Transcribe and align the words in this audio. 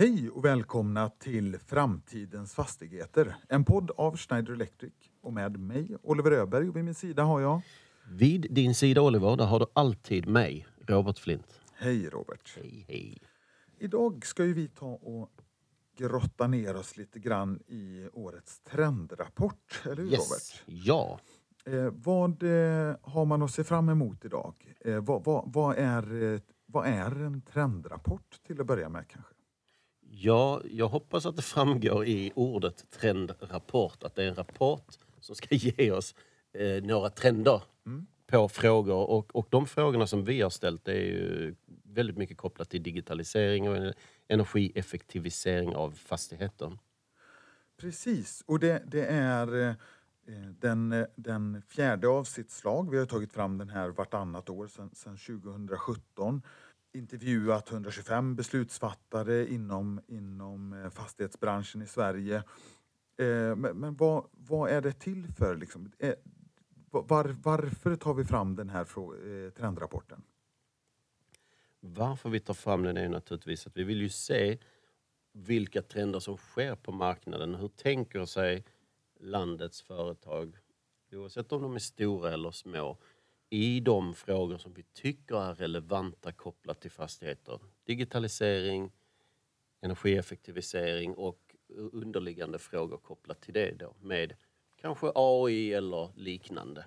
Hej 0.00 0.30
och 0.30 0.44
välkomna 0.44 1.08
till 1.08 1.58
Framtidens 1.58 2.54
fastigheter. 2.54 3.36
En 3.48 3.64
podd 3.64 3.90
av 3.96 4.16
Schneider 4.16 4.52
Electric 4.52 4.92
och 5.20 5.32
med 5.32 5.60
mig 5.60 5.96
Oliver 6.02 6.30
Öberg 6.30 6.68
och 6.68 6.76
vid 6.76 6.84
min 6.84 6.94
sida 6.94 7.22
har 7.22 7.40
jag... 7.40 7.60
Vid 8.10 8.46
din 8.50 8.74
sida 8.74 9.02
Oliver, 9.02 9.36
där 9.36 9.44
har 9.46 9.58
du 9.60 9.66
alltid 9.72 10.28
mig, 10.28 10.66
Robert 10.86 11.18
Flint. 11.18 11.60
Hej 11.72 12.08
Robert. 12.08 12.54
Hej, 12.56 12.84
hej. 12.88 13.18
Idag 13.78 14.26
ska 14.26 14.44
ju 14.44 14.52
vi 14.52 14.68
ta 14.68 14.86
och 14.86 15.30
grotta 15.96 16.46
ner 16.46 16.76
oss 16.76 16.96
lite 16.96 17.18
grann 17.18 17.60
i 17.66 18.08
årets 18.12 18.60
trendrapport. 18.60 19.82
Eller 19.84 19.96
hur 19.96 20.10
Yes, 20.10 20.18
Robert? 20.20 20.62
ja. 20.86 21.20
Eh, 21.64 21.92
vad 21.92 22.42
eh, 22.42 22.96
har 23.02 23.24
man 23.24 23.42
att 23.42 23.50
se 23.50 23.64
fram 23.64 23.88
emot 23.88 24.24
idag? 24.24 24.54
Eh, 24.80 25.00
vad, 25.00 25.24
vad, 25.24 25.52
vad, 25.52 25.76
är, 25.76 26.32
eh, 26.34 26.40
vad 26.66 26.86
är 26.86 27.10
en 27.24 27.42
trendrapport 27.42 28.40
till 28.46 28.60
att 28.60 28.66
börja 28.66 28.88
med 28.88 29.08
kanske? 29.08 29.34
Ja, 30.10 30.60
jag 30.70 30.88
hoppas 30.88 31.26
att 31.26 31.36
det 31.36 31.42
framgår 31.42 32.06
i 32.06 32.32
ordet 32.34 32.90
trendrapport 32.90 34.02
att 34.02 34.14
det 34.14 34.24
är 34.24 34.28
en 34.28 34.34
rapport 34.34 34.98
som 35.20 35.34
ska 35.34 35.46
ge 35.54 35.90
oss 35.90 36.14
eh, 36.52 36.82
några 36.82 37.10
trender 37.10 37.62
på 38.26 38.48
frågor. 38.48 39.10
Och, 39.10 39.36
och 39.36 39.46
de 39.50 39.66
frågorna 39.66 40.06
som 40.06 40.24
vi 40.24 40.40
har 40.40 40.50
ställt 40.50 40.88
är 40.88 40.92
ju 40.92 41.54
väldigt 41.82 42.16
mycket 42.16 42.36
kopplat 42.36 42.70
till 42.70 42.82
digitalisering 42.82 43.68
och 43.68 43.94
energieffektivisering 44.28 45.76
av 45.76 45.90
fastigheter. 45.90 46.78
Precis, 47.80 48.42
och 48.46 48.58
det, 48.58 48.82
det 48.86 49.06
är 49.06 49.68
eh, 49.68 49.74
den, 50.60 50.92
eh, 50.92 51.06
den 51.16 51.62
fjärde 51.68 52.08
av 52.08 52.24
sitt 52.24 52.50
slag. 52.50 52.90
Vi 52.90 52.98
har 52.98 53.06
tagit 53.06 53.32
fram 53.32 53.58
den 53.58 53.68
här 53.68 53.88
vartannat 53.88 54.50
år 54.50 54.66
sedan 54.66 54.90
2017. 55.16 56.42
Intervjuat 56.92 57.72
125 57.72 58.36
beslutsfattare 58.36 59.46
inom, 59.46 60.00
inom 60.06 60.72
eh, 60.72 60.90
fastighetsbranschen 60.90 61.82
i 61.82 61.86
Sverige. 61.86 62.36
Eh, 63.16 63.56
men, 63.56 63.76
men 63.76 63.96
vad, 63.96 64.24
vad 64.32 64.70
är 64.70 64.80
det 64.80 64.92
till 64.92 65.26
för? 65.38 65.56
Liksom? 65.56 65.92
Eh, 65.98 66.14
var, 66.90 67.36
varför 67.42 67.96
tar 67.96 68.14
vi 68.14 68.24
fram 68.24 68.56
den 68.56 68.68
här 68.68 69.50
trendrapporten? 69.50 70.22
Varför 71.80 72.30
vi 72.30 72.40
tar 72.40 72.54
fram 72.54 72.82
den 72.82 72.96
är 72.96 73.02
ju 73.02 73.08
naturligtvis 73.08 73.66
att 73.66 73.76
vi 73.76 73.84
vill 73.84 74.00
ju 74.00 74.08
se 74.08 74.58
vilka 75.32 75.82
trender 75.82 76.20
som 76.20 76.36
sker 76.36 76.74
på 76.74 76.92
marknaden. 76.92 77.54
Hur 77.54 77.68
tänker 77.68 78.24
sig 78.24 78.64
landets 79.20 79.82
företag, 79.82 80.56
oavsett 81.12 81.52
om 81.52 81.62
de 81.62 81.74
är 81.74 81.78
stora 81.78 82.32
eller 82.32 82.50
små, 82.50 82.98
i 83.50 83.80
de 83.80 84.14
frågor 84.14 84.58
som 84.58 84.74
vi 84.74 84.82
tycker 84.82 85.36
är 85.50 85.54
relevanta 85.54 86.32
kopplat 86.32 86.80
till 86.80 86.90
fastigheter. 86.90 87.60
Digitalisering, 87.84 88.92
energieffektivisering 89.80 91.14
och 91.14 91.56
underliggande 91.92 92.58
frågor 92.58 92.96
kopplat 92.96 93.40
till 93.40 93.54
det 93.54 93.74
då 93.78 93.94
med 94.00 94.34
kanske 94.76 95.12
AI 95.14 95.72
eller 95.72 96.10
liknande. 96.16 96.84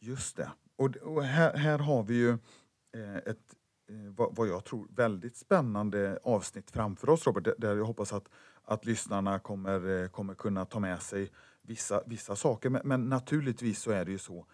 Just 0.00 0.36
det. 0.36 0.50
Och, 0.76 0.96
och 0.96 1.24
här, 1.24 1.56
här 1.56 1.78
har 1.78 2.02
vi 2.02 2.14
ju 2.14 2.30
eh, 2.92 3.16
ett, 3.16 3.54
eh, 3.88 4.28
vad, 4.36 4.48
jag 4.48 4.64
tror, 4.64 4.86
väldigt 4.90 5.36
spännande 5.36 6.18
avsnitt 6.22 6.70
framför 6.70 7.10
oss 7.10 7.26
Robert, 7.26 7.54
där- 7.58 7.76
jag 7.76 7.84
hoppas 7.84 8.12
att, 8.12 8.28
att 8.62 8.84
lyssnarna 8.86 9.38
kommer, 9.38 10.02
eh, 10.02 10.08
kommer 10.08 10.34
kunna 10.34 10.64
ta 10.64 10.80
med 10.80 11.02
sig 11.02 11.30
vissa, 11.62 12.02
vissa 12.06 12.36
saker. 12.36 12.70
Men, 12.70 12.80
men 12.84 13.08
naturligtvis 13.08 13.80
så 13.82 13.90
är 13.90 14.04
det 14.04 14.10
ju 14.10 14.18
så 14.18 14.46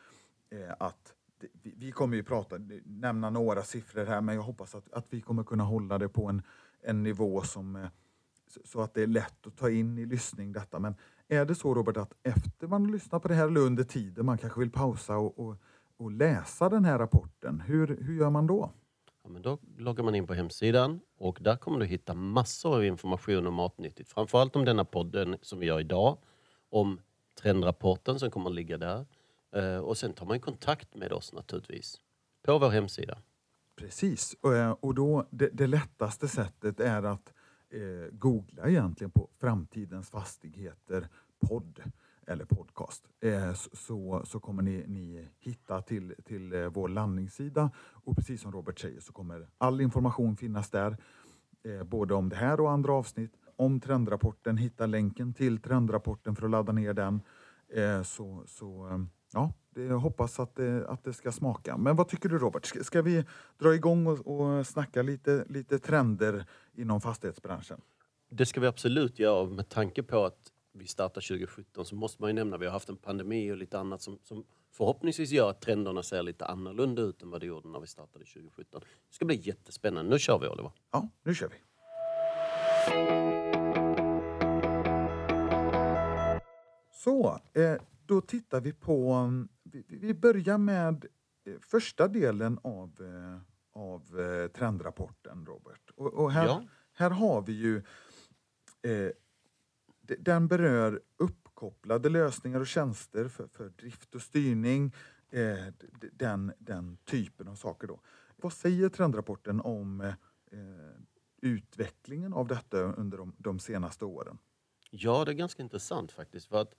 eh, 0.51 0.75
att 0.79 1.15
det, 1.41 1.47
vi, 1.63 1.75
vi 1.77 1.93
kommer 1.93 2.17
ju 2.17 2.23
prata, 2.23 2.57
nämna 2.85 3.31
några 3.31 3.63
siffror 3.63 4.05
här, 4.07 4.21
men 4.21 4.35
jag 4.35 4.43
hoppas 4.43 4.75
att, 4.75 4.93
att 4.93 5.07
vi 5.11 5.21
kommer 5.21 5.45
kunna 5.45 5.65
hålla 5.65 5.99
det 5.99 6.09
på 6.09 6.27
en, 6.27 6.43
en 6.83 7.03
nivå 7.03 7.43
som 7.43 7.77
eh, 7.77 7.87
så- 8.49 8.61
så 8.65 8.81
att 8.81 8.95
det 8.95 9.03
är 9.03 9.07
lätt 9.07 9.47
att 9.47 9.57
ta 9.57 9.71
in 9.71 9.99
i 9.99 10.07
lyssning 10.07 10.53
detta. 10.53 10.79
Men 10.79 10.95
är 11.29 11.45
det 11.45 11.55
så 11.55 11.75
Robert 11.75 11.97
att 11.97 12.13
efter 12.23 12.67
man 12.67 12.93
lyssnar 12.93 13.19
på 13.19 13.29
det 13.29 13.35
här 13.35 13.47
eller 13.47 13.61
under 13.61 13.85
tiden 13.85 14.27
man 14.27 14.39
kanske 14.39 14.61
vill 14.61 14.71
pausa 14.71 15.17
och, 15.17 15.39
och, 15.39 15.57
och 15.97 16.11
läsa 16.13 16.69
den 16.69 16.85
här 16.85 16.99
rapporten, 16.99 17.61
hur, 17.61 17.87
hur 18.03 18.15
gör 18.19 18.31
man 18.31 18.47
då? 18.47 18.73
Ja, 19.23 19.29
men 19.31 19.43
då 19.43 19.59
loggar 19.77 20.05
man 20.05 20.15
in 20.15 20.27
på 20.27 20.35
hemsidan 20.35 21.01
och 21.19 21.39
där 21.41 21.57
kommer 21.57 21.79
du 21.79 21.87
hitta 21.87 22.15
massor 22.15 22.75
av 22.77 22.85
information 22.85 23.47
om 23.47 23.55
Matnyttigt. 23.55 24.09
Framförallt 24.11 24.57
om 24.57 24.65
denna 24.65 24.85
podden 24.85 25.37
som 25.43 25.59
vi 25.59 25.67
gör 25.67 25.81
idag, 25.81 26.19
om 26.71 27.01
trendrapporten 27.43 28.19
som 28.19 28.31
kommer 28.31 28.51
att 28.51 28.57
ligga 28.57 28.79
där. 28.79 29.07
Eh, 29.53 29.79
och 29.79 29.97
sen 29.99 30.13
tar 30.13 30.27
man 30.27 30.37
ju 30.37 30.41
kontakt 30.41 30.95
med 30.95 31.13
oss 31.13 31.33
naturligtvis 31.33 32.01
på 32.43 32.59
vår 32.59 32.69
hemsida. 32.71 33.19
Precis, 33.77 34.35
eh, 34.45 34.71
och, 34.71 34.95
då 34.95 35.27
det, 35.31 35.49
det 35.53 35.67
lättaste 35.67 36.29
sättet 36.29 36.81
är 36.81 37.03
att 37.03 37.33
eh, 37.71 38.13
googla 38.13 38.69
egentligen 38.69 39.11
på 39.11 39.29
Framtidens 39.41 40.11
fastigheter 40.11 41.09
podd 41.49 41.83
eller 42.27 42.45
podcast. 42.45 43.05
Eh, 43.21 43.55
så- 43.55 44.23
så, 44.27 44.41
kommer 44.41 44.63
ni, 44.63 44.85
ni 44.87 45.29
hitta 45.39 45.83
till, 45.83 46.15
till 46.25 46.53
eh, 46.53 46.67
vår 46.69 46.89
landningssida 46.89 47.71
och 47.79 48.17
precis 48.17 48.41
som 48.41 48.53
Robert 48.53 48.79
säger 48.81 49.01
så 49.01 49.13
kommer 49.13 49.49
all 49.59 49.81
information 49.81 50.37
finnas 50.37 50.71
där. 50.71 50.97
Eh, 51.63 51.83
både 51.85 52.15
om 52.15 52.29
det 52.29 52.37
här 52.37 52.61
och 52.61 52.71
andra 52.71 52.93
avsnitt. 52.93 53.33
Om 53.59 53.81
trendrapporten, 53.81 54.57
hitta 54.57 54.87
länken 54.87 55.35
till 55.35 55.59
trendrapporten 55.59 56.37
för 56.37 56.45
att 56.45 56.51
ladda 56.51 56.73
ner 56.73 56.95
den. 56.95 57.21
Eh, 57.75 58.03
så, 58.03 58.45
så 58.47 58.89
eh, 58.89 58.99
ja, 59.33 59.53
det, 59.75 59.83
jag 59.83 59.99
hoppas 59.99 60.41
att 60.41 60.57
det, 60.57 60.89
att 60.89 61.05
det 61.05 61.13
ska 61.13 61.33
smaka. 61.33 61.77
Men 61.77 61.97
vad 61.97 62.09
tycker 62.09 62.29
du 62.29 62.39
Robert? 62.39 62.67
Ska, 62.67 62.85
ska 62.85 63.03
vi 63.03 63.25
dra 63.59 63.75
igång 63.75 64.07
och, 64.07 64.27
och 64.27 64.67
snacka 64.67 65.03
lite, 65.03 65.45
lite 65.49 65.79
trender 65.79 66.45
inom 66.75 67.01
fastighetsbranschen? 67.01 67.81
Det 68.31 68.47
ska 68.47 68.61
vi 68.61 68.67
absolut 68.67 69.19
göra 69.19 69.47
med 69.47 69.69
tanke 69.69 70.03
på 70.03 70.25
att 70.25 70.53
vi 70.73 70.87
startar 70.87 71.21
2017 71.21 71.85
så 71.85 71.95
måste 71.95 72.23
man 72.23 72.31
ju 72.31 72.35
nämna 72.35 72.57
att 72.57 72.63
vi 72.63 72.67
har 72.67 72.73
haft 72.73 72.89
en 72.89 72.97
pandemi 72.97 73.53
och 73.53 73.57
lite 73.57 73.79
annat 73.79 74.03
som, 74.03 74.19
som 74.23 74.45
förhoppningsvis 74.73 75.31
gör 75.31 75.51
att 75.51 75.61
trenderna 75.61 76.03
ser 76.03 76.23
lite 76.23 76.47
annorlunda 76.47 77.03
ut 77.03 77.23
än 77.23 77.31
vad 77.31 77.41
det 77.41 77.47
gjorde 77.47 77.69
när 77.69 77.81
vi 77.81 77.87
startade 77.87 78.25
2017. 78.25 78.81
Det 79.09 79.15
ska 79.15 79.25
bli 79.25 79.37
jättespännande. 79.37 80.11
Nu 80.11 80.19
kör 80.19 80.39
vi 80.39 80.49
Oliver. 80.49 80.73
Ja, 80.91 81.09
nu 81.23 81.35
kör 81.35 81.49
vi. 81.49 81.68
Så, 86.93 87.41
eh, 87.53 87.77
då 88.07 88.21
tittar 88.21 88.61
vi 88.61 88.73
på... 88.73 89.29
Vi, 89.89 90.15
börjar 90.15 90.59
med 90.59 91.07
eh, 91.45 91.55
första 91.61 92.09
delen 92.09 92.59
av, 92.63 92.93
eh, 93.01 93.41
av 93.81 94.03
trendrapporten, 94.49 95.47
Robert. 95.47 95.91
Och, 95.97 96.15
och 96.15 96.33
här, 96.33 96.47
Ja. 96.47 96.63
här 96.93 97.11
har 97.11 97.43
vi 97.43 97.53
ju... 97.53 97.77
Eh, 98.83 99.11
den 100.19 100.49
berör 100.49 101.01
uppkopplade 101.17 102.09
lösningar 102.09 102.61
och 102.61 102.67
tjänster 102.67 103.29
för, 103.29 103.47
för 103.47 103.69
drift 103.69 104.15
och 104.15 104.23
styrning. 104.23 104.95
Eh, 105.31 105.67
den, 106.13 106.53
den 106.59 106.97
typen 107.05 107.49
av 107.49 107.55
saker. 107.55 107.87
Då. 107.87 108.01
Vad 108.37 108.53
säger 108.53 108.89
trendrapporten 108.89 109.61
om 109.61 110.01
eh, 110.01 110.13
utvecklingen 111.43 112.33
av 112.33 112.47
detta 112.47 112.79
under 112.79 113.19
de, 113.19 113.35
de 113.39 113.59
senaste 113.59 114.05
åren? 114.05 114.39
Ja, 114.91 115.25
det 115.25 115.33
är 115.33 115.35
ganska 115.35 115.63
intressant 115.63 116.13
faktiskt. 116.13 116.47
För 116.47 116.61
att 116.61 116.75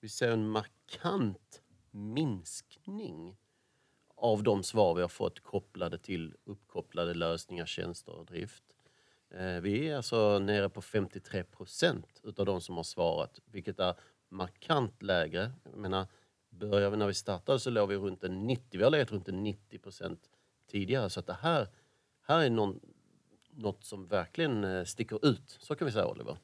vi 0.00 0.08
ser 0.08 0.30
en 0.30 0.48
markant 0.48 1.62
minskning 1.90 3.36
av 4.14 4.42
de 4.42 4.62
svar 4.62 4.94
vi 4.94 5.00
har 5.00 5.08
fått 5.08 5.40
kopplade 5.40 5.98
till 5.98 6.34
uppkopplade 6.44 7.14
lösningar, 7.14 7.66
tjänster 7.66 8.12
och 8.12 8.26
drift. 8.26 8.64
Eh, 9.30 9.60
vi 9.60 9.88
är 9.88 9.96
alltså 9.96 10.38
nere 10.38 10.68
på 10.68 10.82
53 10.82 11.44
procent 11.44 12.20
utav 12.24 12.46
de 12.46 12.60
som 12.60 12.76
har 12.76 12.82
svarat, 12.82 13.40
vilket 13.44 13.80
är 13.80 13.94
markant 14.28 15.02
lägre. 15.02 15.52
Jag 15.64 15.78
menar, 15.78 16.06
börjar 16.50 16.90
vi 16.90 16.96
när 16.96 17.06
vi 17.06 17.14
startade 17.14 17.58
så 17.58 17.70
låg 17.70 17.88
vi 17.88 17.96
runt 17.96 18.24
en 18.24 18.46
90, 18.46 18.78
vi 18.78 18.84
har 18.84 18.90
legat 18.90 19.12
runt 19.12 19.28
en 19.28 19.42
90 19.42 19.78
procent 19.78 20.30
tidigare. 20.66 21.10
Så 21.10 21.20
att 21.20 21.26
det 21.26 21.38
här, 21.40 21.68
här 22.22 22.40
är 22.40 22.50
någon, 22.50 22.80
något 23.52 23.84
som 23.84 24.06
verkligen 24.06 24.64
eh, 24.64 24.84
sticker 24.84 25.26
ut. 25.26 25.56
Så 25.60 25.74
kan 25.74 25.86
vi 25.86 25.92
säga 25.92 26.06
Oliver. 26.06 26.36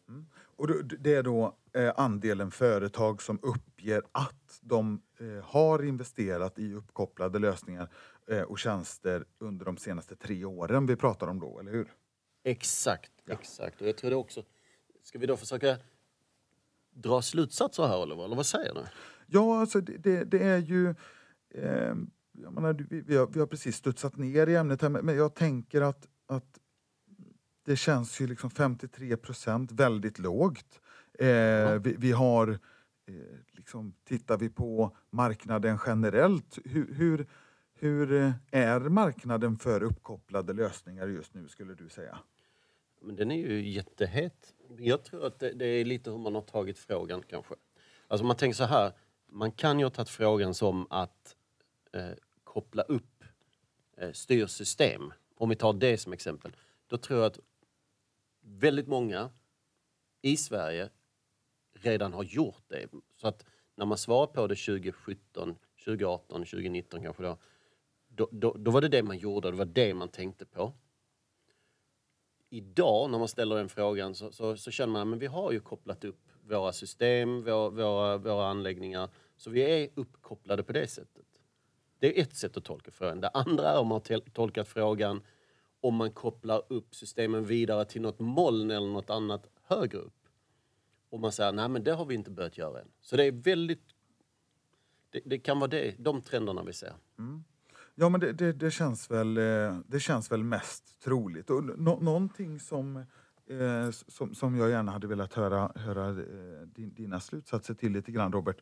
Och 0.56 0.66
då- 0.68 0.82
det 0.82 1.14
är 1.14 1.22
då 1.22 1.56
eh, 1.72 1.92
andelen 1.96 2.50
företag 2.50 3.22
som 3.22 3.38
uppger 3.42 4.02
att 4.12 4.58
de 4.60 5.02
eh, 5.20 5.44
har 5.44 5.84
investerat 5.84 6.58
i 6.58 6.74
uppkopplade 6.74 7.38
lösningar 7.38 7.88
och 8.46 8.58
tjänster 8.58 9.24
under 9.38 9.64
de 9.66 9.76
senaste 9.76 10.16
tre 10.16 10.44
åren 10.44 10.86
vi 10.86 10.96
pratar 10.96 11.26
om 11.28 11.40
då, 11.40 11.60
eller 11.60 11.72
hur? 11.72 11.92
Exakt, 12.44 13.12
exakt. 13.26 13.80
Och 13.80 13.88
jag 13.88 13.96
tror 13.96 14.10
det 14.10 14.16
också... 14.16 14.42
Ska 15.02 15.18
vi 15.18 15.26
då 15.26 15.36
försöka 15.36 15.76
dra 16.90 17.22
slutsatser 17.22 17.86
här 17.86 18.02
Oliver, 18.02 18.24
eller 18.24 18.36
vad 18.36 18.46
säger 18.46 18.74
du? 18.74 18.80
Ja, 19.26 19.60
alltså 19.60 19.80
det, 19.80 19.96
det, 19.96 20.24
det 20.24 20.42
är 20.42 20.58
ju... 20.58 20.88
Eh, 21.54 21.94
menar, 22.32 22.86
vi, 22.90 23.00
vi, 23.00 23.16
har, 23.16 23.26
vi 23.26 23.40
har 23.40 23.46
precis 23.46 23.76
studsat 23.76 24.16
ner 24.16 24.46
i 24.46 24.56
ämnet 24.56 24.82
här, 24.82 24.88
men 24.88 25.06
men 25.06 25.16
jag 25.16 25.34
tänker 25.34 25.80
att, 25.80 26.08
att 26.26 26.58
det 27.68 27.76
känns 27.76 28.20
ju 28.20 28.26
liksom 28.26 28.50
53 28.50 29.16
procent 29.16 29.72
väldigt 29.72 30.18
lågt. 30.18 30.80
Eh, 31.18 31.26
vi, 31.74 31.94
vi 31.98 32.12
har, 32.12 32.48
eh, 33.06 33.14
liksom, 33.52 33.94
tittar 34.04 34.38
vi 34.38 34.48
på 34.48 34.96
marknaden 35.10 35.78
generellt, 35.86 36.58
hur, 36.64 36.94
hur, 36.94 37.26
hur 37.74 38.12
eh, 38.12 38.32
är 38.50 38.80
marknaden 38.80 39.56
för 39.56 39.82
uppkopplade 39.82 40.52
lösningar 40.52 41.06
just 41.06 41.34
nu 41.34 41.48
skulle 41.48 41.74
du 41.74 41.88
säga? 41.88 42.18
Men 43.00 43.16
den 43.16 43.30
är 43.30 43.36
ju 43.36 43.68
jättehet. 43.68 44.54
Jag 44.78 45.04
tror 45.04 45.26
att 45.26 45.38
det, 45.38 45.52
det 45.52 45.66
är 45.66 45.84
lite 45.84 46.10
hur 46.10 46.18
man 46.18 46.34
har 46.34 46.42
tagit 46.42 46.78
frågan 46.78 47.22
kanske. 47.28 47.54
Alltså 48.08 48.26
man 48.26 48.36
tänker 48.36 48.56
så 48.56 48.64
här, 48.64 48.92
man 49.26 49.52
kan 49.52 49.78
ju 49.78 49.84
ha 49.84 49.90
tagit 49.90 50.08
frågan 50.08 50.54
som 50.54 50.86
att 50.90 51.36
eh, 51.92 52.10
koppla 52.44 52.82
upp 52.82 53.24
eh, 53.96 54.12
styrsystem. 54.12 55.12
Om 55.34 55.48
vi 55.48 55.56
tar 55.56 55.72
det 55.72 55.98
som 55.98 56.12
exempel. 56.12 56.56
Då 56.86 56.96
tror 56.96 57.18
jag 57.18 57.26
att 57.26 57.38
väldigt 58.48 58.88
många 58.88 59.30
i 60.22 60.36
Sverige 60.36 60.90
redan 61.72 62.12
har 62.12 62.24
gjort 62.24 62.64
det. 62.68 62.88
Så 63.16 63.28
att 63.28 63.44
när 63.74 63.86
man 63.86 63.98
svarar 63.98 64.26
på 64.26 64.46
det 64.46 64.54
2017, 64.54 65.56
2018, 65.84 66.44
2019 66.44 67.02
kanske 67.02 67.22
då, 67.22 67.38
då, 68.08 68.28
då, 68.32 68.52
då 68.58 68.70
var 68.70 68.80
det 68.80 68.88
det 68.88 69.02
man 69.02 69.18
gjorde, 69.18 69.50
det 69.50 69.56
var 69.56 69.64
det 69.64 69.94
man 69.94 70.08
tänkte 70.08 70.46
på. 70.46 70.72
Idag 72.50 73.10
när 73.10 73.18
man 73.18 73.28
ställer 73.28 73.56
den 73.56 73.68
frågan 73.68 74.14
så, 74.14 74.32
så, 74.32 74.56
så 74.56 74.70
känner 74.70 74.92
man 74.92 75.14
att 75.14 75.20
vi 75.20 75.26
har 75.26 75.52
ju 75.52 75.60
kopplat 75.60 76.04
upp 76.04 76.28
våra 76.42 76.72
system, 76.72 77.42
våra, 77.42 77.70
våra, 77.70 78.16
våra 78.16 78.46
anläggningar, 78.46 79.10
så 79.36 79.50
vi 79.50 79.60
är 79.60 79.88
uppkopplade 79.94 80.62
på 80.62 80.72
det 80.72 80.86
sättet. 80.86 81.26
Det 81.98 82.18
är 82.18 82.22
ett 82.22 82.36
sätt 82.36 82.56
att 82.56 82.64
tolka 82.64 82.90
frågan. 82.90 83.20
Det 83.20 83.28
andra 83.28 83.68
är 83.68 83.78
om 83.78 83.86
man 83.86 84.00
har 84.08 84.20
tolkat 84.30 84.68
frågan 84.68 85.22
om 85.80 85.94
man 85.94 86.12
kopplar 86.12 86.62
upp 86.68 86.94
systemen 86.94 87.44
vidare 87.44 87.84
till 87.84 88.02
något 88.02 88.20
moln 88.20 88.70
eller 88.70 88.88
något 88.88 89.10
annat 89.10 89.46
högre 89.62 89.98
upp. 89.98 90.14
Och 91.10 91.20
man 91.20 91.32
säger 91.32 91.52
nej 91.52 91.68
men 91.68 91.84
det 91.84 91.92
har 91.92 92.04
vi 92.04 92.14
inte 92.14 92.30
börjat 92.30 92.58
göra 92.58 92.80
än. 92.80 92.88
Så 93.00 93.16
det 93.16 93.24
är 93.24 93.32
väldigt... 93.32 93.82
Det, 95.10 95.20
det 95.24 95.38
kan 95.38 95.60
vara 95.60 95.70
det, 95.70 95.94
de 95.98 96.22
trenderna 96.22 96.62
vi 96.62 96.72
ser. 96.72 96.92
Mm. 97.18 97.44
Ja, 97.94 98.08
men 98.08 98.20
det, 98.20 98.32
det, 98.32 98.52
det, 98.52 98.70
känns 98.70 99.10
väl, 99.10 99.36
eh, 99.36 99.78
det 99.86 100.00
känns 100.00 100.32
väl 100.32 100.44
mest 100.44 101.00
troligt. 101.00 101.50
Och 101.50 101.64
no, 101.64 101.98
någonting 102.00 102.60
som, 102.60 102.96
eh, 103.46 103.90
som, 103.90 104.34
som 104.34 104.56
jag 104.56 104.70
gärna 104.70 104.92
hade 104.92 105.06
velat 105.06 105.34
höra, 105.34 105.72
höra 105.74 106.08
eh, 106.08 106.66
din, 106.66 106.94
dina 106.94 107.20
slutsatser 107.20 107.74
till 107.74 107.92
lite 107.92 108.12
grann, 108.12 108.32
Robert. 108.32 108.56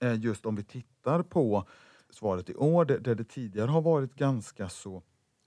Eh, 0.00 0.20
just 0.20 0.46
om 0.46 0.56
vi 0.56 0.64
tittar 0.64 1.22
på 1.22 1.68
svaret 2.10 2.50
i 2.50 2.54
år, 2.54 2.84
där 2.84 3.14
det 3.14 3.24
tidigare 3.24 3.70
har 3.70 3.82
varit 3.82 4.14
ganska 4.14 4.68
så 4.68 5.02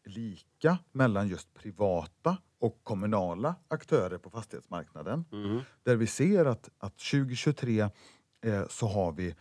lika 0.06 0.78
mellan 0.92 1.28
just 1.28 1.54
privata 1.54 2.38
och 2.60 2.80
kommunala 2.84 3.56
aktörer 3.68 4.18
på 4.18 4.30
fastighetsmarknaden. 4.30 5.26
Mm. 5.32 5.62
Där 5.84 5.96
vi 5.96 6.08
ser 6.08 6.46
att, 6.46 6.70
att 6.78 6.98
2023 6.98 7.80
eh, 7.80 8.68
så 8.70 8.88
har 8.88 9.12
vi 9.12 9.36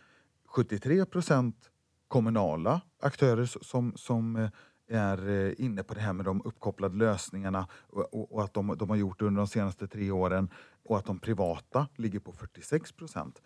73 0.47 1.05
procent 1.05 1.71
kommunala 2.09 2.81
aktörer 3.01 3.45
som, 3.45 3.93
som 3.97 4.37
eh, 4.37 4.51
är 4.89 5.29
eh, 5.29 5.53
inne 5.59 5.83
på 5.83 5.95
det 5.95 6.01
här 6.01 6.13
med 6.13 6.25
de 6.25 6.43
uppkopplade 6.45 6.97
lösningarna 6.97 7.67
och, 7.87 8.15
och, 8.15 8.33
och 8.33 8.45
att 8.45 8.55
de, 8.55 8.77
de, 8.79 8.91
har 8.91 8.97
gjort 8.97 9.19
det 9.19 9.25
under 9.25 9.41
de 9.41 9.47
senaste 9.47 9.89
tre 9.89 10.11
åren 10.11 10.51
och 10.85 10.99
att 10.99 11.05
de 11.05 11.19
privata 11.19 11.89
ligger 11.97 12.19
på 12.19 12.33
46 12.33 12.93
procent. 12.93 13.43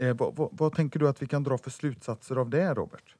Eh, 0.00 0.16
vad, 0.16 0.36
vad, 0.36 0.48
vad, 0.52 0.72
tänker 0.72 1.00
du 1.00 1.08
att 1.08 1.22
vi 1.22 1.26
kan 1.26 1.42
dra 1.42 1.58
för 1.58 1.70
slutsatser 1.70 2.36
av 2.36 2.50
det, 2.50 2.74
Robert? 2.74 3.16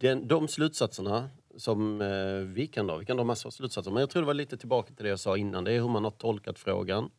Den, 0.00 0.28
de 0.28 0.48
slutsatserna 0.48 1.30
som 1.56 2.00
eh, 2.00 2.54
vi 2.54 2.66
kan 2.66 2.86
dra, 2.86 2.96
vi 2.96 3.04
kan 3.04 3.16
dra 3.16 3.24
massor 3.24 3.48
av 3.48 3.50
slutsatser, 3.50 3.90
men 3.90 4.00
jag 4.00 4.10
tror 4.10 4.22
det 4.22 4.26
var 4.26 4.34
lite 4.34 4.56
tillbaka 4.56 4.94
till 4.94 5.04
det 5.04 5.10
jag 5.10 5.20
sa 5.20 5.36
innan, 5.36 5.64
det 5.64 5.72
är 5.72 5.80
hur 5.80 5.88
man 5.88 6.04
har 6.04 6.10
tolkat 6.10 6.58
frågan. 6.58 7.10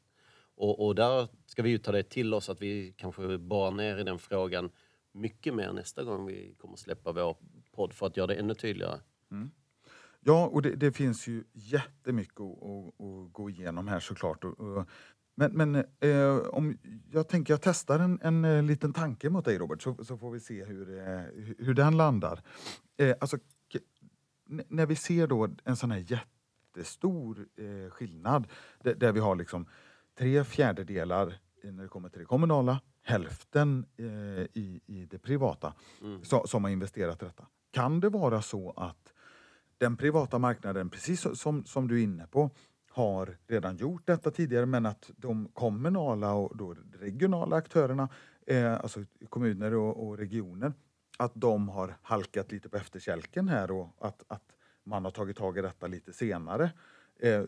Och, 0.55 0.85
och 0.85 0.95
där 0.95 1.27
ska 1.45 1.61
vi 1.61 1.69
ju 1.69 1.77
ta 1.77 1.91
det 1.91 2.03
till 2.03 2.33
oss 2.33 2.49
att 2.49 2.61
vi 2.61 2.93
kanske 2.97 3.37
bara 3.37 3.69
ner 3.69 3.97
i 3.97 4.03
den 4.03 4.19
frågan 4.19 4.69
mycket 5.11 5.53
mer 5.53 5.73
nästa 5.73 6.03
gång 6.03 6.25
vi 6.25 6.55
kommer 6.57 6.77
släppa 6.77 7.11
vår 7.11 7.37
podd 7.71 7.93
för 7.93 8.07
att 8.07 8.17
göra 8.17 8.27
det 8.27 8.35
ännu 8.35 8.53
tydligare. 8.53 8.99
Mm. 9.31 9.51
Ja, 10.19 10.47
och 10.47 10.61
det, 10.61 10.75
det, 10.75 10.91
finns 10.91 11.27
ju 11.27 11.43
jättemycket 11.53 12.39
att, 12.41 12.63
att, 12.63 13.01
att 13.01 13.33
gå 13.33 13.49
igenom 13.49 13.87
här 13.87 13.99
såklart. 13.99 14.43
Och, 14.43 14.59
och 14.59 14.87
men, 15.35 15.51
men 15.51 15.75
eh, 15.99 16.37
om 16.37 16.77
jag 17.11 17.27
tänker 17.27 17.53
jag 17.53 17.61
testar 17.61 17.99
en, 17.99 18.19
en, 18.21 18.45
eh, 18.45 18.63
liten 18.63 18.93
tanke 18.93 19.29
mot 19.29 19.45
dig 19.45 19.57
Robert 19.57 19.81
så, 19.81 20.03
så 20.03 20.17
får 20.17 20.31
vi 20.31 20.39
se 20.39 20.65
hur, 20.65 20.97
eh, 20.97 21.21
hur 21.57 21.73
den 21.73 21.97
landar. 21.97 22.41
Eh, 22.97 23.15
alltså, 23.19 23.37
när 24.67 24.85
vi 24.85 24.95
ser 24.95 25.27
då 25.27 25.49
en 25.63 25.75
sån 25.75 25.91
här 25.91 26.05
jättestor 26.07 27.47
eh, 27.57 27.91
skillnad 27.91 28.47
där, 28.83 28.95
där, 28.95 29.11
vi 29.11 29.19
har 29.19 29.35
liksom 29.35 29.65
tre 30.17 30.43
fjärdedelar 30.43 31.39
när 31.63 31.83
det 31.83 31.89
kommer 31.89 32.09
till 32.09 32.19
det 32.19 32.25
kommunala, 32.25 32.81
hälften 33.01 33.85
eh, 33.97 34.05
i, 34.53 34.81
i 34.85 35.05
det 35.05 35.19
privata 35.19 35.73
mm. 36.01 36.23
så, 36.23 36.47
som 36.47 36.63
har 36.63 36.71
investerat 36.71 37.21
i 37.21 37.25
detta. 37.25 37.47
Kan 37.71 37.99
det 37.99 38.09
vara 38.09 38.41
så 38.41 38.71
att 38.71 39.13
den 39.77 39.97
privata 39.97 40.39
marknaden, 40.39 40.89
precis 40.89 41.27
som, 41.33 41.65
som 41.65 41.87
du 41.87 41.99
är 41.99 42.03
inne 42.03 42.27
på, 42.27 42.49
har 42.91 43.37
redan 43.47 43.75
gjort 43.75 44.07
detta 44.07 44.31
tidigare 44.31 44.65
men 44.65 44.85
att 44.85 45.11
de 45.17 45.47
kommunala 45.53 46.33
och 46.33 46.57
då 46.57 46.75
regionala 46.99 47.55
aktörerna, 47.55 48.09
eh, 48.47 48.73
alltså 48.73 49.03
kommuner 49.29 49.73
och, 49.73 50.07
och, 50.07 50.17
regioner, 50.17 50.73
att 51.17 51.31
de 51.35 51.69
har 51.69 51.97
halkat 52.01 52.51
lite 52.51 52.69
på 52.69 52.77
efterkälken 52.77 53.47
här 53.47 53.71
och 53.71 53.95
att, 53.99 54.23
att 54.27 54.43
man 54.83 55.03
har 55.03 55.11
tagit 55.11 55.37
tag 55.37 55.57
i 55.57 55.61
detta 55.61 55.87
lite 55.87 56.13
senare. 56.13 56.71
Eh, 57.19 57.43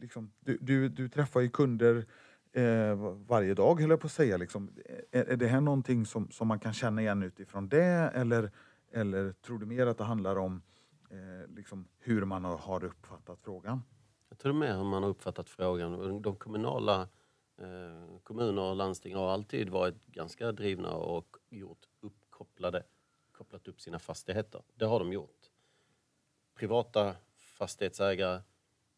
liksom, 0.00 0.30
du, 0.40 0.58
du, 0.60 0.88
du 0.88 1.08
träffar 1.08 1.40
ju 1.40 1.48
kunder 1.48 2.06
eh, 2.52 2.96
varje 3.26 3.54
dag, 3.54 3.80
höll 3.80 3.90
jag 3.90 4.00
på 4.00 4.06
att 4.06 4.12
säga. 4.12 4.36
Liksom. 4.36 4.70
Eh, 4.84 5.20
är, 5.20 5.24
är 5.24 5.36
det 5.36 5.46
här 5.46 5.60
någonting 5.60 6.06
som, 6.06 6.30
som 6.30 6.48
man 6.48 6.58
kan 6.58 6.72
känna 6.72 7.02
igen 7.02 7.22
utifrån 7.22 7.68
det 7.68 8.10
eller, 8.14 8.50
eller 8.92 9.32
tror 9.32 9.58
du 9.58 9.66
mer 9.66 9.86
att 9.86 9.98
det 9.98 10.04
handlar 10.04 10.36
om 10.36 10.62
eh, 11.10 11.54
liksom 11.54 11.88
hur 11.98 12.24
man 12.24 12.44
har 12.44 12.84
uppfattat 12.84 13.38
frågan? 13.42 13.82
Jag 14.34 14.38
tror 14.38 14.52
mer 14.52 14.76
hur 14.76 14.84
man 14.84 15.02
har 15.02 15.10
uppfattat 15.10 15.50
frågan. 15.50 16.22
De 16.22 16.36
kommunala 16.36 17.08
eh, 17.58 18.18
kommuner 18.22 18.62
och 18.62 18.76
landsting 18.76 19.14
har 19.14 19.30
alltid 19.30 19.68
varit 19.68 20.06
ganska 20.06 20.52
drivna 20.52 20.94
och 20.94 21.36
gjort 21.48 21.88
uppkopplade, 22.00 22.82
kopplat 23.32 23.68
upp 23.68 23.80
sina 23.80 23.98
fastigheter. 23.98 24.62
Det 24.74 24.84
har 24.84 24.98
de 24.98 25.12
gjort. 25.12 25.50
Privata 26.54 27.16
fastighetsägare, 27.36 28.42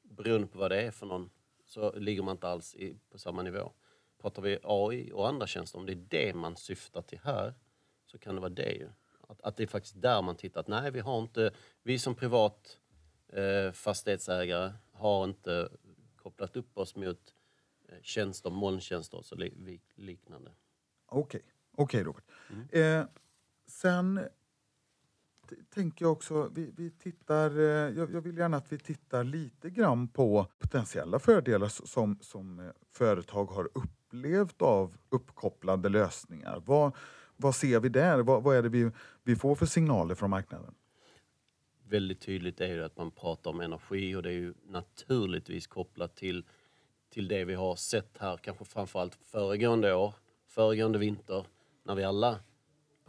beroende 0.03 0.47
på 0.47 0.59
vad 0.59 0.71
det 0.71 0.83
är 0.83 0.91
för 0.91 1.07
någon, 1.07 1.31
så 1.65 1.93
ligger 1.99 2.23
man 2.23 2.33
inte 2.37 2.49
alls 2.49 2.75
i, 2.75 2.97
på 3.11 3.19
samma 3.19 3.43
nivå. 3.43 3.73
Pratar 4.21 4.43
vi 4.43 4.59
AI 4.63 5.13
och 5.13 5.29
andra 5.29 5.47
tjänster, 5.47 5.79
om 5.79 5.87
det 5.87 5.93
är 5.93 6.07
det 6.09 6.35
man 6.35 6.57
syftar 6.57 7.03
till 7.03 7.21
här, 7.25 7.55
så 8.07 8.19
kan 8.19 8.35
det 8.35 8.41
vara 8.41 8.51
det 8.51 8.73
ju. 8.73 8.89
Att, 9.29 9.41
att 9.41 9.57
det 9.57 9.63
är 9.63 9.67
faktiskt 9.67 10.03
där 10.03 10.23
man 10.23 10.37
tittar. 10.37 10.61
Att 10.61 10.69
nej, 10.69 10.91
vi 10.91 11.01
har 11.01 11.19
inte, 11.19 11.51
vi 11.83 11.99
som 11.99 12.15
privat 12.15 12.79
eh, 13.29 13.73
fastighetsägare 13.73 14.73
har 14.99 15.25
inte 15.25 15.69
kopplat 16.17 16.57
upp 16.57 16.79
oss 16.79 16.97
mot 16.97 17.35
eh, 17.89 17.95
tjänster, 18.03 18.51
molntjänster 18.51 19.19
och 19.19 19.39
li 19.39 19.81
liknande. 19.95 20.51
Okej, 21.07 21.39
okay. 21.39 21.41
okej 21.73 21.85
okay, 21.85 22.05
Robert. 22.05 22.25
Mm. 22.51 23.01
Eh, 23.01 23.07
sen 23.67 24.21
tänker 25.75 26.05
jag 26.05 26.13
också, 26.13 26.51
vi, 26.55 26.73
vi 26.77 26.91
tittar, 26.91 27.59
eh, 27.59 27.65
jag, 27.99 28.13
jag, 28.13 28.21
vill 28.21 28.39
gärna 28.39 28.57
att 28.57 28.73
vi 28.73 28.79
tittar 28.79 29.25
lite 29.25 29.71
grann 29.71 30.09
på 30.09 30.47
potentiella 30.59 31.19
fördelar 31.19 31.69
som, 31.69 32.19
som 32.21 32.59
eh, 32.59 32.67
företag 32.93 33.47
har 33.47 33.69
upplevt 33.75 34.63
av 34.63 34.97
uppkopplade 35.09 35.89
lösningar. 35.89 36.63
Vad, 36.67 36.97
vad 37.37 37.55
ser 37.55 37.81
vi 37.81 37.89
där? 37.89 38.23
Vad, 38.23 38.43
vad 38.43 38.57
är 38.57 38.63
det 38.63 38.69
vi, 38.69 38.91
vi 39.23 39.37
får 39.37 39.55
för 39.55 39.67
signaler 39.67 40.15
från 40.15 40.31
marknaden? 40.31 40.75
Väldigt 41.89 42.21
tydligt 42.21 42.61
är 42.61 42.69
ju 42.69 42.85
att 42.85 42.97
man 42.97 43.11
pratar 43.11 43.51
om 43.51 43.61
energi 43.61 44.15
och 44.15 44.23
det 44.23 44.29
är 44.29 44.33
ju 44.33 44.55
naturligtvis 44.67 45.67
kopplat 45.67 46.17
till, 46.17 46.45
till 47.11 47.29
det 47.29 47.45
vi 47.45 47.55
har 47.55 47.77
sett 47.77 48.19
här, 48.19 48.37
kanske 48.37 48.65
framförallt 48.65 49.15
föregående 49.15 49.95
år, 49.95 50.15
föregående 50.47 50.99
vinter, 50.99 51.47
när 51.85 51.95
vi 51.95 52.05
alla 52.05 52.39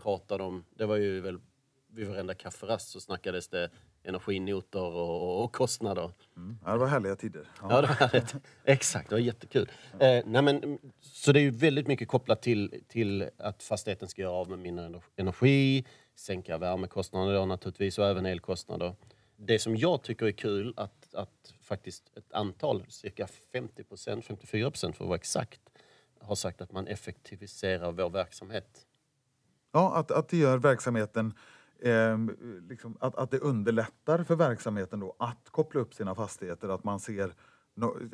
pratade 0.02 0.44
om, 0.44 0.66
det 0.76 0.86
var 0.86 0.96
ju 0.96 1.22
väl 1.22 1.40
vid 1.88 2.08
varenda 2.08 2.34
kafferast 2.34 2.90
så 2.90 3.00
snackades 3.00 3.48
det 3.48 3.70
energinotor 4.04 4.94
och, 4.94 5.22
och, 5.22 5.44
och 5.44 5.54
kostnader. 5.54 6.12
Mm. 6.38 6.58
Ja, 6.66 6.72
det 6.72 6.78
var 6.78 6.88
härliga 6.88 7.16
tider. 7.16 7.48
Ja, 7.62 7.68
ja 7.70 7.82
det 7.82 7.88
var 7.88 7.96
härligt. 7.96 8.36
Exakt, 8.64 9.10
det 9.10 9.16
var 9.16 9.20
jättekul. 9.20 9.72
Ja. 10.00 10.06
Eh, 10.06 10.24
nej 10.26 10.42
men, 10.42 10.80
så 11.02 11.32
det 11.32 11.40
är 11.40 11.42
ju 11.42 11.52
väldigt 11.52 11.88
mycket 11.88 12.08
kopplat 12.08 12.42
till, 12.42 12.84
till 12.88 13.30
att 13.38 13.64
fastigheten 13.64 14.08
ska 14.08 14.22
göra 14.22 14.34
av 14.34 14.50
med 14.50 14.60
mindre 14.60 15.02
energi, 15.16 15.86
sänka 16.20 16.58
värmekostnader 16.58 17.34
då 17.34 17.46
naturligtvis 17.46 17.98
och 17.98 18.06
även 18.06 18.26
elkostnader. 18.26 18.96
Det 19.36 19.60
som 19.60 19.76
jag 19.76 20.04
tycker 20.04 20.26
är 20.26 20.32
kul 20.32 20.74
att, 20.78 21.14
att 21.14 21.54
faktiskt 21.62 22.18
ett 22.18 22.34
antal, 22.34 22.86
cirka 22.90 23.28
50 23.52 23.84
procent, 23.84 24.26
54 24.26 24.72
procent 24.72 24.98
för 24.98 25.04
att 25.04 25.08
vara 25.08 25.18
exakt, 25.18 25.62
har 26.20 26.36
sagt 26.36 26.62
att 26.62 26.72
man 26.72 26.88
effektiviserar 26.88 27.92
vår 27.92 28.10
verksamhet. 28.10 28.86
Ja, 29.72 29.96
att, 29.96 30.12
att 30.12 30.30
det 30.30 30.38
gör 30.38 30.58
verksamheten 30.58 31.34
eh, 31.80 32.18
liksom, 32.70 32.98
att, 33.00 33.16
att 33.16 33.32
det 33.32 33.40
underlättar 33.40 34.24
för 34.24 34.36
verksamheten 34.36 35.00
då 35.00 35.16
att 35.20 35.50
koppla 35.50 35.82
upp 35.82 35.94
sina 35.94 36.16
fastigheter, 36.16 36.70
att 36.70 36.84
man 36.84 37.00
ser 37.00 37.34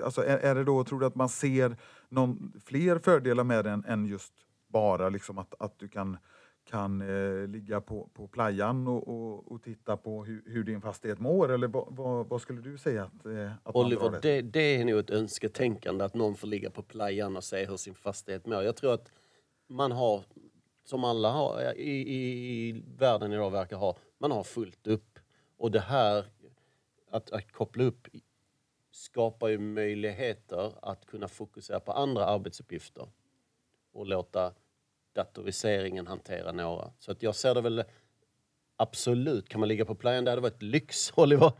alltså 0.04 0.26
är, 0.26 0.38
är 0.38 0.56
det 0.56 0.64
då, 0.64 0.84
tror 0.84 1.00
du 1.00 1.06
att 1.06 1.16
man 1.16 1.30
ser 1.30 1.78
någon, 2.10 2.54
fler 2.66 3.00
fördelar 3.00 3.44
med 3.44 3.66
den 3.66 3.86
än 3.86 4.06
just 4.06 4.34
bara 4.68 5.10
liksom 5.10 5.38
att, 5.38 5.54
att 5.60 5.80
du 5.80 5.88
kan 5.88 6.18
kan 6.66 7.02
eh, 7.02 7.48
ligga 7.48 7.82
på, 7.82 8.10
på 8.14 8.28
playan 8.28 8.88
och, 8.88 9.08
och, 9.08 9.52
och 9.52 9.64
titta 9.64 9.98
på 9.98 10.26
hur, 10.26 10.44
hur 10.46 10.64
din 10.64 10.82
fastighet 10.82 11.20
mår? 11.20 11.52
Eller 11.52 11.68
vad, 11.68 11.88
vad, 11.90 12.28
vad 12.28 12.42
skulle 12.42 12.62
du 12.62 12.78
säga 12.78 13.04
att, 13.04 13.26
eh, 13.26 13.52
att 13.64 13.76
Oliver, 13.76 14.10
det? 14.12 14.20
det, 14.20 14.42
det 14.42 14.60
är 14.60 14.86
nog 14.86 15.00
ett 15.00 15.10
önsketänkande 15.10 16.06
att 16.06 16.14
någon 16.14 16.36
får 16.36 16.48
ligga 16.48 16.70
på 16.70 16.84
playan 16.84 17.38
och 17.38 17.44
se 17.44 17.66
hur 17.66 17.78
sin 17.78 17.96
fastighet 17.96 18.46
mår. 18.46 18.64
Jag 18.64 18.76
tror 18.76 18.94
att 18.94 19.12
man 19.68 19.92
har, 19.92 20.24
som 20.84 21.04
alla 21.04 21.32
har, 21.32 21.74
i, 21.78 21.92
i, 21.92 22.70
i 22.70 22.84
världen 22.98 23.34
idag 23.34 23.52
verkar 23.52 23.78
ha, 23.78 23.96
man 24.18 24.32
har 24.32 24.44
fullt 24.44 24.88
upp. 24.88 25.20
Och 25.58 25.72
det 25.72 25.80
här, 25.80 26.26
att, 27.12 27.32
att 27.32 27.52
koppla 27.52 27.84
upp 27.84 28.08
skapar 28.92 29.48
ju 29.48 29.58
möjligheter 29.58 30.74
att 30.82 31.06
kunna 31.06 31.28
fokusera 31.28 31.80
på 31.80 31.92
andra 31.92 32.26
arbetsuppgifter 32.26 33.08
och 33.94 34.06
låta 34.06 34.54
datoriseringen 35.14 36.08
hantera 36.08 36.52
några. 36.52 36.92
Så 37.00 37.12
att 37.12 37.24
jag 37.24 37.36
ser 37.36 37.56
det 37.56 37.62
väl 37.62 37.84
absolut, 38.78 39.50
kan 39.50 39.60
man 39.60 39.70
ligga 39.70 39.86
på 39.86 39.96
playan, 39.96 40.24
det 40.26 40.32
hade 40.32 40.42
varit 40.42 40.62
lyx, 40.62 41.14
Oliver. 41.16 41.52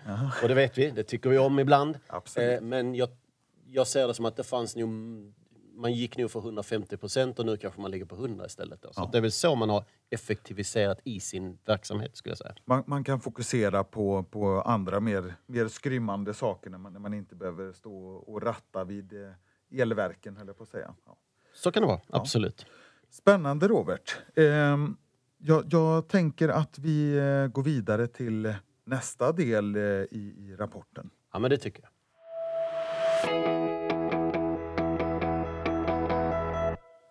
Och 0.42 0.48
det 0.48 0.54
vet 0.54 0.78
vi, 0.78 0.92
det 0.92 1.04
tycker 1.04 1.30
vi 1.30 1.38
om 1.38 1.60
ibland. 1.60 2.00
Absolut. 2.08 2.60
Eh, 2.60 2.62
men 2.62 2.96
jag, 2.96 3.10
jag 3.68 3.88
ser 3.88 4.08
det 4.08 4.14
som 4.14 4.26
att 4.26 4.36
det 4.36 4.44
fanns 4.44 4.76
nog, 4.76 4.90
man 5.76 5.94
gick 5.94 6.18
nog 6.18 6.32
för 6.32 6.40
150 6.40 6.98
procent 6.98 7.40
och 7.40 7.46
nu 7.46 7.58
kanske 7.58 7.82
man 7.82 7.92
ligger 7.92 8.06
på 8.06 8.16
100 8.16 8.46
istället. 8.46 8.82
Då. 8.82 8.94
Så 8.94 9.04
att 9.04 9.12
det 9.12 9.18
är 9.18 9.22
väl 9.22 9.32
så 9.32 9.56
man 9.56 9.70
har 9.70 9.84
effektiviserat 10.10 11.00
i 11.04 11.20
sin 11.20 11.58
verksamhet 11.66 12.18
skulle 12.18 12.32
jag 12.32 12.38
säga. 12.38 12.56
Man, 12.66 12.84
man 12.88 13.04
kan 13.04 13.20
fokusera 13.20 13.84
på, 13.84 14.24
på 14.24 14.62
andra 14.62 15.00
mer, 15.00 15.36
mer 15.46 15.68
skrymmande 15.68 16.34
saker 16.34 16.70
när 16.70 16.78
man, 16.78 16.94
när 16.94 17.00
man 17.00 17.14
inte 17.14 17.36
behöver 17.36 17.74
stå 17.74 17.96
och 18.16 18.42
ratta 18.42 18.84
vid 18.84 19.14
eh, 19.14 19.82
elverken, 19.82 20.38
höll 20.38 20.48
jag 20.48 20.58
på 20.58 20.64
att 20.64 20.70
säga. 20.70 20.96
Ja. 21.06 21.18
Så 21.54 21.72
kan 21.72 21.82
det 21.84 21.88
vara, 21.88 22.02
absolut. 22.10 22.66
Spännande 23.14 23.68
Robert. 23.68 24.18
Ehm, 24.36 24.96
jag, 25.38 25.66
jag 25.70 26.08
tänker 26.08 26.50
att 26.50 26.80
vi 26.80 27.18
eh, 27.18 27.48
går 27.48 27.64
vidare 27.64 28.08
till 28.08 28.54
nästa 28.86 29.32
del 29.32 29.76
eh, 29.76 29.82
i, 29.82 30.36
i 30.38 30.56
rapporten. 30.60 31.10
Ja 31.34 31.40
men 31.40 31.50
det 31.50 31.58
tycker 31.58 31.84
jag. 31.84 31.90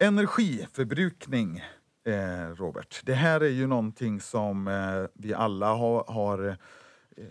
Energiförbrukning, 0.09 1.63
eh, 2.07 2.55
Robert. 2.57 3.01
Det 3.05 3.15
här 3.15 3.41
är 3.41 3.51
ju 3.51 3.67
någonting 3.67 4.21
som 4.21 4.69
eh, 4.69 5.05
vi 5.15 5.35
alla 5.35 5.75
har, 5.75 6.05
har 6.09 6.49
eh, 7.17 7.25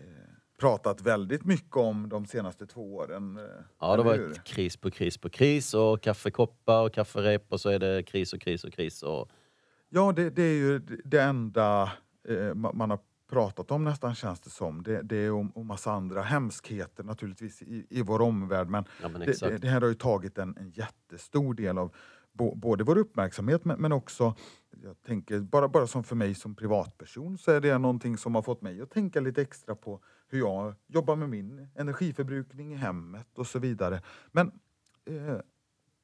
pratat 0.61 1.01
väldigt 1.01 1.45
mycket 1.45 1.75
om 1.77 2.09
de 2.09 2.25
senaste 2.25 2.65
två 2.65 2.95
åren. 2.95 3.37
eh, 3.37 3.43
Ja, 3.79 3.97
det 3.97 4.03
var 4.03 4.15
ett 4.15 4.43
kris 4.43 4.77
på 4.77 4.91
kris 4.91 5.17
på 5.17 5.29
kris 5.29 5.73
och 5.73 6.01
kaffekoppar 6.01 6.83
och 6.85 6.93
kafferep 6.93 7.45
och 7.49 7.61
så 7.61 7.69
är 7.69 7.79
det 7.79 8.03
kris 8.03 8.33
och 8.33 8.41
kris 8.41 8.63
och 8.63 8.73
kris. 8.73 9.03
Och... 9.03 9.29
Ja, 9.89 10.11
det, 10.11 10.29
det 10.29 10.43
är 10.43 10.55
ju 10.55 10.79
det 11.05 11.21
enda 11.21 11.91
eh, 12.27 12.33
ma- 12.33 12.73
man 12.73 12.89
har 12.89 12.99
pratat 13.29 13.71
om 13.71 13.83
nästan 13.83 14.15
känns 14.15 14.39
det 14.39 14.49
som. 14.49 14.83
Det, 14.83 15.01
det 15.01 15.15
är 15.15 15.31
om, 15.31 15.51
om 15.55 15.67
massa 15.67 15.91
andra 15.91 16.21
hemskheter 16.21 17.03
naturligtvis 17.03 17.61
i, 17.61 17.85
i 17.89 18.01
vår 18.01 18.21
omvärld. 18.21 18.67
Men, 18.67 18.85
Ja, 19.01 19.09
men 19.09 19.21
det, 19.21 19.57
det 19.61 19.67
här 19.67 19.81
har 19.81 19.87
ju 19.87 19.93
tagit 19.93 20.37
en, 20.37 20.57
en 20.57 20.69
jättestor 20.69 21.53
del 21.53 21.77
av 21.77 21.95
bo, 22.33 22.55
både 22.55 22.83
vår 22.83 22.97
uppmärksamhet 22.97 23.65
men, 23.65 23.81
men 23.81 23.91
också, 23.91 24.35
jag 24.83 25.01
tänker 25.01 25.39
bara, 25.39 25.67
bara 25.67 25.87
som 25.87 26.03
för 26.03 26.15
mig 26.15 26.35
som 26.35 26.55
privatperson 26.55 27.37
så 27.37 27.51
är 27.51 27.61
det 27.61 27.77
någonting 27.77 28.17
som 28.17 28.35
har 28.35 28.41
fått 28.41 28.61
mig 28.61 28.81
att 28.81 28.89
tänka 28.91 29.19
lite 29.19 29.41
extra 29.41 29.75
på 29.75 29.99
hur 30.31 30.39
jag 30.39 30.75
jobbar 30.87 31.15
med 31.15 31.29
min 31.29 31.67
energiförbrukning 31.75 32.73
i 32.73 32.75
hemmet 32.75 33.27
och 33.37 33.47
så 33.47 33.59
vidare. 33.59 34.01
Men 34.31 34.51
eh, 35.05 35.37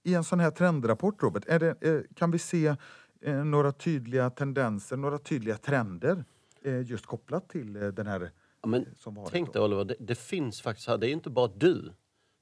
i 0.04 0.14
en 0.14 0.24
sån 0.24 0.40
här 0.40 0.52
trendrapport, 0.52 1.24
Robert, 1.24 1.44
det, 1.46 1.84
eh, 1.84 2.02
kan 2.16 2.32
vi 2.32 2.40
se 2.40 2.76
eh, 3.22 3.46
några 3.46 3.72
tydliga 3.72 4.30
tendenser, 4.30 4.98
några 4.98 5.18
tydliga 5.18 5.58
trender 5.58 6.26
eh, 6.62 6.82
just 6.82 7.06
kopplat 7.06 7.50
till 7.50 7.76
eh, 7.76 7.88
den 7.88 8.08
här 8.08 8.32
Ja, 8.62 8.68
men 8.68 8.86
som 8.98 9.16
varit? 9.16 9.32
tänk 9.32 9.54
dig 9.54 9.62
Oliver, 9.62 9.86
det, 9.86 9.96
det 10.00 10.16
finns 10.20 10.62
faktiskt 10.62 10.88
här, 10.88 10.98
det 10.98 11.10
är 11.10 11.12
inte 11.12 11.30
bara 11.30 11.48
du 11.48 11.94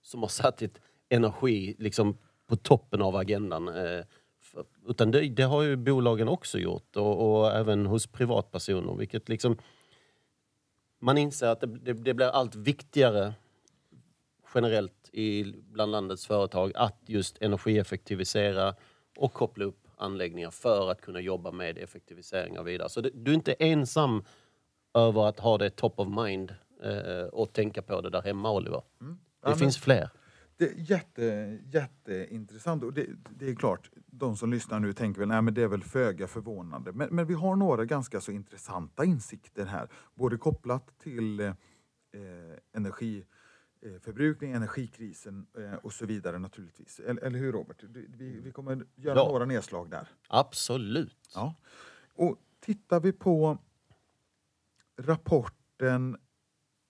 som 0.02 0.22
har 0.22 0.30
satt 0.30 0.62
ett 0.62 0.82
energi 1.10 1.76
liksom 1.80 2.18
på 2.48 2.56
toppen 2.56 3.02
av 3.02 3.16
agendan. 3.16 3.68
Eh, 3.68 4.06
utan 4.88 5.12
det, 5.12 5.30
det 5.30 5.44
har 5.44 5.62
ju 5.62 5.76
bolagen 5.76 6.28
också 6.28 6.60
gjort 6.60 6.96
och, 6.96 7.40
och 7.40 7.52
även 7.52 7.86
hos 7.86 8.08
privatpersoner. 8.08 8.96
Vilket 8.96 9.30
liksom, 9.30 9.58
man 11.00 11.18
inser 11.18 11.48
att 11.48 11.60
det, 11.60 11.68
det, 11.68 11.94
det 11.94 12.14
blir 12.14 12.28
allt 12.28 12.56
viktigare 12.56 13.34
generellt 14.56 15.10
i, 15.12 15.54
bland 15.72 15.92
landets 15.92 16.26
företag 16.28 16.72
att 16.76 16.98
just 17.06 17.38
energieffektivisera 17.42 18.76
och 19.18 19.34
koppla 19.34 19.66
upp 19.66 19.88
anläggningar 19.98 20.52
för 20.52 20.92
att 20.92 21.02
kunna 21.02 21.20
jobba 21.20 21.52
med 21.52 21.78
effektiviseringar 21.78 22.64
vidare. 22.64 22.90
Så 22.90 23.02
det, 23.02 23.10
du 23.14 23.32
är 23.32 23.36
inte 23.36 23.54
ensam 23.54 24.24
över 24.94 25.28
att 25.28 25.40
ha 25.40 25.58
det 25.58 25.70
top 25.70 26.00
of 26.00 26.08
mind 26.26 26.56
eh, 26.84 27.26
och 27.26 27.54
tänka 27.54 27.82
på 27.82 28.02
det 28.02 28.10
där 28.10 28.22
hemma, 28.22 28.52
Oliver. 28.52 28.82
Det 29.00 29.06
Mm. 29.06 29.20
Ja, 29.42 29.50
men- 29.50 29.58
finns 29.58 29.78
fler. 29.78 30.10
Det 30.58 30.66
är 30.72 30.74
jätte, 30.92 31.60
jätteintressant. 31.66 32.84
Och 32.84 32.94
det, 32.94 33.08
det 33.30 33.50
är 33.50 33.56
klart, 33.56 33.92
de 34.06 34.38
som 34.38 34.52
lyssnar 34.52 34.80
nu 34.80 34.94
tänker 34.94 35.20
väl, 35.20 35.28
nej 35.28 35.42
men 35.42 35.54
det 35.54 35.62
är 35.62 35.68
väl 35.68 35.84
föga 35.84 36.28
förvånande. 36.28 36.92
Men, 36.92 37.10
men 37.16 37.28
vi 37.28 37.34
har 37.34 37.56
några 37.56 37.86
ganska 37.86 38.22
så 38.22 38.32
intressanta 38.32 39.06
insikter 39.06 39.66
här. 39.66 39.90
Både 40.14 40.38
kopplat 40.38 41.00
till 41.00 41.40
eh, 41.40 41.54
energiförbrukning, 42.74 44.52
energikrisen 44.52 45.48
eh, 45.58 45.74
och 45.74 45.94
så 45.94 46.06
vidare 46.06 46.40
naturligtvis. 46.40 47.00
Eller, 47.00 47.22
eller 47.24 47.40
hur 47.40 47.52
Robert? 47.52 47.84
Vi, 47.84 48.40
vi 48.44 48.52
kommer 48.52 48.86
göra 48.96 49.18
Ja. 49.20 49.28
några 49.28 49.46
nedslag 49.46 49.90
där. 49.90 50.08
Absolut. 50.28 51.30
Ja. 51.36 51.56
Och 52.14 52.38
tittar 52.60 53.00
vi 53.00 53.12
på 53.12 53.58
rapporten, 54.98 56.18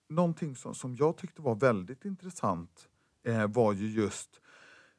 någonting 0.08 0.56
som, 0.56 0.74
som 0.74 0.94
jag 0.96 1.16
tyckte 1.16 1.42
var 1.42 1.54
väldigt 1.54 2.04
intressant 2.04 2.88
eh, 3.26 3.46
var 3.46 3.72
ju 3.72 3.86
just 3.90 4.40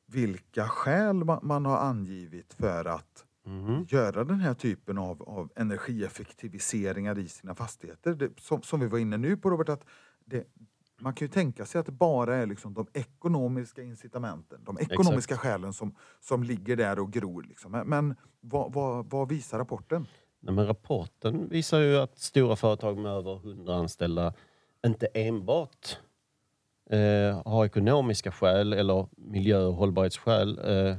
vilka 0.05 0.67
skäl 0.67 1.24
man, 1.24 1.39
man 1.43 1.65
har 1.65 1.77
angivit 1.77 2.53
för 2.53 2.86
att 2.86 3.24
Mhm. 3.48 3.86
göra 3.89 4.24
den 4.24 4.39
här 4.39 4.53
typen 4.53 4.98
av, 4.98 5.24
av 5.24 5.50
energieffektiviseringar 5.55 7.19
i 7.19 7.27
sina 7.27 7.55
fastigheter. 7.55 8.13
Det, 8.13 8.39
som, 8.39 8.62
som 8.62 8.79
vi 8.79 8.88
var 8.88 9.00
inne 9.00 9.17
nu 9.17 9.38
på 9.38 9.50
Robert, 9.50 9.69
att 9.69 9.86
det, 10.25 10.48
man 11.00 11.13
kan 11.13 11.25
ju 11.25 11.29
tänka 11.31 11.65
sig 11.65 11.79
att 11.79 11.86
det 11.86 11.91
bara 11.91 12.36
är 12.36 12.46
liksom 12.46 12.74
de 12.74 12.88
ekonomiska 12.93 13.81
incitamenten, 13.84 14.63
de 14.63 14.77
ekonomiska 14.79 15.38
skälen 15.38 15.74
som, 15.74 15.96
som 16.19 16.43
ligger 16.43 16.75
där 16.75 17.00
och 17.00 17.12
gror. 17.13 17.43
Liksom. 17.43 17.72
Men 17.72 18.15
vad, 18.39 18.74
vad, 18.74 19.10
vad 19.10 19.29
visar 19.29 19.57
rapporten? 19.57 20.07
Nej, 20.39 20.53
men 20.53 20.67
rapporten 20.67 21.50
visar 21.50 21.79
ju 21.79 21.98
att 21.98 22.17
stora 22.19 22.55
företag 22.55 22.98
med 22.98 23.12
över 23.12 23.36
100 23.38 23.75
anställda 23.75 24.34
inte 24.86 25.05
enbart 25.05 25.98
eh, 26.89 27.41
har 27.46 27.65
ekonomiska 27.65 28.32
skäl 28.32 28.74
eller 28.74 29.08
miljö 29.17 29.63
och 29.63 29.74
hållbarhetsskäl 29.74 30.60
eh, 30.63 30.98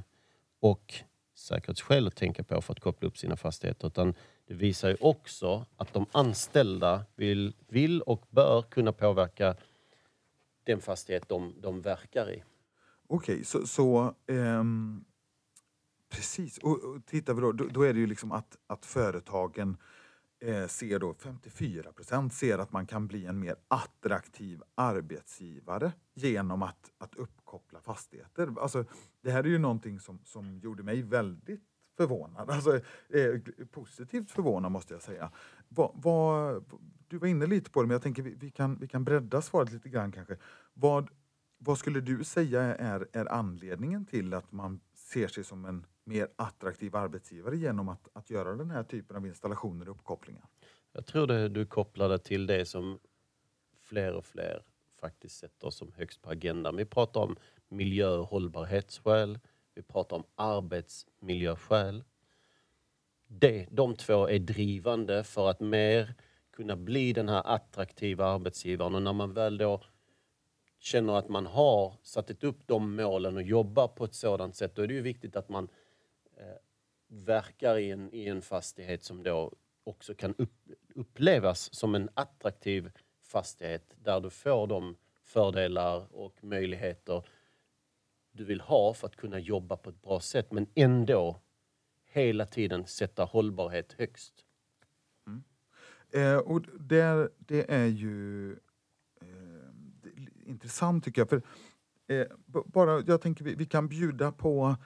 och 0.61 0.95
säkerhetsskäl 1.35 2.07
att 2.07 2.17
tänka 2.17 2.43
på 2.45 2.61
för 2.61 2.73
att 2.73 2.81
koppla 2.81 3.09
upp 3.09 3.19
sina 3.19 3.37
fastigheter. 3.37 3.87
Utan 3.87 4.15
det 4.47 4.55
visar 4.55 4.89
ju 4.89 4.97
också 5.01 5.67
att 5.77 5.93
de 5.93 6.07
anställda 6.13 7.05
vill, 7.17 7.55
vill 7.69 8.03
och 8.03 8.27
bör 8.31 8.63
kunna 8.63 8.93
påverka 8.93 9.57
den 10.65 10.81
fastighet 10.81 11.29
de, 11.29 11.55
de 11.61 11.83
verkar 11.83 12.31
i. 12.31 12.43
Okej, 13.07 13.45
så, 13.45 13.67
så 13.67 14.15
ehm, 14.27 15.05
precis. 16.09 16.59
Och, 16.59 16.85
och 16.85 17.07
tittar 17.07 17.35
vi 17.35 17.41
då, 17.41 17.53
då, 17.53 17.65
då 17.65 17.83
är 17.83 17.95
det 17.95 18.01
ju 18.01 18.07
liksom 18.07 18.33
att, 18.33 18.57
att 18.67 18.87
företagen 18.87 19.77
eh, 20.41 20.67
ser 20.67 20.99
då 20.99 21.15
54 21.15 21.93
procent 21.93 22.35
ser 22.35 22.59
att 22.59 22.73
man 22.73 22.87
kan 22.87 23.07
bli 23.07 23.27
en 23.27 23.41
mer 23.41 23.57
attraktiv 23.69 24.63
arbetsgivare 24.75 25.93
genom 26.15 26.63
att, 26.63 26.91
att 26.99 27.15
uppkoppla 27.15 27.81
fastigheter. 27.81 28.55
Alltså, 28.61 28.85
det 29.21 29.31
här 29.31 29.45
är 29.45 29.49
ju 29.49 29.59
någonting 29.59 30.01
som, 30.01 30.21
som 30.25 30.59
gjorde 30.59 30.83
mig 30.83 31.03
väldigt 31.03 31.65
förvånad. 31.97 32.51
Alltså, 32.51 32.77
eh, 33.09 33.41
positivt 33.71 34.31
förvånad 34.31 34.73
måste 34.73 34.95
jag 34.95 35.03
säga. 35.03 35.31
Va, 35.69 35.93
va, 35.95 36.53
du 37.09 37.19
var 37.19 37.29
inne 37.29 37.47
lite 37.47 37.71
på 37.71 37.83
det, 37.83 37.87
men 37.87 37.95
jag 37.95 38.03
tänker 38.03 38.23
vi, 38.23 38.35
vi, 38.35 38.51
kan, 38.51 38.79
vi 38.79 38.89
kan 38.89 39.05
bredda 39.05 39.43
svaret 39.43 39.73
lite 39.73 39.89
grann 39.89 40.13
kanske. 40.13 40.37
Vad, 40.75 41.11
vad 41.59 41.79
skulle 41.79 42.01
du 42.01 42.25
säga 42.25 42.63
är, 42.63 43.09
är 43.13 43.33
anledningen 43.33 44.05
till 44.05 44.35
att 44.35 44.53
man 44.53 44.81
ser 44.95 45.29
sig 45.29 45.45
som 45.45 45.65
en 45.65 45.87
mer 46.09 46.29
attraktiv 46.37 46.97
arbetsgivare 46.97 47.57
genom 47.57 47.89
att, 47.89 48.09
att 48.13 48.31
göra 48.31 48.55
den 48.55 48.71
här 48.71 48.83
typen 48.83 49.17
av 49.17 49.27
installationer 49.27 49.89
och 49.89 49.97
uppkopplingar? 49.97 50.45
Jag 50.93 51.07
tror 51.07 51.27
det 51.27 51.49
du 51.49 51.67
kopplade 51.67 52.19
till 52.19 52.47
det 52.47 52.65
som 52.65 52.99
fler 53.83 54.15
och 54.15 54.25
fler 54.25 54.63
faktiskt 55.01 55.39
sätter 55.39 55.71
som 55.71 55.93
högst 55.93 56.23
på 56.23 56.31
agendan. 56.31 56.77
Vi 56.77 56.85
pratar 56.85 57.21
om 57.21 57.37
miljö 57.69 58.09
och 58.09 58.27
hållbarhetsskäl. 58.27 59.39
Vi 59.75 59.83
pratar 59.83 60.17
om 60.17 60.25
arbetsmiljöskäl. 60.35 62.05
Det, 63.27 63.69
de 63.71 63.97
två 63.97 64.29
är 64.29 64.39
drivande 64.39 65.25
för 65.25 65.51
att 65.51 65.61
mer 65.61 66.15
kunna 66.51 66.77
bli 66.77 67.13
den 67.13 67.29
här 67.29 67.43
attraktiva 67.47 68.27
arbetsgivaren. 68.27 68.95
Och 68.95 69.03
när 69.03 69.13
man 69.13 69.33
väl 69.33 69.59
då 69.59 69.83
känner 70.79 71.13
att 71.19 71.29
man 71.29 71.47
har 71.47 71.95
satt 72.03 72.45
upp 72.45 72.67
de 72.67 72.97
målen 72.97 73.37
och 73.37 73.43
jobbar 73.43 73.89
på 73.89 74.05
ett 74.05 74.15
sådant 74.15 74.57
sätt, 74.57 74.75
då 74.75 74.83
är 74.83 74.87
det 74.87 74.95
ju 74.95 75.03
viktigt 75.03 75.37
att 75.37 75.49
man 75.49 75.69
Eh, 76.39 76.57
verkar 77.09 77.79
i 77.79 77.91
en, 77.91 78.15
i 78.15 78.29
en 78.29 78.43
fastighet 78.43 79.03
som 79.03 79.23
då 79.23 79.53
också 79.85 80.15
kan 80.15 80.35
upp, 80.39 80.69
upplevas 80.95 81.75
som 81.75 81.95
en 81.95 82.09
attraktiv 82.15 82.91
fastighet 83.23 83.97
där 84.03 84.21
du 84.21 84.31
får 84.31 84.67
de 84.67 84.97
fördelar 85.23 86.15
och 86.15 86.45
möjligheter 86.45 87.23
du 88.33 88.45
vill 88.45 88.61
ha 88.61 88.95
för 88.95 89.07
att 89.07 89.17
kunna 89.17 89.39
jobba 89.39 89.77
på 89.77 89.91
ett 89.91 90.03
bra 90.03 90.21
sätt 90.21 90.53
men 90.53 90.67
ändå 90.75 91.41
hela 92.07 92.47
tiden 92.47 92.87
sätta 92.87 93.25
hållbarhet 93.25 93.93
högst. 93.93 94.45
Mm. 95.27 95.43
Eh, 96.11 96.39
och 96.39 96.63
det, 96.81 97.29
det 97.39 97.71
är 97.71 97.87
ju 97.87 98.53
eh, 99.21 99.73
det 100.03 100.09
är 100.09 100.49
intressant 100.49 101.05
tycker 101.05 101.21
jag. 101.21 101.29
För, 101.29 101.43
eh, 102.07 102.27
bara, 102.47 103.03
jag 103.07 103.21
tänker 103.21 103.45
vi, 103.45 103.55
vi 103.55 103.67
kan 103.67 103.89
bjuda 103.89 104.33
på, 104.33 104.77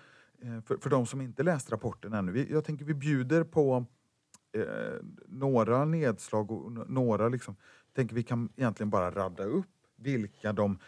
Eh, 0.42 0.60
för, 0.60 0.76
för 0.76 0.90
de 0.90 1.06
som 1.06 1.20
inte 1.20 1.42
läst 1.42 1.72
rapporten 1.72 2.12
ännu, 2.12 2.32
vi, 2.32 2.52
jag 2.52 2.64
tänker 2.64 2.84
vi 2.84 2.94
bjuder 2.94 3.44
på 3.44 3.86
eh, 4.52 4.64
några 5.26 5.84
nedslag 5.84 6.50
och 6.50 6.90
några 6.90 7.28
liksom, 7.28 7.56
tänker 7.92 8.14
vi 8.14 8.22
kan 8.22 8.48
egentligen 8.56 8.90
bara 8.90 9.10
radda 9.10 9.44
upp 9.44 9.66
vilka 9.96 10.52
de 10.52 10.78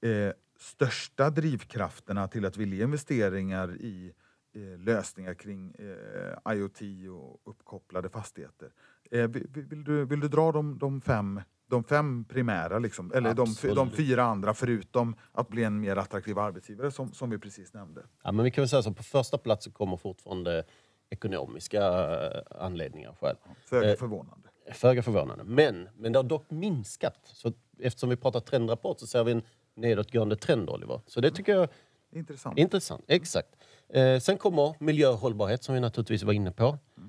eh, 0.00 0.32
största 0.58 1.30
drivkrafterna 1.30 2.28
till 2.28 2.44
att 2.44 2.56
vilja 2.56 2.84
investeringar 2.84 3.76
i 3.80 4.12
eh, 4.54 4.78
lösningar 4.78 5.34
kring 5.34 5.74
eh, 5.78 6.52
IoT 6.54 6.80
och 7.10 7.50
uppkopplade 7.50 8.08
fastigheter. 8.08 8.72
Eh, 9.10 9.28
vill, 9.28 9.46
vill, 9.48 9.84
du, 9.84 10.04
vill 10.04 10.20
du 10.20 10.28
dra 10.28 10.52
de, 10.52 10.78
de, 10.78 11.00
fem, 11.00 11.40
de 11.72 11.84
fem 11.84 12.24
primära, 12.24 12.78
liksom, 12.78 13.12
eller 13.14 13.34
de, 13.34 13.54
de 13.74 13.90
fyra 13.90 14.22
andra 14.22 14.54
förutom 14.54 15.16
att 15.32 15.48
bli 15.48 15.64
en 15.64 15.80
mer 15.80 15.96
attraktiv 15.96 16.38
arbetsgivare 16.38 16.90
som, 16.90 17.12
som 17.12 17.30
vi 17.30 17.38
precis 17.38 17.74
nämnde? 17.74 18.02
Ja, 18.22 18.32
men 18.32 18.44
vi 18.44 18.50
kan 18.50 18.62
väl 18.62 18.68
säga 18.68 18.82
så, 18.82 18.92
på 18.92 19.02
första 19.02 19.38
plats 19.38 19.68
kommer 19.72 19.96
fortfarande 19.96 20.64
ekonomiska 21.10 21.82
eh, 21.82 22.64
anledningar 22.64 23.14
själv. 23.20 23.36
Föga 23.64 23.90
Eh, 23.90 23.96
förvånande. 23.96 24.48
Föga 24.72 25.02
förvånande. 25.02 25.44
Men, 25.44 25.88
men 25.96 26.12
det 26.12 26.18
har 26.18 26.24
dock 26.24 26.50
minskat. 26.50 27.18
Så 27.22 27.52
eftersom 27.78 28.10
vi 28.10 28.16
pratar 28.16 28.40
trendrapport 28.40 29.00
så 29.00 29.06
ser 29.06 29.24
vi 29.24 29.32
en 29.32 29.42
nedåtgående 29.74 30.36
trend, 30.36 30.70
Oliver. 30.70 31.00
Så 31.06 31.20
det 31.20 31.30
tycker 31.30 31.54
jag 31.54 31.68
Intressant. 32.14 32.58
Intressant, 32.58 33.04
exakt. 33.08 33.48
Eh, 33.88 34.18
sen 34.18 34.38
kommer 34.38 34.74
miljö 34.78 35.08
och 35.08 35.18
hållbarhet 35.18 35.64
som 35.64 35.74
vi 35.74 35.80
naturligtvis 35.80 36.22
var 36.22 36.32
inne 36.32 36.52
på. 36.52 36.64
Eh, 36.64 37.04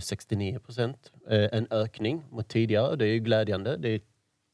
69 0.00 0.58
procent. 0.58 1.12
Eh, 1.28 1.48
en 1.52 1.66
ökning 1.70 2.24
mot 2.30 2.48
tidigare. 2.48 2.96
Det 2.96 3.04
är 3.04 3.12
ju 3.12 3.18
glädjande. 3.18 3.76
Det 3.76 3.88
är 3.88 3.96
ett 3.96 4.08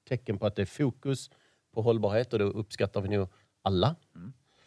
tecken 0.09 0.39
på 0.39 0.47
att 0.47 0.57
det 0.57 0.63
är 0.63 0.67
fokus 0.67 1.31
på 1.75 1.83
hållbarhet 1.83 2.33
och 2.33 2.39
det 2.39 2.45
uppskattar 2.45 3.01
vi 3.01 3.09
nog 3.09 3.29
alla. 3.63 3.97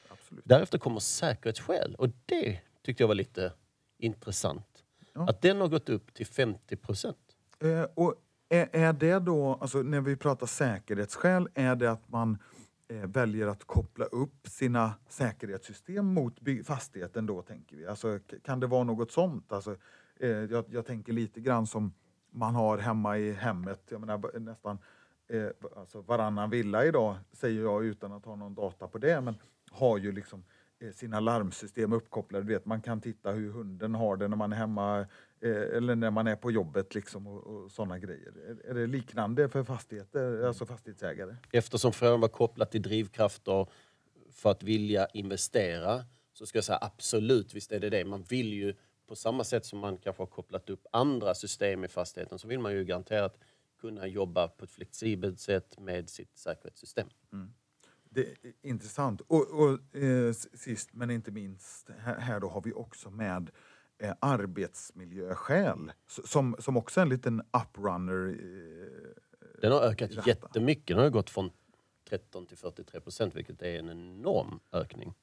Absolut. 0.10 0.43
Därefter 0.45 0.77
kommer 0.77 1.00
säkerhetsskäl 1.00 1.95
och 1.95 2.10
det 2.25 2.60
tyckte 2.83 3.03
jag 3.03 3.07
var 3.07 3.15
lite 3.15 3.53
intressant. 3.98 4.83
Ja. 5.13 5.29
Att 5.29 5.41
den 5.41 5.62
har 5.62 5.67
gått 5.67 5.89
upp 5.89 6.13
till 6.13 6.25
50 6.25 6.75
procent. 6.75 7.17
Eh, 7.60 7.83
och 7.93 8.15
är, 8.50 8.69
är 8.71 8.93
det 8.93 9.19
då, 9.19 9.57
alltså 9.62 9.81
när 9.81 10.01
vi 10.01 10.15
pratar 10.15 10.48
säkerhetsskäl, 10.48 11.50
är 11.53 11.75
det 11.75 11.91
att 11.91 12.10
man 12.10 12.38
eh, 12.88 13.07
väljer 13.07 13.48
att 13.48 13.63
koppla 13.63 14.05
upp 14.05 14.48
sina 14.48 14.93
säkerhetssystem 15.10 16.05
mot 16.05 16.39
fastigheten 16.65 17.25
då, 17.25 17.41
tänker 17.41 17.77
vi? 17.77 17.88
Alltså, 17.88 18.19
kan 18.43 18.60
det 18.60 18.67
vara 18.67 18.83
något 18.83 19.12
sånt? 19.12 19.51
Alltså, 19.51 19.71
eh, 19.71 19.77
jag, 20.27 20.65
jag 20.69 20.85
tänker 20.85 21.13
lite 21.13 21.41
grann 21.41 21.67
som 21.67 21.93
man 22.31 22.55
har 22.55 22.77
hemma 22.77 23.17
i 23.17 23.31
hemmet, 23.31 23.81
jag 23.89 24.01
menar 24.01 24.39
nästan 24.39 24.77
eh, 25.27 25.47
alltså 25.75 26.01
varannan 26.01 26.49
villa 26.49 26.85
idag, 26.85 27.15
säger 27.31 27.61
jag 27.61 27.85
utan 27.85 28.11
att 28.11 28.25
ha 28.25 28.35
någon 28.35 28.55
data 28.55 28.87
på 28.87 28.97
det, 28.97 29.21
men 29.21 29.35
har 29.71 29.97
ju 29.97 30.11
liksom 30.11 30.43
eh, 30.79 30.91
sina 30.91 31.19
larmsystem 31.19 31.93
uppkopplade. 31.93 32.45
Du 32.45 32.53
vet, 32.53 32.65
man 32.65 32.81
kan 32.81 33.01
titta 33.01 33.31
hur 33.31 33.51
hunden 33.51 33.95
har 33.95 34.17
det 34.17 34.27
när 34.27 34.37
man 34.37 34.53
är 34.53 34.57
hemma 34.57 34.99
eh, 35.41 35.77
eller 35.77 35.95
när 35.95 36.11
man 36.11 36.27
är 36.27 36.35
på 36.35 36.51
jobbet 36.51 36.95
liksom 36.95 37.27
och, 37.27 37.43
och 37.43 37.71
sådana 37.71 37.99
grejer. 37.99 38.33
Är, 38.47 38.69
är 38.69 38.73
det 38.73 38.87
liknande 38.87 39.49
för 39.49 39.63
fastigheter, 39.63 40.43
alltså 40.43 40.65
fastighetsägare? 40.65 41.35
Eftersom 41.51 41.93
frågan 41.93 42.19
var 42.21 42.27
kopplad 42.27 42.71
till 42.71 42.81
drivkrafter 42.81 43.67
för 44.31 44.51
att 44.51 44.63
vilja 44.63 45.07
investera 45.07 46.05
så 46.34 46.45
ska 46.45 46.57
jag 46.57 46.65
säga 46.65 46.79
absolut, 46.81 47.53
visst 47.53 47.71
är 47.71 47.79
det 47.79 47.89
det. 47.89 48.05
Man 48.05 48.23
vill 48.23 48.53
ju 48.53 48.73
på 49.12 49.15
samma 49.15 49.43
sätt 49.43 49.65
som 49.65 49.80
man 49.80 49.97
kanske 49.97 50.21
har 50.21 50.28
kopplat 50.28 50.69
upp 50.69 50.88
andra 50.91 51.36
system 51.36 51.84
i 51.84 51.88
fastigheten 51.88 52.39
så 52.39 52.47
vill 52.47 52.60
man 52.60 52.74
ju 52.74 52.84
garanterat 52.86 53.38
kunna 53.82 54.08
jobba 54.08 54.47
på 54.47 54.65
ett 54.65 54.71
flexibelt 54.71 55.39
sätt 55.39 55.80
med 55.80 56.10
sitt 56.10 56.38
säkerhetssystem. 56.38 57.08
Det 58.04 58.21
är 58.21 58.54
intressant. 58.62 59.21
Och, 59.21 59.47
och 59.50 59.95
eh, 59.95 60.34
sist 60.34 60.93
men 60.93 61.10
inte 61.10 61.32
minst, 61.32 61.89
här, 62.00 62.19
här 62.19 62.39
då 62.39 62.50
har 62.50 62.62
vi 62.62 62.74
också 62.74 63.10
med 63.10 63.52
eh, 63.97 64.13
arbetsmiljöskäl 64.19 65.91
som, 66.08 66.56
som 66.60 66.78
också 66.78 67.00
är 67.00 67.02
en 67.02 67.10
liten 67.10 67.41
uprunner. 67.63 68.30
Eh, 68.30 69.62
Den 69.62 69.71
har 69.71 69.82
ökat 69.82 70.10
detta. 70.10 70.30
jättemycket. 70.30 70.88
Den 70.88 71.04
har 71.04 71.10
gått 71.10 71.30
från 71.30 71.52
13 72.10 72.45
till 72.45 72.58
43 72.58 73.00
procent 73.00 73.36
vilket 73.36 73.62
är 73.62 73.80
en 73.80 73.89
enorm 73.89 74.60
ökning. 74.71 75.13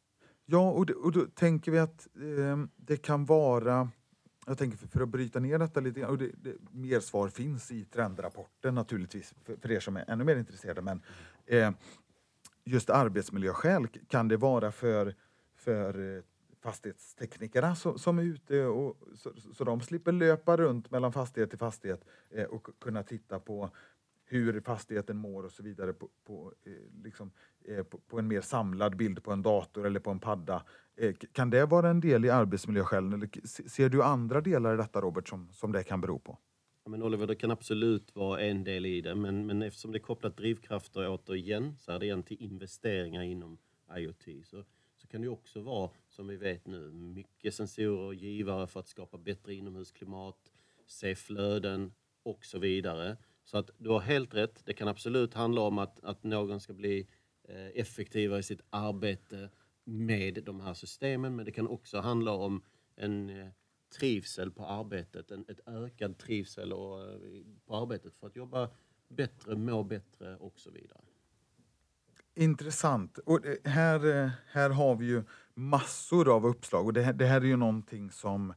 Ja, 0.51 0.71
och, 0.71 0.87
det, 0.87 0.95
och 0.95 1.13
då 1.13 1.27
tänker 1.27 1.73
vi 1.73 1.79
att 1.79 2.09
eh, 2.17 2.59
det 2.77 2.97
kan 2.97 3.25
vara... 3.25 3.91
Jag 4.47 4.59
tänker 4.59 4.79
för, 4.79 4.89
för 4.89 5.01
att 5.01 5.09
bryta 5.09 5.41
ner 5.41 5.59
detta 5.59 5.81
lite 5.81 6.01
grann, 6.01 6.11
och 6.11 6.19
det, 6.19 6.31
det, 6.43 6.55
mer 6.71 7.01
svar 7.01 7.29
finns 7.29 7.71
i 7.71 7.85
trendrapporten 7.85 8.75
naturligtvis 8.75 9.35
för, 9.45 9.57
för 9.57 9.71
er 9.71 9.81
som 9.81 9.97
är 9.97 10.05
ännu 10.09 10.25
mer 10.25 10.37
intresserade. 10.37 10.83
Men 10.83 11.03
eh, 11.47 11.71
just 12.65 12.91
arbetsmiljöskäl 12.91 13.87
kan 13.87 14.29
det 14.29 14.37
vara 14.37 14.73
för, 14.73 15.15
för 15.57 16.17
eh, 16.17 16.23
fastighetsteknikerna 16.61 17.75
som, 17.75 17.99
som 17.99 18.19
är 18.19 18.23
ute 18.23 18.65
och, 18.65 18.97
så, 19.15 19.33
så 19.55 19.65
de 19.65 19.81
slipper 19.81 20.13
löpa 20.13 20.57
runt 20.57 20.91
mellan 20.91 21.13
fastighet 21.13 21.51
till 21.51 21.59
fastighet 21.59 22.05
eh, 22.31 22.45
och 22.45 22.69
kunna 22.81 23.03
titta 23.03 23.41
på 23.41 23.71
hur 24.25 24.61
fastigheten 24.61 25.17
mår 25.17 25.43
och 25.45 25.53
så 25.53 25.63
vidare 25.63 25.93
på, 25.93 26.09
på, 26.25 26.53
eh, 26.65 27.03
liksom, 27.05 27.31
Eh, 27.69 27.83
på, 27.83 27.99
på 27.99 28.19
en 28.19 28.29
mer 28.29 28.41
samlad 28.41 28.97
bild 28.97 29.23
på 29.23 29.33
en 29.33 29.43
dator 29.43 29.87
eller 29.87 30.01
på 30.01 30.11
en 30.11 30.21
padda. 30.21 30.63
Eh, 30.97 31.15
kan 31.33 31.51
det 31.51 31.67
vara 31.67 31.91
en 31.91 32.01
del 32.01 32.25
i 32.25 32.31
arbetsmiljöskälen 32.31 33.13
eller 33.13 33.47
ser 33.69 33.89
du 33.89 34.03
andra 34.03 34.41
delar 34.41 34.75
i 34.75 34.77
detta 34.77 35.01
Robert 35.01 35.29
som, 35.29 35.49
som 35.53 35.73
det 35.73 35.85
kan 35.85 36.01
bero 36.01 36.19
på? 36.19 36.39
Ja, 36.85 36.91
men 36.91 37.03
Oliver, 37.03 37.27
det 37.27 37.35
kan 37.35 37.51
absolut 37.51 38.15
vara 38.17 38.41
en 38.41 38.65
del 38.65 38.87
i 38.87 39.01
det, 39.01 39.15
men, 39.15 39.47
men 39.47 39.63
eftersom 39.63 39.93
det 39.93 39.99
är 39.99 40.01
kopplat 40.01 40.37
drivkrafter 40.37 41.09
återigen 41.09 41.77
så 41.79 41.93
är 41.93 41.99
det 41.99 42.07
igen 42.07 42.23
till 42.23 42.43
investeringar 42.43 43.23
inom 43.23 43.59
IoT. 43.97 44.25
Så, 44.45 44.65
så 44.97 45.07
kan 45.07 45.21
det 45.21 45.29
också 45.29 45.61
vara, 45.61 45.91
som 46.09 46.27
vi 46.27 46.37
vet 46.37 46.67
nu, 46.67 46.91
mycket 46.93 47.55
sensorer 47.55 48.07
och 48.07 48.15
givare 48.15 48.67
för 48.67 48.81
att 48.81 48.89
skapa 48.89 49.19
bättre 49.19 49.55
inomhusklimat, 49.55 50.53
se 50.87 51.15
flöden 51.15 51.93
och 52.23 52.45
så 52.45 52.59
vidare. 52.59 53.17
Så 53.45 53.59
att 53.59 53.71
du 53.79 53.91
har 53.91 54.01
helt 54.01 54.35
rätt. 54.35 54.63
Det 54.65 54.73
kan 54.73 54.89
absolut 54.89 55.35
handla 55.35 55.61
om 55.61 55.79
att, 55.79 56.05
att 56.05 56.25
någon 56.25 56.61
ska 56.61 56.73
bli 56.73 57.07
Eh, 57.49 57.81
effektiva 57.81 58.39
i 58.39 58.43
sitt 58.43 58.61
arbete 58.71 59.51
med 59.85 60.45
de 60.45 60.61
här 60.61 60.75
systemen, 60.75 61.37
men 61.37 61.45
det 61.45 61.53
kan 61.53 61.69
också 61.69 62.01
handla 62.01 62.33
om 62.33 62.63
en 62.97 63.31
eh, 63.31 63.49
trivsel 63.99 64.51
på 64.51 64.67
arbetet, 64.67 65.31
en 65.31 65.45
ett 65.49 65.61
ökad 65.67 66.19
trivsel 66.19 66.73
och, 66.73 67.01
eh, 67.01 67.19
på 67.67 67.77
arbetet 67.77 68.17
för 68.17 68.27
att 68.27 68.37
jobba 68.37 68.71
bättre, 69.09 69.57
må 69.57 69.85
bättre 69.85 70.37
och 70.37 70.59
så 70.59 70.71
vidare. 70.71 71.01
Intressant. 72.35 73.19
Och 73.19 73.41
här, 73.65 74.31
här 74.47 74.71
har 74.71 74.97
vi 74.97 75.07
ju 75.07 75.23
massor 75.55 76.37
av 76.37 76.47
uppslag 76.47 76.87
och 76.87 76.93
det 76.93 77.03
här, 77.03 77.13
det 77.13 77.27
här 77.27 77.41
är 77.41 77.45
ju 77.45 77.57
någonting 77.57 78.11
som, 78.11 78.55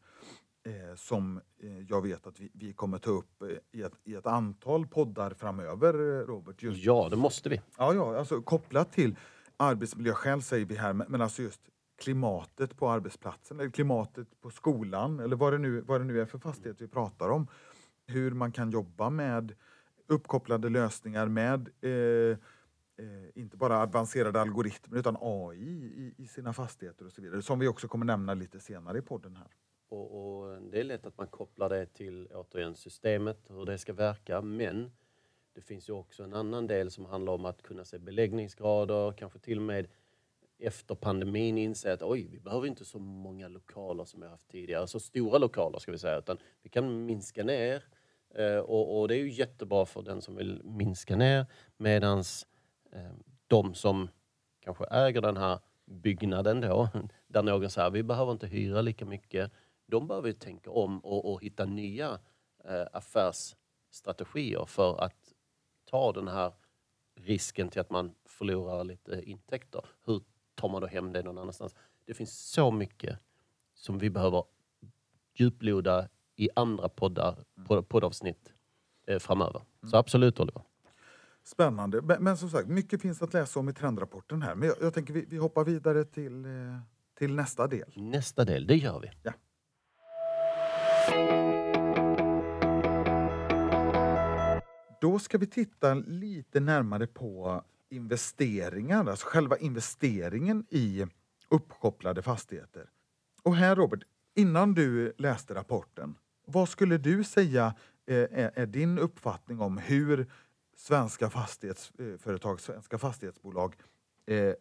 eh, 0.63 0.95
som 0.95 1.41
eh, 1.63 1.79
jag 1.79 2.01
vet 2.01 2.27
att 2.27 2.39
vi, 2.39 2.51
vi 2.53 2.73
kommer 2.73 2.97
ta 2.97 3.11
upp 3.11 3.41
eh, 3.41 3.79
i, 3.79 3.81
ett, 3.81 3.93
i 4.03 4.15
ett 4.15 4.27
antal 4.27 4.87
poddar 4.87 5.33
framöver, 5.33 5.93
eh, 5.93 6.25
Robert. 6.25 6.63
Just 6.63 6.83
Ja, 6.83 7.07
det 7.09 7.15
måste 7.15 7.49
vi. 7.49 7.61
Ja, 7.77 7.93
ja, 7.93 8.17
alltså 8.17 8.41
kopplat 8.41 8.91
till 8.91 9.15
arbetsmiljöskäl 9.57 10.41
säger 10.41 10.65
vi 10.65 10.75
här, 10.75 10.93
men, 10.93 11.07
men 11.09 11.21
alltså 11.21 11.41
just 11.41 11.61
klimatet 12.01 12.77
på 12.77 12.89
arbetsplatsen 12.89 13.59
eller 13.59 13.69
klimatet 13.69 14.41
på 14.41 14.49
skolan 14.49 15.19
eller 15.19 15.35
vad 15.35 15.53
det 15.53 15.57
nu, 15.57 15.81
vad 15.81 16.01
det 16.01 16.05
nu 16.05 16.21
är 16.21 16.25
för 16.25 16.39
fastighet 16.39 16.81
vi 16.81 16.87
pratar 16.87 17.29
om. 17.29 17.47
Hur 18.07 18.31
man 18.31 18.51
kan 18.51 18.71
jobba 18.71 19.09
med 19.09 19.55
uppkopplade 20.07 20.69
lösningar 20.69 21.27
med 21.27 21.69
eh, 21.81 22.37
eh, 23.05 23.29
inte 23.35 23.57
bara 23.57 23.83
avancerade 23.83 24.41
algoritmer 24.41 24.99
utan 24.99 25.17
AI 25.21 25.61
i, 25.95 26.13
i 26.17 26.27
sina 26.27 26.53
fastigheter 26.53 27.05
och 27.05 27.11
så 27.11 27.21
vidare. 27.21 27.41
Som 27.41 27.59
vi 27.59 27.67
också 27.67 27.87
kommer 27.87 28.05
nämna 28.05 28.33
lite 28.33 28.59
senare 28.59 28.97
i 28.97 29.01
podden 29.01 29.35
här. 29.35 29.47
Och, 29.91 30.39
och 30.41 30.61
det 30.61 30.79
är 30.79 30.83
lätt 30.83 31.05
att 31.05 31.17
man 31.17 31.27
kopplar 31.27 31.69
det 31.69 31.85
till 31.85 32.27
återigen 32.33 32.75
systemet, 32.75 33.37
hur 33.49 33.65
det 33.65 33.77
ska 33.77 33.93
verka. 33.93 34.41
Men 34.41 34.91
det 35.53 35.61
finns 35.61 35.89
ju 35.89 35.93
också 35.93 36.23
en 36.23 36.33
annan 36.33 36.67
del 36.67 36.91
som 36.91 37.05
handlar 37.05 37.33
om 37.33 37.45
att 37.45 37.61
kunna 37.61 37.85
se 37.85 37.97
beläggningsgrader, 37.97 39.11
kanske 39.11 39.39
till 39.39 39.57
och 39.57 39.63
med 39.63 39.87
efter 40.59 40.95
pandemin 40.95 41.57
inse 41.57 41.93
att 41.93 42.01
oj, 42.01 42.27
vi 42.31 42.39
behöver 42.39 42.67
inte 42.67 42.85
så 42.85 42.99
många 42.99 43.47
lokaler 43.47 44.05
som 44.05 44.19
vi 44.19 44.25
har 44.25 44.31
haft 44.31 44.47
tidigare, 44.47 44.87
så 44.87 44.99
stora 44.99 45.37
lokaler 45.37 45.79
ska 45.79 45.91
vi 45.91 45.97
säga, 45.97 46.17
utan 46.17 46.37
vi 46.61 46.69
kan 46.69 47.05
minska 47.05 47.43
ner. 47.43 47.83
Eh, 48.35 48.57
och, 48.57 48.99
och 48.99 49.07
det 49.07 49.15
är 49.15 49.19
ju 49.19 49.31
jättebra 49.31 49.85
för 49.85 50.01
den 50.01 50.21
som 50.21 50.35
vill 50.35 50.61
minska 50.63 51.15
ner, 51.15 51.45
medans 51.77 52.47
eh, 52.91 53.11
de 53.47 53.73
som 53.73 54.09
kanske 54.59 54.85
äger 54.85 55.21
den 55.21 55.37
här 55.37 55.59
byggnaden 55.85 56.61
då, 56.61 56.89
där 57.27 57.43
någon 57.43 57.69
säger 57.69 57.89
vi 57.89 58.03
behöver 58.03 58.31
inte 58.31 58.47
hyra 58.47 58.81
lika 58.81 59.05
mycket, 59.05 59.51
de 59.91 60.07
behöver 60.07 60.27
ju 60.27 60.33
tänka 60.33 60.71
om 60.71 60.99
och, 60.99 61.31
och 61.33 61.43
hitta 61.43 61.65
nya 61.65 62.19
eh, 62.65 62.85
affärsstrategier 62.93 64.65
för 64.65 65.01
att 65.03 65.33
ta 65.85 66.11
den 66.11 66.27
här 66.27 66.53
risken 67.15 67.69
till 67.69 67.81
att 67.81 67.89
man 67.89 68.15
förlorar 68.25 68.83
lite 68.83 69.21
intäkter. 69.23 69.85
Hur 70.05 70.21
tar 70.55 70.69
man 70.69 70.81
då 70.81 70.87
hem 70.87 71.13
det 71.13 71.23
någon 71.23 71.37
annanstans? 71.37 71.75
Det 72.05 72.13
finns 72.13 72.39
så 72.39 72.71
mycket 72.71 73.19
som 73.73 73.97
vi 73.97 74.09
behöver 74.09 74.43
djuploda 75.35 76.09
i 76.35 76.49
andra 76.55 76.89
poddar, 76.89 77.35
pod- 77.67 77.81
poddavsnitt 77.81 78.53
eh, 79.07 79.19
framöver. 79.19 79.61
Så 79.91 79.97
absolut 79.97 80.39
Oliver. 80.39 80.61
Spännande. 81.43 82.01
Men, 82.01 82.23
men 82.23 82.37
som 82.37 82.49
sagt, 82.49 82.67
mycket 82.67 83.01
finns 83.01 83.21
att 83.21 83.33
läsa 83.33 83.59
om 83.59 83.69
i 83.69 83.73
trendrapporten 83.73 84.41
här. 84.41 84.55
Men 84.55 84.67
jag, 84.67 84.77
jag 84.81 84.93
tänker 84.93 85.13
vi, 85.13 85.25
vi 85.25 85.37
hoppar 85.37 85.63
vidare 85.63 86.05
till, 86.05 86.45
eh, 86.45 86.51
till 87.17 87.33
nästa 87.35 87.67
del. 87.67 87.91
Nästa 87.95 88.45
del, 88.45 88.67
det 88.67 88.75
gör 88.75 88.99
vi. 88.99 89.11
Ja. 89.23 89.31
Då 95.01 95.19
ska 95.19 95.37
vi 95.37 95.47
titta 95.47 95.93
lite 95.93 96.59
närmare 96.59 97.07
på 97.07 97.63
investeringar, 97.89 99.05
alltså 99.05 99.27
själva 99.27 99.57
investeringen 99.57 100.65
i 100.69 101.05
uppkopplade 101.49 102.21
fastigheter. 102.21 102.89
Och 103.43 103.55
här 103.55 103.75
Robert, 103.75 104.03
innan 104.35 104.73
du 104.73 105.13
läste 105.17 105.55
rapporten, 105.55 106.15
vad 106.45 106.69
skulle 106.69 106.97
du 106.97 107.23
säga 107.23 107.75
eh, 108.05 108.49
är, 108.55 108.65
din 108.65 108.99
uppfattning 108.99 109.59
om 109.59 109.77
hur 109.77 110.31
svenska 110.75 111.29
fastighetsföretag, 111.29 112.53
eh, 112.53 112.57
svenska 112.57 112.97
fastighetsbolag, 112.97 113.75
eh, 114.25 114.53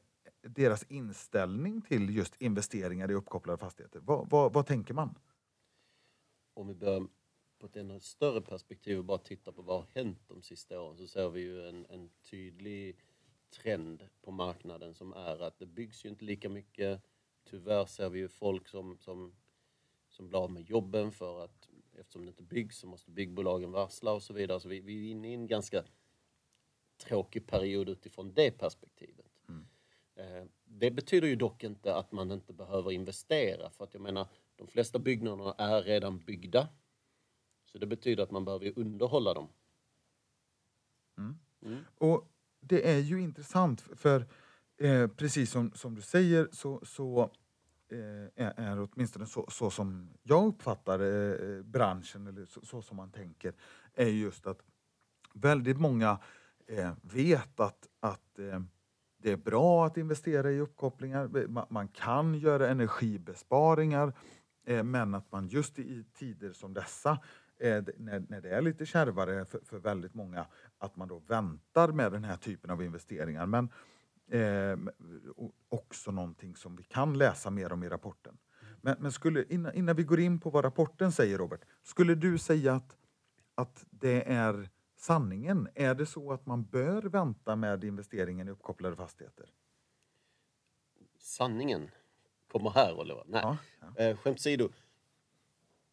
deras 0.42 0.84
inställning 0.88 1.82
till 1.82 2.16
just 2.16 2.36
investeringar 2.38 3.10
i 3.10 3.14
uppkopplade 3.14 3.58
fastigheter? 3.58 4.00
Vad, 4.04 4.30
vad, 4.30 4.52
vad 4.52 4.66
tänker 4.66 4.94
man? 4.94 5.14
Om 6.60 6.68
vi 6.68 6.74
börjar 6.74 7.06
på 7.58 7.66
ett 7.66 7.76
ännu 7.76 8.00
större 8.00 8.40
perspektiv 8.40 8.98
och 8.98 9.04
bara 9.04 9.18
tittar 9.18 9.52
på 9.52 9.62
vad 9.62 9.76
har 9.76 9.86
hänt 9.94 10.18
de 10.28 10.42
sista 10.42 10.80
åren 10.80 10.96
så 10.96 11.06
ser 11.06 11.28
vi 11.28 11.40
ju 11.40 11.68
en, 11.68 11.86
en 11.86 12.10
tydlig 12.30 12.96
trend 13.50 14.08
på 14.22 14.30
marknaden 14.30 14.94
som 14.94 15.12
är 15.12 15.42
att 15.42 15.58
det 15.58 15.66
byggs 15.66 16.04
ju 16.04 16.08
inte 16.08 16.24
lika 16.24 16.48
mycket. 16.48 17.02
Tyvärr 17.44 17.84
ser 17.84 18.08
vi 18.08 18.18
ju 18.18 18.28
folk 18.28 18.68
som, 18.68 18.98
som, 18.98 19.34
som 20.08 20.28
blir 20.28 20.38
av 20.38 20.50
med 20.50 20.62
jobben 20.62 21.12
för 21.12 21.44
att 21.44 21.68
eftersom 21.98 22.24
det 22.24 22.28
inte 22.28 22.42
byggs 22.42 22.78
så 22.78 22.86
måste 22.86 23.10
byggbolagen 23.10 23.72
varsla 23.72 24.12
och 24.12 24.22
så 24.22 24.32
vidare. 24.34 24.60
Så 24.60 24.68
vi, 24.68 24.80
vi 24.80 25.06
är 25.06 25.10
inne 25.10 25.30
i 25.30 25.34
en 25.34 25.46
ganska 25.46 25.84
tråkig 26.96 27.46
period 27.46 27.88
utifrån 27.88 28.34
det 28.34 28.50
perspektivet. 28.50 29.26
Eh, 30.14 30.44
Det 30.64 30.90
betyder 30.90 31.28
ju 31.28 31.36
dock 31.36 31.64
inte 31.64 31.94
att 31.94 32.12
man 32.12 32.30
inte 32.32 32.52
behöver 32.52 32.92
investera 32.92 33.70
för 33.70 33.84
att 33.84 33.94
jag 33.94 34.02
menar 34.02 34.28
de 34.60 34.66
flesta 34.66 34.98
byggnaderna 34.98 35.54
är 35.58 35.82
redan 35.82 36.18
byggda. 36.18 36.68
Så 37.64 37.78
det 37.78 37.86
betyder 37.86 38.22
att 38.22 38.30
man 38.30 38.44
behöver 38.44 38.78
underhålla 38.78 39.34
dem. 39.34 39.48
Och 41.98 42.30
det 42.60 42.90
är 42.90 42.98
ju 42.98 43.20
intressant 43.20 43.80
för 43.80 44.26
eh, 44.76 45.08
precis 45.08 45.50
som, 45.50 45.72
som 45.72 45.94
du 45.94 46.02
säger 46.02 46.48
så, 46.52 46.80
så 46.82 47.30
eh, 47.88 48.46
är, 48.46 48.60
är 48.60 48.88
åtminstone 48.92 49.26
så, 49.26 49.46
så 49.50 49.70
som 49.70 50.10
jag 50.22 50.46
uppfattar 50.46 51.00
eh, 51.00 51.62
branschen 51.62 52.26
eller 52.26 52.44
så, 52.44 52.60
så 52.62 52.82
som 52.82 52.96
man 52.96 53.10
tänker 53.10 53.54
är 53.94 54.08
just 54.08 54.46
att 54.46 54.62
väldigt 55.34 55.78
många 55.78 56.18
eh, 56.66 56.92
vet 57.02 57.60
att, 57.60 57.88
att 58.00 58.38
eh, 58.38 58.60
det 59.22 59.32
är 59.32 59.36
bra 59.36 59.86
att 59.86 59.96
investera 59.96 60.50
i 60.50 60.60
uppkopplingar. 60.60 61.48
Man, 61.48 61.66
man 61.70 61.88
kan 61.88 62.34
göra 62.34 62.68
energibesparingar 62.68 64.12
Eh, 64.70 64.84
men 64.84 65.14
att 65.14 65.32
man 65.32 65.48
just 65.48 65.78
i, 65.78 66.04
tider 66.14 66.52
som 66.52 66.74
dessa 66.74 67.18
eh, 67.58 67.84
när, 67.96 68.24
när 68.28 68.40
det 68.40 68.50
är 68.50 68.62
lite 68.62 68.86
kärvare 68.86 69.44
för, 69.44 69.60
för 69.64 69.78
väldigt 69.78 70.14
många 70.14 70.46
att 70.78 70.96
man 70.96 71.08
då 71.08 71.18
väntar 71.18 71.88
med 71.92 72.12
den 72.12 72.24
här 72.24 72.36
typen 72.36 72.70
av 72.70 72.82
investeringar. 72.82 73.46
Men 73.46 73.68
eh, 74.30 74.78
också 75.68 76.10
någonting 76.10 76.56
som 76.56 76.76
vi 76.76 76.82
kan 76.82 77.18
läsa 77.18 77.50
mer 77.50 77.72
om 77.72 77.82
i 77.82 77.88
rapporten. 77.88 78.38
Men, 78.80 78.96
men 79.00 79.12
skulle, 79.12 79.44
innan, 79.48 79.74
innan 79.74 79.96
vi 79.96 80.02
går 80.02 80.20
in 80.20 80.40
på 80.40 80.50
vad 80.50 80.64
rapporten 80.64 81.12
säger 81.12 81.38
Robert, 81.38 81.64
skulle 81.82 82.14
du 82.14 82.38
säga 82.38 82.74
att, 82.74 82.96
att 83.54 83.86
det 83.90 84.32
är 84.32 84.70
sanningen? 84.96 85.68
Är 85.74 85.94
det 85.94 86.06
så 86.06 86.32
att 86.32 86.46
man 86.46 86.64
bör 86.64 87.02
vänta 87.02 87.56
med 87.56 87.84
investeringen 87.84 88.48
i 88.48 88.50
uppkopplade 88.50 88.96
fastigheter? 88.96 89.50
Sanningen 91.18 91.90
kommer 92.50 92.70
här 92.70 93.00
Oliver. 93.00 93.24
Nej. 93.26 93.40
Ja, 93.44 93.56
ja. 93.80 94.04
Eh, 94.04 94.16
skämt 94.16 94.38
åsido. 94.38 94.68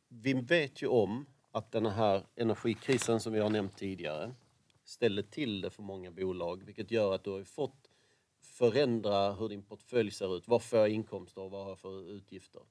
Vi 0.08 0.34
vet 0.34 0.82
ju 0.82 0.88
om 0.88 1.26
att 1.52 1.72
den 1.72 1.86
här 1.86 2.24
energikrisen 2.36 3.20
som 3.20 3.34
vi 3.34 3.40
har 3.40 3.50
nämnt 3.50 3.78
tidigare 3.78 4.34
ställer 4.84 5.22
till 5.22 5.62
det 5.62 5.70
för 5.70 5.84
många 5.84 6.12
bolag 6.12 6.64
vilket 6.64 6.92
gör 6.92 7.16
att 7.16 7.24
du 7.24 7.30
har 7.30 7.44
fått 7.44 7.90
förändra 8.42 9.34
hur 9.34 9.50
din 9.50 9.64
portfölj 9.64 10.12
ser 10.12 10.38
ut. 10.38 10.48
Vad 10.48 10.64
får 10.64 10.80
jag 10.80 10.90
inkomster 10.90 11.42
och 11.42 11.52
vad 11.52 11.64
har 11.64 11.70
jag 11.70 11.80
för 11.80 12.12
utgifter? 12.12 12.62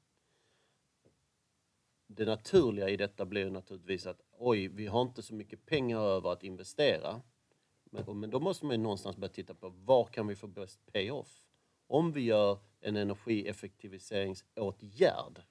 Det 2.07 2.25
naturliga 2.25 2.89
i 2.89 2.97
detta 2.97 3.27
blir 3.27 3.51
naturligtvis 3.51 4.07
att 4.07 4.21
oj, 4.39 4.69
vi 4.69 4.87
har 4.87 5.03
inte 5.03 5.23
så 5.23 5.35
mycket 5.35 5.67
pengar 5.67 6.01
över 6.01 6.33
att 6.33 6.43
investera. 6.43 7.23
Men, 7.91 8.21
men 8.21 8.31
då 8.31 8.41
måste 8.41 8.67
man 8.67 8.77
ju 8.77 8.83
någonstans 8.83 9.17
börja 9.17 9.33
titta 9.33 9.55
på 9.55 9.69
var 9.69 10.05
kan 10.05 10.27
vi 10.27 10.37
få 10.37 10.47
bäst 10.47 10.93
payoff? 10.93 11.45
Om 11.87 12.13
vi 12.13 12.21
gör 12.21 12.59
en 12.87 12.97
energieffektiviseringsåtgärd, 12.97 15.43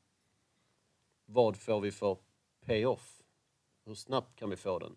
vad 1.26 1.58
får 1.58 1.82
vi 1.82 1.92
för 1.92 2.18
payoff? 2.66 3.24
Hur 3.86 3.96
snabbt 3.96 4.36
kan 4.36 4.50
vi 4.50 4.56
få 4.56 4.80
den? 4.80 4.96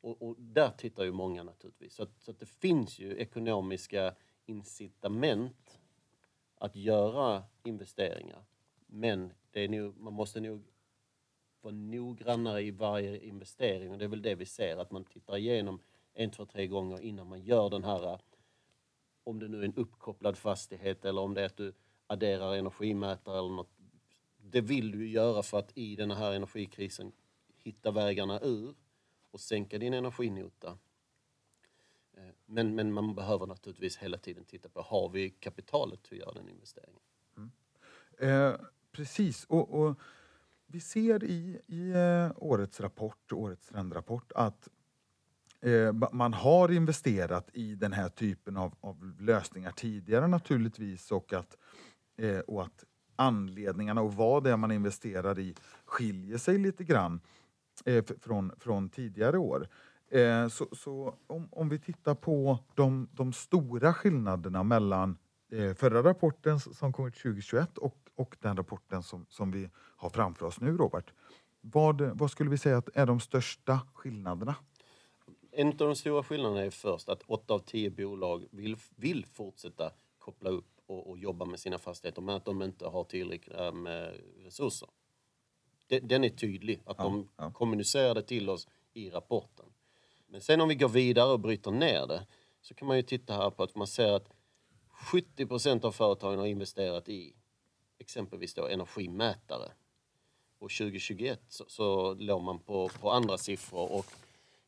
Och, 0.00 0.22
och 0.22 0.36
där 0.38 0.70
tittar 0.70 1.04
ju 1.04 1.12
många 1.12 1.42
naturligtvis. 1.42 1.94
Så, 1.94 2.02
att, 2.02 2.20
så 2.20 2.30
att 2.30 2.38
det 2.38 2.46
finns 2.46 2.98
ju 2.98 3.16
ekonomiska 3.16 4.14
incitament 4.46 5.80
att 6.54 6.76
göra 6.76 7.44
investeringar. 7.62 8.44
Men 8.86 9.32
det 9.50 9.60
är 9.60 9.68
nog, 9.68 10.00
man 10.00 10.12
måste 10.12 10.40
nog 10.40 10.62
vara 11.60 11.74
noggrannare 11.74 12.62
i 12.62 12.70
varje 12.70 13.18
investering 13.18 13.90
och 13.90 13.98
det 13.98 14.04
är 14.04 14.08
väl 14.08 14.22
det 14.22 14.34
vi 14.34 14.46
ser 14.46 14.76
att 14.76 14.90
man 14.90 15.04
tittar 15.04 15.36
igenom 15.36 15.80
en, 16.14 16.30
två, 16.30 16.46
tre 16.46 16.66
gånger 16.66 17.00
innan 17.00 17.28
man 17.28 17.42
gör 17.42 17.70
den 17.70 17.84
här 17.84 18.14
om 19.30 19.38
det 19.38 19.48
nu 19.48 19.60
är 19.60 19.64
en 19.64 19.74
uppkopplad 19.74 20.38
fastighet 20.38 21.04
eller 21.04 21.20
om 21.20 21.34
det 21.34 21.40
är 21.40 21.46
att 21.46 21.56
du 21.56 21.72
adderar 22.06 22.54
energimätare 22.54 23.38
eller 23.38 23.48
något. 23.48 23.70
Det 24.36 24.60
vill 24.60 24.90
du 24.90 24.98
ju 24.98 25.10
göra 25.10 25.42
för 25.42 25.58
att 25.58 25.78
i 25.78 25.96
den 25.96 26.10
här 26.10 26.32
energikrisen 26.32 27.12
hitta 27.56 27.90
vägarna 27.90 28.40
ur 28.40 28.74
och 29.30 29.40
sänka 29.40 29.78
din 29.78 29.94
energinota. 29.94 30.78
Eh, 32.16 32.34
men, 32.46 32.74
men 32.74 32.92
man 32.92 33.14
behöver 33.14 33.46
naturligtvis 33.46 33.96
hela 33.96 34.18
tiden 34.18 34.44
titta 34.44 34.68
på, 34.68 34.82
har 34.82 35.08
vi 35.08 35.30
kapitalet 35.30 36.02
till 36.02 36.14
att 36.14 36.26
göra 36.26 36.34
den 36.34 36.48
investeringen? 36.48 37.00
Mm. 37.36 37.50
Eh, 38.18 38.60
precis. 38.92 39.44
Och, 39.44 39.80
och 39.80 39.98
vi 40.66 40.80
ser 40.80 41.24
i, 41.24 41.60
i 41.66 41.90
eh, 41.90 42.32
årets 42.36 42.80
rapport, 42.80 43.32
årets 43.32 43.66
trendrapport, 43.66 44.32
att 44.34 44.68
Eh, 45.62 45.92
man 46.12 46.32
har 46.32 46.72
investerat 46.72 47.50
i 47.52 47.74
den 47.74 47.92
här 47.92 48.08
typen 48.08 48.56
av, 48.56 48.74
av 48.80 49.12
lösningar 49.18 49.70
tidigare 49.70 50.26
naturligtvis 50.26 51.12
och 51.12 51.32
att, 51.32 51.56
eh, 52.18 52.38
och 52.38 52.62
att 52.62 52.84
anledningarna 53.16 54.00
och 54.00 54.14
vad 54.14 54.44
det 54.44 54.50
är 54.50 54.56
man 54.56 54.72
investerar 54.72 55.38
i 55.38 55.54
skiljer 55.84 56.38
sig 56.38 56.58
lite 56.58 56.84
grann 56.84 57.20
eh, 57.84 58.04
från, 58.20 58.52
från 58.58 58.88
tidigare 58.88 59.38
år. 59.38 59.68
Eh, 60.10 60.48
så 60.48 60.68
så 60.72 61.14
om, 61.26 61.48
om 61.52 61.68
vi 61.68 61.78
tittar 61.78 62.14
på 62.14 62.58
de, 62.74 63.08
de 63.12 63.32
stora 63.32 63.94
skillnaderna 63.94 64.62
mellan 64.62 65.18
eh, 65.52 65.74
förra 65.74 66.02
rapporten 66.02 66.60
som 66.60 66.92
kom 66.92 67.06
ut 67.06 67.14
2021 67.14 67.78
och, 67.78 67.96
och 68.14 68.36
den 68.40 68.56
rapporten 68.56 69.02
som, 69.02 69.26
som 69.28 69.50
vi 69.50 69.70
har 69.76 70.10
framför 70.10 70.46
oss 70.46 70.60
nu, 70.60 70.76
Robert. 70.76 71.12
Vad, 71.60 72.00
vad 72.00 72.30
skulle 72.30 72.50
vi 72.50 72.58
säga 72.58 72.78
att 72.78 72.88
är 72.94 73.06
de 73.06 73.20
största 73.20 73.80
skillnaderna? 73.94 74.54
En 75.52 75.68
av 75.68 75.74
de 75.76 75.96
stora 75.96 76.22
skillnaderna 76.22 76.60
är 76.60 76.70
först 76.70 77.08
att 77.08 77.22
8 77.26 77.54
av 77.54 77.58
10 77.58 77.90
bolag 77.90 78.46
vill, 78.50 78.76
vill 78.96 79.26
fortsätta 79.26 79.92
koppla 80.18 80.50
upp 80.50 80.66
och, 80.86 81.10
och 81.10 81.18
jobba 81.18 81.44
med 81.44 81.60
sina 81.60 81.78
fastigheter 81.78 82.22
men 82.22 82.34
att 82.34 82.44
de 82.44 82.62
inte 82.62 82.86
har 82.86 83.04
tillräckligt 83.04 83.74
med 83.74 84.20
resurser. 84.44 84.88
De- 85.88 86.00
Den 86.00 86.24
är 86.24 86.28
tydlig, 86.28 86.82
att 86.86 86.98
de 86.98 87.28
ja. 87.36 87.50
kommunicerar 87.50 88.14
det 88.14 88.22
till 88.22 88.48
oss 88.50 88.68
i 88.92 89.10
rapporten. 89.10 89.66
Men 90.26 90.40
sen 90.40 90.60
om 90.60 90.68
vi 90.68 90.74
går 90.74 90.88
vidare 90.88 91.32
och 91.32 91.40
bryter 91.40 91.70
ner 91.70 92.06
det 92.06 92.26
så 92.60 92.74
kan 92.74 92.88
man 92.88 92.96
ju 92.96 93.02
titta 93.02 93.34
här 93.34 93.50
på 93.50 93.62
att 93.62 93.74
man 93.76 93.86
ser 93.86 94.12
att 94.12 94.28
70 95.12 95.46
procent 95.46 95.84
av 95.84 95.92
företagen 95.92 96.38
har 96.38 96.46
investerat 96.46 97.08
i 97.08 97.34
exempelvis 97.98 98.54
då 98.54 98.66
energimätare. 98.66 99.72
Och 100.58 100.70
2021 100.70 101.40
så, 101.48 101.64
så 101.68 102.14
låg 102.14 102.42
man 102.42 102.58
på, 102.58 102.88
på 102.88 103.10
andra 103.10 103.38
siffror. 103.38 103.92
Och 103.92 104.06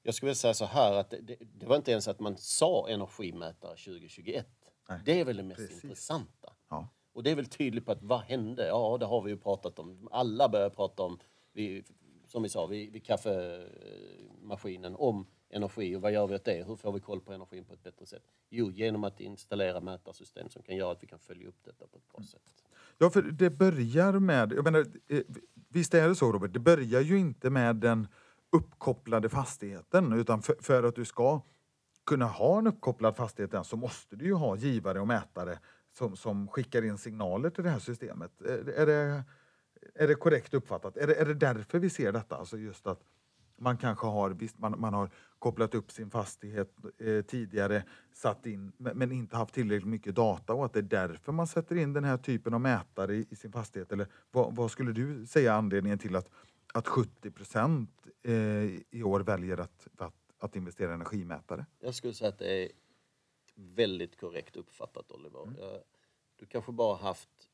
jag 0.03 0.15
skulle 0.15 0.29
vilja 0.29 0.35
säga 0.35 0.55
så 0.55 0.65
här 0.65 0.93
att 0.93 1.11
det, 1.11 1.37
det, 1.41 1.67
var 1.67 1.77
inte 1.77 1.91
ens 1.91 2.09
att 2.09 2.21
man 2.21 2.37
sa 2.37 2.89
energimätare 2.89 3.77
2021. 3.77 4.47
Nej, 4.89 5.01
det 5.05 5.21
är 5.21 5.25
väl 5.25 5.37
det 5.37 5.43
mest 5.43 5.57
precis. 5.57 5.85
intressanta. 5.85 6.53
Ja. 6.69 6.89
Och 7.13 7.23
det 7.23 7.31
är 7.31 7.35
väl 7.35 7.47
tydligt 7.47 7.87
på 7.87 7.93
att 7.93 8.03
vad 8.03 8.21
hände? 8.21 8.67
Ja, 8.67 8.97
det 9.01 9.07
har 9.07 9.23
vi 9.23 9.31
ju 9.31 9.37
pratat 9.37 9.79
om. 9.79 10.09
Alla 10.11 10.49
börjar 10.49 10.71
prata 10.71 11.03
om, 11.03 11.19
vi, 11.53 11.85
som 12.27 12.43
vi 12.43 12.49
sa, 12.49 12.67
vid, 12.67 12.93
vid 12.93 13.05
kaffemaskinen, 13.05 14.97
om 14.97 15.27
energi. 15.51 15.97
Och 15.97 16.03
vad 16.03 16.13
gör 16.13 16.27
vi 16.27 16.35
åt 16.35 16.45
det? 16.45 16.65
Hur 16.67 16.77
får 16.77 16.93
vi 16.93 17.01
koll 17.01 17.21
på 17.21 17.33
energin 17.33 17.65
på 17.65 17.75
ett 17.75 17.83
bättre 17.83 18.07
sätt? 18.07 18.23
Jo, 18.51 18.71
genom 18.71 19.05
att 19.05 19.21
installera 19.21 19.81
mätarsystem 19.81 20.49
som 20.49 20.63
kan 20.63 20.77
göra 20.77 20.93
att 20.93 21.03
vi 21.03 21.07
kan 21.07 21.19
följa 21.19 21.49
upp 21.49 21.65
detta 21.65 21.87
på 21.87 21.97
ett 21.97 22.09
bra 22.09 22.23
sätt. 22.25 22.43
Ja, 22.99 23.11
för 23.11 23.23
det 23.23 23.51
börjar 23.51 24.13
med, 24.13 24.53
jag 24.53 24.65
menar, 24.65 24.87
eh, 25.09 25.21
visst 25.69 25.95
är 25.95 26.09
det 26.09 26.15
så 26.15 26.33
Robert, 26.33 26.53
det 26.53 26.61
börjar 26.61 27.01
ju 27.01 27.19
inte 27.19 27.51
med 27.51 27.77
den 27.77 28.09
uppkopplade 28.53 29.29
fastigheten 29.29 30.13
utan 30.13 30.43
för, 30.43 30.57
för 30.61 30.83
att 30.83 30.95
du 30.95 31.05
ska 31.05 31.41
kunna 32.07 32.27
ha 32.27 32.59
en 32.59 32.67
uppkopplad 32.67 33.17
fastighet 33.17 33.67
så 33.67 33.77
måste 33.77 34.17
du 34.17 34.25
ju 34.25 34.35
ha 34.35 34.57
givare 34.57 35.01
och 35.01 35.07
mätare 35.07 35.59
som, 35.93 36.17
som 36.17 36.49
skickar 36.49 36.85
in 36.85 36.99
signaler 36.99 37.51
till 37.51 37.65
det 37.65 37.71
här 37.71 37.79
systemet. 37.79 38.41
Är, 38.41 38.69
är, 38.69 38.87
det, 38.87 39.25
är 39.95 40.09
det 40.09 40.15
korrekt 40.15 40.55
uppfattat? 40.55 40.97
Är 40.97 41.07
det, 41.07 41.15
är 41.15 41.25
det 41.25 41.35
därför 41.35 41.79
vi 41.79 41.91
ser 41.91 42.13
detta? 42.13 42.37
Alltså 42.37 42.59
just 42.59 42.87
att 42.87 43.01
man 43.63 43.77
kanske 43.77 44.07
har, 44.07 44.31
visst, 44.31 44.59
man, 44.59 44.81
man 44.81 44.95
har 44.95 45.11
kopplat 45.39 45.75
upp 45.75 45.91
sin 45.91 46.11
fastighet 46.11 46.77
eh, 46.99 47.23
tidigare, 47.23 47.85
satt 48.13 48.47
in, 48.47 48.73
men, 48.77 48.99
men, 48.99 49.13
inte 49.13 49.37
haft 49.37 49.55
tillräckligt 49.55 49.89
mycket 49.89 50.15
data 50.15 50.55
och 50.55 50.65
att 50.65 50.73
det 50.73 50.79
är 50.81 50.83
därför 50.83 51.33
man 51.33 51.47
sätter 51.47 51.77
in 51.77 51.93
den 51.93 52.05
här 52.05 52.17
typen 52.17 52.55
av 52.55 52.61
mätare 52.61 53.15
i, 53.15 53.27
i 53.31 53.37
sin 53.37 53.53
fastighet? 53.53 53.93
Eller 53.93 54.07
vad, 54.31 54.57
vad, 54.57 54.71
skulle 54.71 54.93
du 54.93 55.27
säga 55.27 55.55
anledningen 55.55 55.99
till 55.99 56.17
att, 56.17 56.29
att 56.73 56.89
70 56.89 57.31
procent 57.31 58.07
eh, 58.23 58.33
i 58.91 59.03
år 59.05 59.21
väljer 59.21 59.59
att, 59.59 59.89
att, 59.99 60.15
att 60.39 60.57
investera 60.57 60.91
i 60.91 60.95
energimätare? 60.95 61.67
Jag 61.81 61.95
skulle 61.95 62.15
säga 62.15 62.29
att 62.29 62.39
det 62.39 62.65
är 62.65 62.73
väldigt 63.55 64.17
korrekt 64.21 64.57
uppfattat 64.57 65.13
Oliver. 65.13 65.43
Mm. 65.43 65.81
Du 66.37 66.47
kanske 66.47 66.73
bara 66.73 66.97
haft 66.97 67.49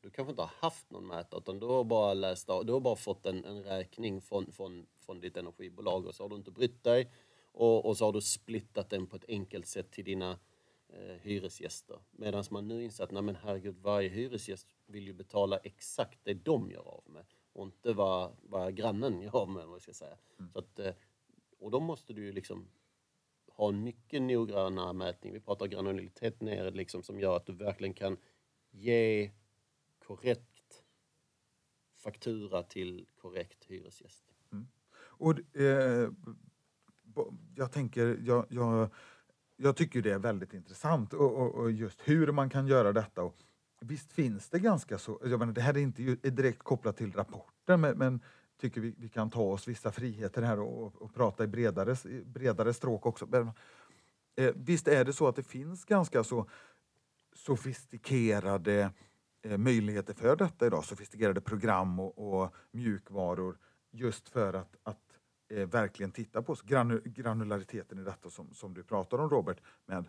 du 0.00 0.10
kanske 0.10 0.30
inte 0.30 0.42
har 0.42 0.50
haft 0.58 0.90
någon 0.90 1.06
mätare 1.06 1.40
utan 1.40 1.58
du 1.58 1.66
har 1.66 1.84
bara 1.84 2.14
läst 2.14 2.46
du 2.46 2.72
har 2.72 2.80
bara 2.80 2.96
fått 2.96 3.26
en, 3.26 3.44
en 3.44 3.62
räkning 3.62 4.20
från, 4.20 4.52
från, 4.52 4.86
från 4.98 5.20
ditt 5.20 5.36
energibolag 5.36 6.06
och 6.06 6.14
så 6.14 6.24
har 6.24 6.28
du 6.28 6.36
inte 6.36 6.50
brytt 6.50 6.84
dig 6.84 7.12
och, 7.52 7.86
och 7.86 7.96
så 7.96 8.04
har 8.04 8.12
du 8.12 8.20
splittat 8.20 8.90
den 8.90 9.06
på 9.06 9.16
ett 9.16 9.24
enkelt 9.28 9.66
sätt 9.66 9.90
till 9.90 10.04
dina 10.04 10.38
eh, 10.88 11.16
hyresgäster. 11.22 11.98
Medan 12.10 12.44
man 12.50 12.68
nu 12.68 12.84
inser 12.84 13.04
att 13.04 13.10
nej 13.10 13.22
men 13.22 13.36
herregud, 13.36 13.76
varje 13.78 14.08
hyresgäst 14.08 14.66
vill 14.86 15.06
ju 15.06 15.12
betala 15.12 15.58
exakt 15.58 16.18
det 16.22 16.34
de 16.34 16.70
gör 16.70 16.88
av 16.88 17.02
med 17.06 17.24
och 17.52 17.64
inte 17.66 17.92
vad, 17.92 18.36
vad 18.42 18.74
grannen 18.74 19.20
gör 19.20 19.46
med, 19.46 19.66
vad 19.66 19.74
jag 19.74 19.82
ska 19.82 19.92
säga. 19.92 20.18
Mm. 20.38 20.52
Så 20.52 20.58
att, 20.58 20.78
eh, 20.78 20.94
och 21.58 21.70
då 21.70 21.80
måste 21.80 22.12
du 22.12 22.24
ju 22.24 22.32
liksom 22.32 22.68
ha 23.48 23.68
en 23.68 23.82
mycket 23.82 24.22
noggrannare 24.22 24.92
mätning. 24.92 25.32
Vi 25.32 25.40
pratar 25.40 25.66
granularitet 25.66 26.40
ner 26.40 26.70
liksom, 26.70 27.02
som 27.02 27.20
gör 27.20 27.36
att 27.36 27.46
du 27.46 27.52
verkligen 27.52 27.94
kan 27.94 28.16
ge 28.70 29.30
korrekt 29.98 30.84
faktura 31.96 32.62
till 32.62 33.06
korrekt 33.16 33.64
hyresgäst. 33.64 34.24
Mm. 34.52 34.66
Och, 34.94 35.56
eh, 35.56 36.10
jag 37.56 37.72
tänker, 37.72 38.18
jag, 38.22 38.46
jag, 38.48 38.90
jag, 39.56 39.76
tycker 39.76 40.02
det 40.02 40.12
är 40.12 40.18
väldigt 40.18 40.54
intressant 40.54 41.12
och, 41.12 41.36
och, 41.36 41.54
och, 41.54 41.70
just 41.70 42.00
hur 42.08 42.32
man 42.32 42.50
kan 42.50 42.66
göra 42.66 42.92
detta. 42.92 43.22
Och 43.22 43.36
visst 43.82 44.12
finns 44.12 44.48
det 44.48 44.58
ganska 44.58 44.98
så, 44.98 45.20
jag 45.24 45.38
menar, 45.38 45.52
det 45.52 45.60
här 45.60 45.74
är 45.74 45.78
inte 45.78 46.02
direkt 46.30 46.62
kopplat 46.62 46.96
till 46.96 47.12
rapporten 47.12 47.80
men, 47.80 47.98
men 47.98 48.20
tycker 48.60 48.80
vi, 48.80 48.94
vi 48.98 49.08
kan 49.08 49.30
ta 49.30 49.42
oss 49.42 49.68
vissa 49.68 49.92
friheter 49.92 50.42
här 50.42 50.60
och, 50.60 51.02
och 51.02 51.14
prata 51.14 51.44
i 51.44 51.46
bredare, 51.46 51.96
bredare 52.24 52.74
stråk 52.74 53.06
också. 53.06 53.26
Men, 53.26 53.50
eh, 54.36 54.52
visst 54.54 54.88
är 54.88 55.04
det 55.04 55.12
så 55.12 55.28
att 55.28 55.36
det 55.36 55.42
finns 55.42 55.84
ganska 55.84 56.24
så 56.24 56.46
sofistikerade 57.32 58.90
eh, 59.42 59.58
möjligheter 59.58 60.14
för 60.14 60.36
detta 60.36 60.66
idag, 60.66 60.84
sofistikerade 60.84 61.40
program 61.40 62.00
och, 62.00 62.42
och 62.42 62.54
mjukvaror 62.70 63.58
just 63.90 64.28
för 64.28 64.54
att, 64.54 64.76
att 64.82 65.18
eh, 65.48 65.66
verkligen 65.68 66.10
titta 66.12 66.42
på 66.42 66.56
granu, 66.64 67.00
granulariteten 67.04 67.98
i 67.98 68.02
detta 68.02 68.30
som, 68.30 68.54
som 68.54 68.74
du 68.74 68.82
pratar 68.82 69.18
om 69.18 69.30
Robert, 69.30 69.60
med 69.86 70.04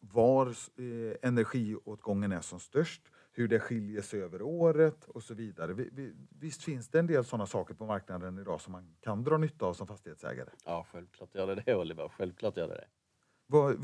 var, 0.00 0.46
eh, 0.48 1.28
energiåtgången 1.28 2.32
är 2.32 2.40
som 2.40 2.60
störst, 2.60 3.02
hur 3.32 3.48
det 3.48 3.60
skiljer 3.60 4.02
sig 4.02 4.22
över 4.22 4.42
året 4.42 5.04
och 5.04 5.22
så 5.22 5.34
vidare. 5.34 5.72
Vi, 5.72 5.90
vi, 5.92 6.12
visst 6.38 6.62
finns 6.62 6.88
det 6.88 6.98
en 6.98 7.06
del 7.06 7.24
sådana 7.24 7.46
saker 7.46 7.74
på 7.74 7.86
marknaden 7.86 8.38
idag 8.38 8.60
som 8.60 8.72
man 8.72 8.96
kan 9.00 9.24
dra 9.24 9.38
nytta 9.38 9.66
av 9.66 9.74
som 9.74 9.86
fastighetsägare? 9.86 10.48
Ja, 10.64 10.86
självklart 10.92 11.34
gör 11.34 11.46
det 11.46 11.62
det 11.66 11.76
Oliver. 11.76 12.08
Självklart 12.08 12.56
gör 12.56 12.68
det 12.68 12.74
det. 12.74 12.86
Vad, 13.46 13.76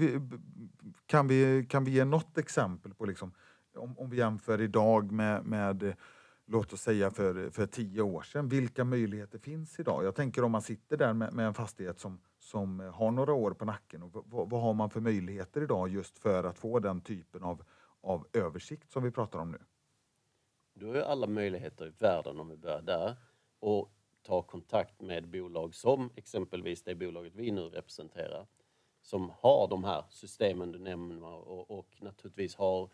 kan, 1.06 1.28
vi, 1.28 1.66
kan 1.68 1.84
vi 1.84 1.90
ge 1.90 2.04
något 2.04 2.38
exempel 2.38 2.94
på, 2.94 3.04
liksom, 3.04 3.32
om, 3.74 3.98
om 3.98 4.10
vi 4.10 4.16
jämför 4.16 4.60
idag 4.60 5.12
med, 5.12 5.44
med 5.44 5.94
låt 6.46 6.72
oss 6.72 6.82
säga 6.82 7.10
för, 7.10 7.50
för 7.50 7.66
tio 7.66 8.02
år 8.02 8.22
sedan, 8.22 8.48
vilka 8.48 8.84
möjligheter 8.84 9.38
finns 9.38 9.80
idag? 9.80 10.04
Jag 10.04 10.14
tänker 10.14 10.44
om 10.44 10.52
man 10.52 10.62
sitter 10.62 10.96
där 10.96 11.12
med, 11.12 11.32
med 11.32 11.46
en 11.46 11.54
fastighet 11.54 12.00
som, 12.00 12.20
som 12.52 12.80
eh, 12.80 12.92
har 12.92 13.10
några 13.10 13.34
år 13.34 13.50
på 13.50 13.64
nacken, 13.64 14.02
och 14.02 14.10
vad, 14.12 14.50
vad 14.50 14.60
har 14.60 14.74
man 14.74 14.90
för 14.90 15.00
möjligheter 15.00 15.62
idag 15.62 15.88
just 15.88 16.18
för 16.18 16.44
att 16.44 16.58
få 16.58 16.78
den 16.78 17.00
typen 17.00 17.42
av 17.42 17.62
av 18.02 18.26
översikt 18.32 18.90
som 18.90 19.02
vi 19.02 19.10
pratar 19.10 19.38
om 19.38 19.50
nu? 19.50 19.58
Du 20.74 20.86
har 20.86 20.94
ju 20.94 21.02
alla 21.02 21.26
möjligheter 21.26 21.86
i 21.86 21.92
världen 21.98 22.40
om 22.40 22.48
vi 22.48 22.56
börjar 22.56 22.82
där 22.82 23.16
och 23.58 23.92
ta 24.22 24.42
kontakt 24.42 25.00
med 25.00 25.28
bolag 25.28 25.74
som 25.74 26.10
exempelvis 26.16 26.82
det 26.82 26.94
bolaget 26.94 27.34
vi 27.34 27.50
nu 27.50 27.60
representerar 27.60 28.46
som 29.02 29.32
har 29.38 29.68
de 29.68 29.84
här 29.84 30.04
systemen 30.10 30.72
du 30.72 30.78
nämner 30.78 31.24
och, 31.24 31.70
och 31.78 31.96
naturligtvis 32.00 32.56
har 32.56 32.90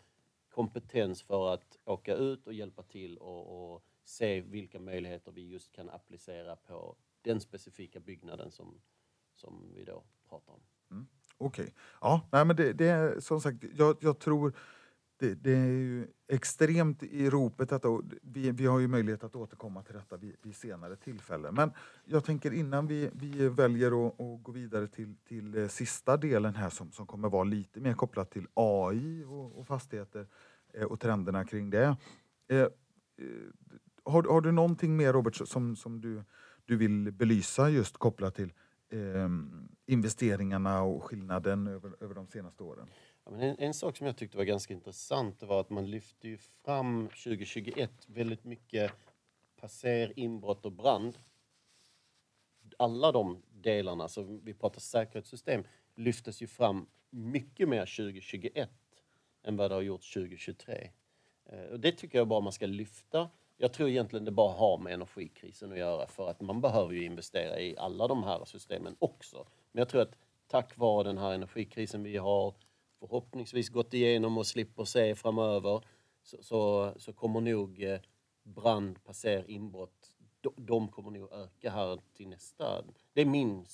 kompetens 0.49 1.23
för 1.23 1.53
att 1.53 1.77
åka 1.85 2.15
ut 2.15 2.47
och 2.47 2.53
hjälpa 2.53 2.83
till 2.83 3.17
och, 3.17 3.73
och, 3.73 3.85
se 4.03 4.41
vilka 4.41 4.79
möjligheter 4.79 5.31
vi 5.31 5.47
just 5.47 5.71
kan 5.71 5.89
applicera 5.89 6.55
på 6.55 6.95
den 7.21 7.39
specifika 7.39 7.99
byggnaden 7.99 8.51
som, 8.51 8.81
som 9.39 9.71
vi 9.75 9.83
då 9.83 10.03
pratar 10.29 10.53
om. 10.53 10.59
Mm. 10.91 11.07
Okej. 11.37 11.63
Okay. 11.63 11.75
Ja, 12.01 12.29
nej, 12.31 12.45
men 12.45 12.55
det, 12.55 12.73
det, 12.73 12.87
är 12.87 13.19
som 13.19 13.41
sagt, 13.41 13.63
jag, 13.75 13.97
jag 13.99 14.19
tror 14.19 14.53
det, 15.19 15.35
det, 15.35 15.51
är 15.51 15.67
ju 15.67 16.07
extremt 16.27 17.03
i 17.03 17.29
ropet 17.29 17.69
detta 17.69 17.89
och 17.89 18.03
vi, 18.21 18.51
vi 18.51 18.65
har 18.65 18.79
ju 18.79 18.87
möjlighet 18.87 19.23
att 19.23 19.35
återkomma 19.35 19.83
till 19.83 19.95
detta 19.95 20.17
vid, 20.17 20.35
vid 20.41 20.55
senare 20.55 20.95
tillfälle. 20.95 21.51
Men 21.51 21.71
jag 22.05 22.25
tänker 22.25 22.53
innan 22.53 22.87
vi, 22.87 23.09
vi 23.13 23.49
väljer 23.49 24.07
att, 24.07 24.21
att 24.21 24.43
gå 24.43 24.51
vidare 24.51 24.87
till, 24.87 25.15
till 25.27 25.57
eh, 25.57 25.67
sista 25.67 26.17
delen 26.17 26.55
här 26.55 26.69
som, 26.69 26.91
som 26.91 27.07
kommer 27.07 27.29
vara 27.29 27.43
lite 27.43 27.79
mer 27.79 27.93
kopplat 27.93 28.31
till 28.31 28.47
AI 28.53 29.23
och, 29.23 29.59
och 29.59 29.67
fastigheter 29.67 30.27
eh, 30.73 30.83
och 30.83 30.99
trenderna 30.99 31.45
kring 31.45 31.69
det. 31.69 31.97
Eh, 32.47 32.57
eh, 32.57 32.67
har, 34.03 34.23
har 34.23 34.41
du 34.41 34.51
någonting 34.51 34.97
mer 34.97 35.13
Robert 35.13 35.47
som, 35.47 35.75
som 35.75 36.01
du, 36.01 36.23
du 36.65 36.77
vill 36.77 37.11
belysa 37.11 37.69
just 37.69 37.97
kopplat 37.97 38.35
till 38.35 38.53
eh, 38.89 39.29
investeringarna 39.85 40.81
och 40.81 41.03
skillnaden 41.03 41.67
över, 41.67 42.03
över 42.03 42.15
de 42.15 42.27
senaste 42.27 42.63
åren? 42.63 42.87
Ja, 43.25 43.31
men 43.31 43.41
en, 43.41 43.55
en, 43.59 43.73
sak 43.73 43.97
som 43.97 44.07
jag 44.07 44.17
tyckte 44.17 44.37
var 44.37 44.43
ganska 44.43 44.73
intressant 44.73 45.43
var 45.43 45.61
att 45.61 45.69
man 45.69 45.91
lyfte 45.91 46.27
ju 46.27 46.37
fram 46.37 47.07
2021 47.07 47.91
väldigt 48.07 48.43
mycket 48.43 48.91
passer, 49.59 50.13
inbrott 50.15 50.65
och 50.65 50.71
brand. 50.71 51.17
Alla 52.77 53.11
de 53.11 53.41
delarna, 53.51 54.07
så 54.07 54.39
vi 54.43 54.53
pratar 54.53 54.79
säkerhetssystem, 54.79 55.63
lyftes 55.95 56.41
ju 56.41 56.47
fram 56.47 56.87
mycket 57.09 57.69
mer 57.69 57.85
2021 57.85 58.69
än 59.43 59.57
vad 59.57 59.71
det 59.71 59.75
har 59.75 59.81
gjort 59.81 60.13
2023. 60.13 60.89
Eh, 61.45 61.63
och 61.63 61.79
det 61.79 61.91
tycker 61.91 62.17
jag 62.17 62.27
bara 62.27 62.39
man 62.39 62.53
ska 62.53 62.65
lyfta. 62.65 63.29
Jag 63.61 63.73
tror 63.73 63.89
egentligen 63.89 64.25
det 64.25 64.31
bara 64.31 64.53
har 64.53 64.77
med 64.77 64.93
energikrisen 64.93 65.71
att 65.71 65.77
göra 65.77 66.07
för 66.07 66.29
att 66.29 66.41
man 66.41 66.61
behöver 66.61 66.93
ju 66.93 67.03
investera 67.03 67.59
i 67.59 67.77
alla 67.77 68.07
de 68.07 68.23
här 68.23 68.45
systemen 68.45 68.95
också. 68.99 69.47
Men 69.71 69.79
jag 69.79 69.89
tror 69.89 70.01
att 70.01 70.17
tack 70.47 70.77
vare 70.77 71.03
den 71.03 71.17
här 71.17 71.33
energikrisen 71.33 72.03
vi 72.03 72.17
har 72.17 72.53
förhoppningsvis 72.99 73.69
gått 73.69 73.93
igenom 73.93 74.37
och 74.37 74.47
slipper 74.47 74.83
se 74.83 75.15
framöver 75.15 75.83
så, 76.23 76.37
så, 76.41 76.93
så 76.97 77.13
kommer 77.13 77.41
nog 77.41 77.83
eh, 77.83 77.99
brand, 78.43 79.03
passer, 79.03 79.49
inbrott, 79.49 80.11
de, 80.41 80.53
de 80.55 80.87
kommer 80.87 81.11
nog 81.11 81.33
öka 81.33 81.71
här 81.71 81.99
till 82.13 82.29
nästa. 82.29 82.83
Det 83.13 83.21
är 83.21 83.25
min 83.25 83.65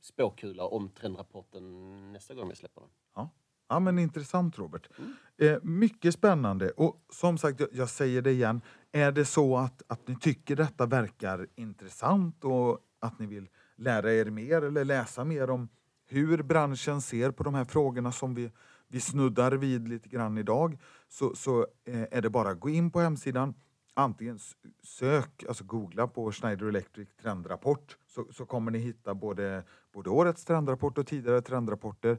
spåkula 0.00 0.64
om 0.64 0.88
trendrapporten 0.88 2.12
nästa 2.12 2.34
gång 2.34 2.48
vi 2.48 2.56
släpper 2.56 2.80
den. 2.80 2.90
Ja. 3.14 3.30
Ja, 3.68 3.80
men 3.80 3.98
intressant 3.98 4.58
Robert. 4.58 4.88
Mm. 4.98 5.14
Eh, 5.36 5.62
mycket 5.62 6.14
spännande. 6.14 6.70
Och 6.70 7.04
som 7.08 7.38
sagt, 7.38 7.60
jag, 7.60 7.68
jag, 7.72 7.88
säger 7.88 8.22
det 8.22 8.30
igen. 8.30 8.60
Är 8.92 9.12
det 9.12 9.24
så 9.24 9.56
att, 9.56 9.82
att 9.86 10.08
ni 10.08 10.16
tycker 10.16 10.56
detta 10.56 10.86
verkar 10.86 11.46
intressant 11.54 12.44
och 12.44 12.78
att 13.00 13.18
ni 13.18 13.26
vill 13.26 13.48
lära 13.76 14.12
er 14.12 14.24
mer 14.24 14.62
eller 14.62 14.84
läsa 14.84 15.24
mer 15.24 15.50
om 15.50 15.68
hur 16.06 16.42
branschen 16.42 17.00
ser 17.00 17.30
på 17.30 17.42
de 17.42 17.54
här 17.54 17.64
frågorna 17.64 18.12
som 18.12 18.34
vi, 18.34 18.50
vi 18.88 19.00
snuddar 19.00 19.52
vid 19.52 19.88
lite 19.88 20.08
grann 20.08 20.38
idag 20.38 20.78
så, 21.08 21.34
så 21.34 21.66
eh, 21.84 22.06
är 22.10 22.22
det 22.22 22.30
bara 22.30 22.50
att 22.50 22.60
gå 22.60 22.68
in 22.68 22.90
på 22.90 23.00
hemsidan 23.00 23.54
antingen 23.94 24.38
sök, 24.82 25.44
alltså 25.48 25.64
googla 25.64 26.06
på 26.06 26.32
Schneider 26.32 26.66
Electric 26.66 27.08
trendrapport 27.22 27.96
så, 28.06 28.26
så 28.30 28.46
kommer 28.46 28.70
ni 28.70 28.78
hitta 28.78 29.14
både, 29.14 29.64
både 29.92 30.10
årets 30.10 30.44
trendrapport 30.44 30.98
och 30.98 31.06
tidigare 31.06 31.40
trendrapporter. 31.40 32.18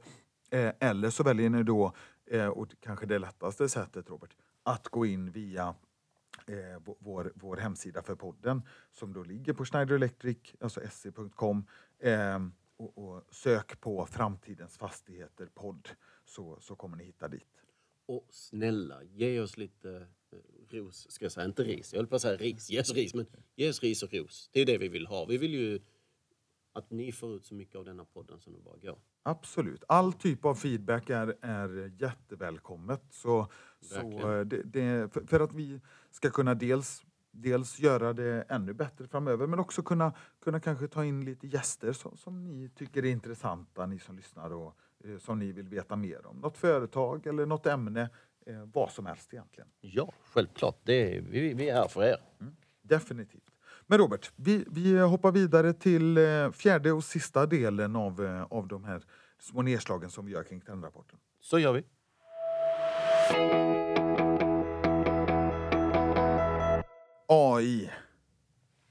Eh, 0.51 0.71
eller 0.79 1.09
så 1.09 1.23
väljer 1.23 1.49
ni 1.49 1.63
då, 1.63 1.93
eh, 2.25 2.47
och 2.47 2.67
kanske 2.79 3.05
det 3.05 3.19
lättaste 3.19 3.69
sättet 3.69 4.09
Robert, 4.09 4.35
att 4.63 4.87
gå 4.87 5.05
in 5.05 5.31
via 5.31 5.75
eh, 6.47 6.95
vår, 6.99 7.31
vår 7.35 7.57
hemsida 7.57 8.03
för 8.03 8.15
podden 8.15 8.61
som 8.91 9.13
då 9.13 9.23
ligger 9.23 9.53
på 9.53 9.65
Schneider 9.65 9.95
Electric, 9.95 10.37
alltså 10.59 10.81
sc.com. 10.89 11.65
eh, 11.99 12.39
och, 12.77 12.97
och, 12.97 13.23
sök 13.31 13.81
på 13.81 14.05
Framtidens 14.05 14.77
fastigheter 14.77 15.45
podd 15.45 15.89
så, 16.25 16.59
så 16.59 16.75
kommer 16.75 16.97
ni 16.97 17.03
hitta 17.03 17.27
dit. 17.27 17.63
Och 18.05 18.27
snälla, 18.29 19.03
ge 19.03 19.39
oss 19.39 19.57
lite 19.57 20.07
eh, 20.31 20.75
ros, 20.75 21.11
ska 21.11 21.25
jag 21.25 21.31
säga, 21.31 21.45
inte 21.45 21.63
ris. 21.63 21.93
Jag 21.93 21.99
höll 21.99 22.07
på 22.07 22.15
att 22.15 22.21
säga 22.21 22.37
ris, 22.37 22.69
ge 22.69 22.81
oss 22.81 22.93
ris, 22.93 23.13
men 23.13 23.25
ge 23.55 23.69
oss 23.69 23.83
ris 23.83 24.03
och 24.03 24.13
ros. 24.13 24.49
Det 24.53 24.61
är 24.61 24.65
det 24.65 24.77
vi 24.77 24.87
vill 24.87 25.07
ha. 25.07 25.25
Vi 25.25 25.37
vill 25.37 25.53
ju 25.53 25.79
att 26.73 26.91
ni 26.91 27.11
får 27.11 27.35
ut 27.35 27.45
så 27.45 27.53
mycket 27.53 27.75
av 27.75 27.85
denna 27.85 28.05
podden 28.05 28.39
som 28.39 28.53
det 28.53 28.59
bara 28.59 28.77
går. 28.77 28.99
Absolut. 29.29 29.83
All 29.87 30.13
typ 30.13 30.45
av 30.45 30.55
feedback 30.55 31.09
är, 31.09 31.35
är 31.41 31.91
jättevälkommet. 31.97 33.01
Så, 33.09 33.47
så 33.81 34.31
eh, 34.35 34.45
det, 34.45 34.63
det, 34.63 35.13
för, 35.13 35.21
för, 35.21 35.39
att 35.39 35.53
vi 35.53 35.81
ska 36.11 36.29
kunna 36.29 36.53
dels, 36.53 37.03
dels 37.31 37.79
göra 37.79 38.13
det 38.13 38.45
ännu 38.49 38.73
bättre 38.73 39.07
framöver 39.07 39.47
men 39.47 39.59
också 39.59 39.81
kunna, 39.81 40.13
kunna 40.43 40.59
kanske 40.59 40.87
ta 40.87 41.05
in 41.05 41.25
lite 41.25 41.47
gäster 41.47 41.93
som, 41.93 42.17
som 42.17 42.43
ni 42.43 42.69
tycker 42.69 43.05
är 43.05 43.11
intressanta, 43.11 43.85
ni 43.85 43.99
som 43.99 44.15
lyssnar 44.15 44.53
och 44.53 44.75
eh, 45.03 45.17
som 45.17 45.39
ni 45.39 45.51
vill 45.51 45.67
veta 45.67 45.95
mer 45.95 46.25
om. 46.25 46.37
Något 46.37 46.57
företag 46.57 47.27
eller 47.27 47.45
något 47.45 47.65
ämne, 47.65 48.09
eh, 48.45 48.65
vad 48.73 48.91
som 48.91 49.05
helst 49.05 49.33
egentligen. 49.33 49.69
Ja, 49.81 50.13
självklart. 50.23 50.79
Det 50.83 51.19
vi, 51.29 51.53
vi 51.53 51.69
är 51.69 51.75
här 51.75 51.87
för 51.87 52.03
er. 52.03 52.17
Mm, 52.41 52.55
definitivt. 52.81 53.48
Men 53.91 53.97
Robert, 53.97 54.31
vi, 54.35 54.65
vi 54.67 54.99
hoppar 54.99 55.31
vidare 55.31 55.73
till 55.73 56.17
eh, 56.17 56.51
fjärde 56.51 56.91
och 56.91 57.03
sista 57.03 57.45
delen 57.45 57.95
av, 57.95 58.25
eh, 58.25 58.43
av 58.43 58.67
de 58.67 58.83
här 58.83 59.03
små 59.39 59.61
nedslagen 59.61 60.09
som 60.09 60.25
vi 60.25 60.31
gör 60.31 60.43
kring 60.43 60.61
trendrapporten. 60.61 61.19
Så 61.41 61.59
gör 61.59 61.73
vi. 61.73 61.83
AI. 67.27 67.89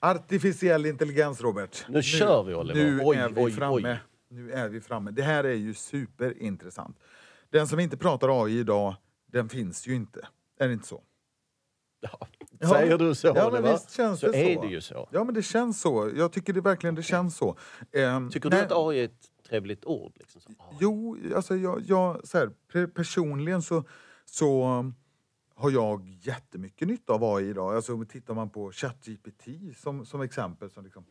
Artificiell 0.01 0.87
intelligens, 0.87 1.41
Robert. 1.41 1.85
Nu, 1.89 1.95
nu 1.95 2.03
kör 2.03 2.43
vi, 2.43 2.55
Oliver. 2.55 2.85
Nu 2.85 3.01
oj, 3.03 3.17
är 3.17 3.29
vi 3.29 3.43
oj, 3.43 3.53
framme. 3.53 3.75
Oj. 3.75 4.01
Nu 4.29 4.53
är 4.53 4.69
vi 4.69 4.81
framme. 4.81 5.11
Det 5.11 5.23
här 5.23 5.45
är 5.45 5.55
ju 5.55 5.75
superintressant. 5.75 6.99
Den 7.51 7.69
som 7.69 7.81
inte 7.81 7.97
pratar 7.97 8.45
AI 8.45 8.59
idag, 8.59 8.95
den 9.27 9.49
finns 9.49 9.87
ju 9.87 9.95
inte. 9.95 10.29
Är 10.59 10.69
det 10.69 10.75
inte 10.75 10.87
så? 10.87 11.03
Ja, 12.01 12.29
säger 12.67 12.99
du 12.99 13.15
så, 13.15 13.33
ja, 13.37 13.51
men 13.51 13.63
visst 13.63 13.91
känns 13.91 14.21
så 14.21 14.27
det 14.27 14.33
så. 14.33 14.39
är 14.39 14.61
det 14.61 14.69
ju 14.69 14.81
så. 14.81 15.09
Ja, 15.13 15.25
men 15.25 15.35
det 15.35 15.43
känns 15.43 15.81
så. 15.81 16.11
Jag 16.17 16.33
tycker 16.33 16.53
det 16.53 16.61
verkligen 16.61 16.95
det 16.95 17.03
känns 17.03 17.37
så. 17.37 17.57
Um, 17.93 18.31
tycker 18.31 18.51
du 18.51 18.57
att 18.57 18.73
AI 18.73 19.01
är 19.01 19.05
ett 19.05 19.49
trevligt 19.49 19.85
ord? 19.85 20.13
Liksom, 20.17 20.41
så, 20.41 20.53
jo, 20.81 21.19
alltså 21.35 21.57
jag, 21.57 21.83
jag 21.87 22.27
så 22.27 22.39
här, 22.39 22.87
personligen 22.87 23.63
så, 23.63 23.85
så 24.25 24.85
har 25.55 25.71
jag 25.71 26.09
jättemycket 26.21 26.89
nytta 26.89 27.13
av 27.13 27.25
AI 27.25 27.49
idag. 27.49 27.77
Alltså, 27.77 28.05
tittar 28.05 28.35
man 28.35 28.51
på 28.51 28.73
ChatGPT 28.73 29.49
som, 29.77 30.07
som 30.07 30.21
exempel 30.21 30.71
som 30.71 30.85
liksom 30.85 31.05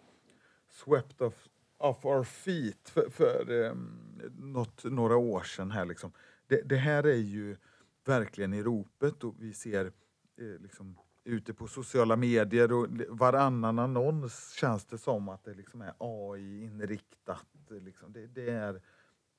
swept 0.70 1.22
off, 1.22 1.48
off 1.78 2.06
our 2.06 2.24
feet 2.24 2.90
för, 2.90 3.10
för 3.10 3.52
um, 3.52 4.22
något, 4.38 4.84
några 4.84 5.18
år 5.18 5.42
sedan. 5.42 5.72
Här, 5.72 5.86
liksom. 5.86 6.12
det, 6.48 6.62
det 6.62 6.78
här 6.78 7.04
är 7.04 7.16
ju 7.16 7.58
verkligen 8.06 8.54
i 8.54 8.64
ropet 8.64 9.24
och 9.24 9.36
vi 9.40 9.54
ser 9.54 9.86
eh, 9.86 10.62
liksom, 10.62 10.98
ute 11.28 11.54
på 11.54 11.68
sociala 11.68 12.16
medier 12.16 12.72
och 12.74 12.88
varannan 13.10 13.80
annons 13.80 14.54
känns 14.54 14.86
det 14.86 14.98
som 14.98 15.30
att 15.30 15.44
det 15.44 15.54
liksom 15.54 15.82
är 15.82 15.94
AI-inriktat. 15.98 17.46
Liksom. 17.70 18.14
Det, 18.14 18.28
det, 18.28 18.50
är, 18.50 18.82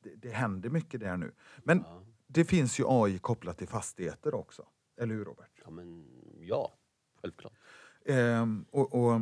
det, 0.02 0.14
det 0.14 0.30
händer 0.30 0.70
mycket 0.70 1.00
där 1.00 1.16
nu. 1.16 1.32
Men 1.58 1.84
ja. 1.86 2.02
det 2.26 2.44
finns 2.44 2.80
ju 2.80 2.84
AI 2.86 3.18
kopplat 3.18 3.58
till 3.58 3.68
fastigheter 3.68 4.34
också. 4.34 4.66
Eller 4.96 5.14
hur 5.14 5.24
Robert? 5.24 5.50
Ja, 5.64 5.70
men, 5.70 6.06
ja 6.40 6.72
självklart. 7.20 7.58
Ehm, 8.04 8.64
och, 8.70 8.94
och, 8.94 9.20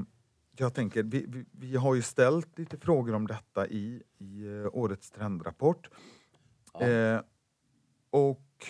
jag 0.59 0.74
tänker, 0.74 1.02
vi, 1.02 1.26
vi, 1.29 1.44
vi, 1.52 1.76
har 1.76 1.94
ju 1.94 2.02
ställt 2.02 2.59
lite 2.59 2.79
frågor 2.79 3.14
om 3.14 3.26
detta 3.26 3.66
i, 3.66 4.02
i 4.18 4.44
uh, 4.44 4.68
årets 4.72 5.11
trendrapport. 5.11 5.90
Ja. 6.72 6.81
Ehm, 6.81 7.22
och 8.11 8.66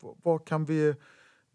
vad 0.00 0.46
kan 0.46 0.64
vi 0.64 0.94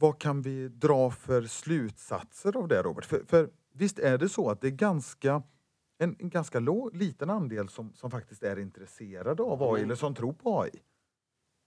vad 0.03 0.19
kan 0.19 0.41
vi 0.41 0.67
dra 0.67 1.11
för 1.11 1.41
slutsatser 1.41 2.57
av 2.57 2.67
det 2.67 2.83
Robert? 2.83 3.05
För, 3.05 3.23
för 3.25 3.49
visst 3.71 3.99
är 3.99 4.17
det 4.17 4.29
så 4.29 4.49
att 4.49 4.61
det 4.61 4.67
är 4.67 4.71
ganska 4.71 5.43
en, 5.97 6.15
en 6.19 6.29
ganska 6.29 6.59
låg, 6.59 6.95
liten 6.95 7.29
andel 7.29 7.69
som, 7.69 7.93
som 7.93 8.11
faktiskt 8.11 8.43
är 8.43 8.59
intresserade 8.59 9.43
av 9.43 9.63
AI 9.63 9.81
eller 9.81 9.95
som 9.95 10.15
tror 10.15 10.33
på 10.33 10.61
AI? 10.61 10.71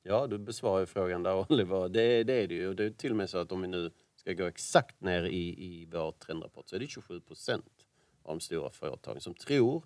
Ja, 0.03 0.27
du 0.27 0.39
besvarar 0.39 0.87
frågan 0.87 1.23
där 1.23 1.47
Oliver. 1.53 1.89
Det, 1.89 2.25
det 2.25 2.33
är 2.33 2.49
det 2.49 2.55
ju. 2.55 2.75
Det 2.75 2.85
är 2.85 2.91
till 2.91 3.11
och 3.11 3.17
med 3.17 3.31
så 3.31 3.39
att 3.39 3.53
om 3.53 3.63
vi 3.63 3.69
nu 3.69 3.91
ska 4.17 4.33
gå 4.33 4.45
exakt 4.45 5.01
ner 5.01 5.25
i, 5.25 5.65
i 5.65 5.89
vår 5.93 6.13
trendrapport 6.13 6.69
så 6.69 6.77
är 6.77 6.81
det 6.81 6.87
27 6.87 7.21
procent 7.21 7.87
av 8.23 8.35
de 8.35 8.41
stora 8.41 8.71
företagen 8.71 9.21
som 9.21 9.35
tror 9.35 9.85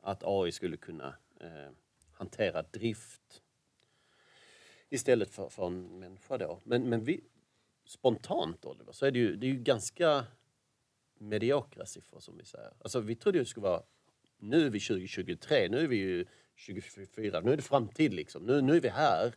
att 0.00 0.22
AI 0.24 0.52
skulle 0.52 0.76
kunna 0.76 1.14
eh, 1.40 1.72
hantera 2.12 2.62
drift 2.62 3.42
istället 4.90 5.30
för, 5.30 5.48
för 5.48 5.66
en 5.66 5.98
människa 5.98 6.38
då. 6.38 6.60
Men, 6.64 6.88
men 6.88 7.04
vi, 7.04 7.20
spontant 7.84 8.64
Oliver, 8.64 8.92
så 8.92 9.06
är 9.06 9.10
det 9.10 9.18
ju, 9.18 9.36
det 9.36 9.46
är 9.46 9.50
ju 9.50 9.58
ganska 9.58 10.24
mediokra 11.18 11.86
siffror 11.86 12.20
som 12.20 12.36
vi 12.38 12.44
säger. 12.44 12.72
Alltså 12.78 13.00
vi 13.00 13.14
trodde 13.14 13.38
ju 13.38 13.44
det 13.44 13.50
skulle 13.50 13.64
vara, 13.64 13.82
nu 14.38 14.66
är 14.66 14.70
vi 14.70 14.80
2023, 14.80 15.68
nu 15.68 15.78
är 15.78 15.88
vi 15.88 15.96
ju 15.96 16.24
2024, 16.66 17.40
nu 17.40 17.52
är 17.52 17.56
det 17.56 17.62
framtid 17.62 18.14
liksom. 18.14 18.42
Nu, 18.42 18.60
nu 18.60 18.76
är 18.76 18.80
vi 18.80 18.88
här. 18.88 19.34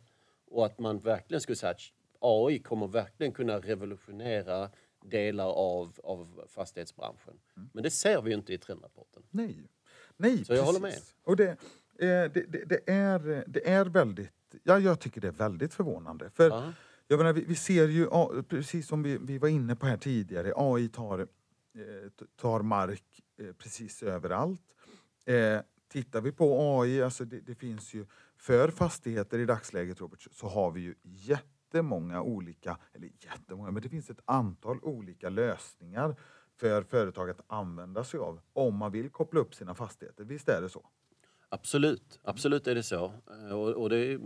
Och 0.50 0.66
att 0.66 0.78
man 0.78 0.98
verkligen 0.98 1.40
skulle 1.40 1.56
säga 1.56 1.70
att 1.70 1.80
AI 2.20 2.58
kommer 2.58 2.86
verkligen 2.86 3.32
kunna 3.32 3.58
revolutionera 3.58 4.70
delar 5.04 5.48
av, 5.48 6.00
av 6.04 6.44
fastighetsbranschen. 6.48 7.40
Mm. 7.56 7.70
Men 7.72 7.82
det 7.82 7.90
ser 7.90 8.22
vi 8.22 8.30
ju 8.30 8.36
inte 8.36 8.52
i 8.52 8.58
trendrapporten. 8.58 9.22
Nej, 9.30 9.70
Nej 10.16 10.44
Så 10.44 10.54
jag 10.54 10.62
håller 10.62 10.80
med. 10.80 10.98
Och 11.24 11.36
det, 11.36 11.48
eh, 11.48 11.56
det, 11.98 12.28
det, 12.30 12.64
det, 12.64 12.90
är, 12.90 13.44
det 13.46 13.68
är 13.68 13.84
väldigt, 13.84 14.32
ja, 14.62 14.78
jag 14.78 15.00
tycker 15.00 15.20
det 15.20 15.28
är 15.28 15.32
väldigt 15.32 15.74
förvånande. 15.74 16.30
För 16.30 16.50
Aha. 16.50 16.72
Jag 17.10 17.18
menar, 17.18 17.32
vi, 17.32 17.44
vi, 17.44 17.54
ser 17.54 17.88
ju, 17.88 18.08
precis 18.42 18.88
som 18.88 19.02
vi, 19.02 19.18
vi, 19.18 19.38
var 19.38 19.48
inne 19.48 19.76
på 19.76 19.86
här 19.86 19.96
tidigare, 19.96 20.52
AI 20.56 20.88
tar, 20.88 21.18
eh, 21.18 21.26
tar 22.36 22.62
mark 22.62 23.22
eh, 23.38 23.52
precis 23.52 24.02
överallt. 24.02 24.62
Eh, 25.24 25.60
tittar 25.88 26.20
vi 26.20 26.32
på 26.32 26.80
AI, 26.80 27.02
alltså 27.02 27.24
det, 27.24 27.40
det, 27.40 27.54
finns 27.54 27.94
ju 27.94 28.06
för 28.36 28.70
fastigheter 28.70 29.38
i 29.38 29.44
dagsläget 29.44 30.00
Robert, 30.00 30.26
så 30.30 30.48
har 30.48 30.70
vi 30.70 30.80
ju 30.80 30.94
jättemånga 31.02 32.22
olika, 32.22 32.78
eller 32.92 33.10
jättemånga, 33.20 33.70
men 33.70 33.82
det 33.82 33.88
finns 33.88 34.10
ett 34.10 34.20
antal 34.24 34.78
olika 34.82 35.28
lösningar 35.28 36.16
för 36.56 36.82
företag 36.82 37.30
att 37.30 37.40
använda 37.46 38.04
sig 38.04 38.20
av 38.20 38.40
om 38.52 38.76
man 38.76 38.92
vill 38.92 39.10
koppla 39.10 39.40
upp 39.40 39.54
sina 39.54 39.74
fastigheter. 39.74 40.24
Visst 40.24 40.48
är 40.48 40.62
det 40.62 40.68
så? 40.68 40.90
Absolut, 41.48 42.18
absolut 42.22 42.66
är 42.66 42.74
det 42.74 42.82
så. 42.82 43.12
Eh, 43.30 43.52
och, 43.52 43.68
och 43.68 43.90
det 43.90 44.18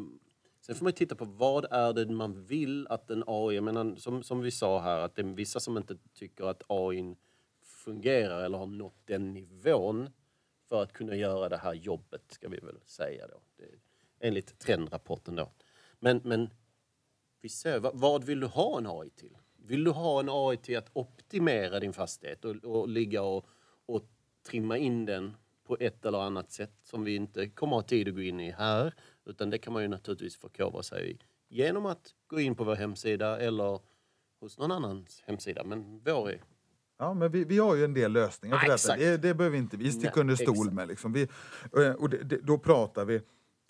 Sen 0.66 0.74
får 0.74 0.84
man 0.84 0.92
titta 0.92 1.14
på 1.14 1.24
vad 1.24 1.64
är 1.70 1.92
det 1.92 2.06
man 2.06 2.44
vill 2.44 2.86
att 2.86 3.10
en 3.10 3.24
AI, 3.26 3.54
jag 3.54 3.64
menar, 3.64 3.96
som, 3.96 4.22
som 4.22 4.40
vi 4.40 4.50
sa 4.50 4.80
här, 4.80 4.98
att 4.98 5.14
det 5.14 5.22
är 5.22 5.26
vissa 5.26 5.60
som 5.60 5.76
inte 5.76 5.96
tycker 6.14 6.44
att 6.44 6.62
AI 6.66 7.16
fungerar 7.64 8.44
eller 8.44 8.58
har 8.58 8.66
nått 8.66 9.00
den 9.04 9.32
nivån 9.32 10.10
för 10.68 10.82
att 10.82 10.92
kunna 10.92 11.16
göra 11.16 11.48
det 11.48 11.56
här 11.56 11.74
jobbet, 11.74 12.22
ska 12.28 12.48
vi 12.48 12.56
väl 12.56 12.80
säga 12.84 13.26
då. 13.26 13.40
Det, 13.56 13.64
enligt 14.20 14.58
trendrapporten 14.58 15.36
då. 15.36 15.52
Men, 16.00 16.20
men 16.24 16.50
vi 17.40 17.48
ser, 17.48 17.78
vad, 17.78 17.96
vad 17.96 18.24
vill 18.24 18.40
du 18.40 18.46
ha 18.46 18.78
en 18.78 18.86
AI 18.86 19.10
till? 19.10 19.38
Vill 19.56 19.84
du 19.84 19.90
ha 19.90 20.20
en 20.20 20.28
AI 20.28 20.56
till 20.56 20.78
att 20.78 20.90
optimera 20.92 21.80
din 21.80 21.92
fastighet 21.92 22.44
och, 22.44 22.56
och 22.56 22.88
ligga 22.88 23.22
och, 23.22 23.48
och 23.86 24.02
trimma 24.42 24.78
in 24.78 25.04
den 25.06 25.36
på 25.64 25.76
ett 25.80 26.04
eller 26.04 26.18
annat 26.18 26.52
sätt 26.52 26.72
som 26.82 27.04
vi 27.04 27.16
inte 27.16 27.48
kommer 27.48 27.76
ha 27.76 27.82
tid 27.82 28.08
att 28.08 28.14
gå 28.14 28.20
in 28.20 28.40
i 28.40 28.50
här. 28.50 28.94
Utan 29.24 29.50
det 29.50 29.58
kan 29.58 29.72
man 29.72 29.82
ju 29.82 29.88
naturligtvis 29.88 30.36
förkovra 30.36 30.82
sig 30.82 31.10
i 31.10 31.18
genom 31.48 31.86
att 31.86 32.14
gå 32.26 32.40
in 32.40 32.54
på 32.54 32.64
vår 32.64 32.74
hemsida 32.74 33.40
eller 33.40 33.80
hos 34.40 34.58
någon 34.58 34.72
annans 34.72 35.22
hemsida. 35.26 35.64
Men 35.64 36.00
vår 36.04 36.30
är 36.30 36.42
Ja, 37.02 37.14
men 37.14 37.32
vi, 37.32 37.44
vi 37.44 37.58
har 37.58 37.74
ju 37.74 37.84
en 37.84 37.94
del 37.94 38.12
lösningar 38.12 38.58
för 38.58 38.68
detta. 38.68 38.96
Det, 38.96 39.16
det 39.16 39.34
behöver 39.34 39.58
inte 39.58 39.76
vi 39.76 39.92
sticka 39.92 40.20
under 40.20 40.36
stol 40.36 40.56
exakt. 40.56 40.72
med. 40.72 40.88
Liksom. 40.88 41.12
Vi, 41.12 41.28
och 41.98 42.10
det, 42.10 42.16
det, 42.16 42.36
då 42.36 42.58
pratar 42.58 43.04
vi, 43.04 43.20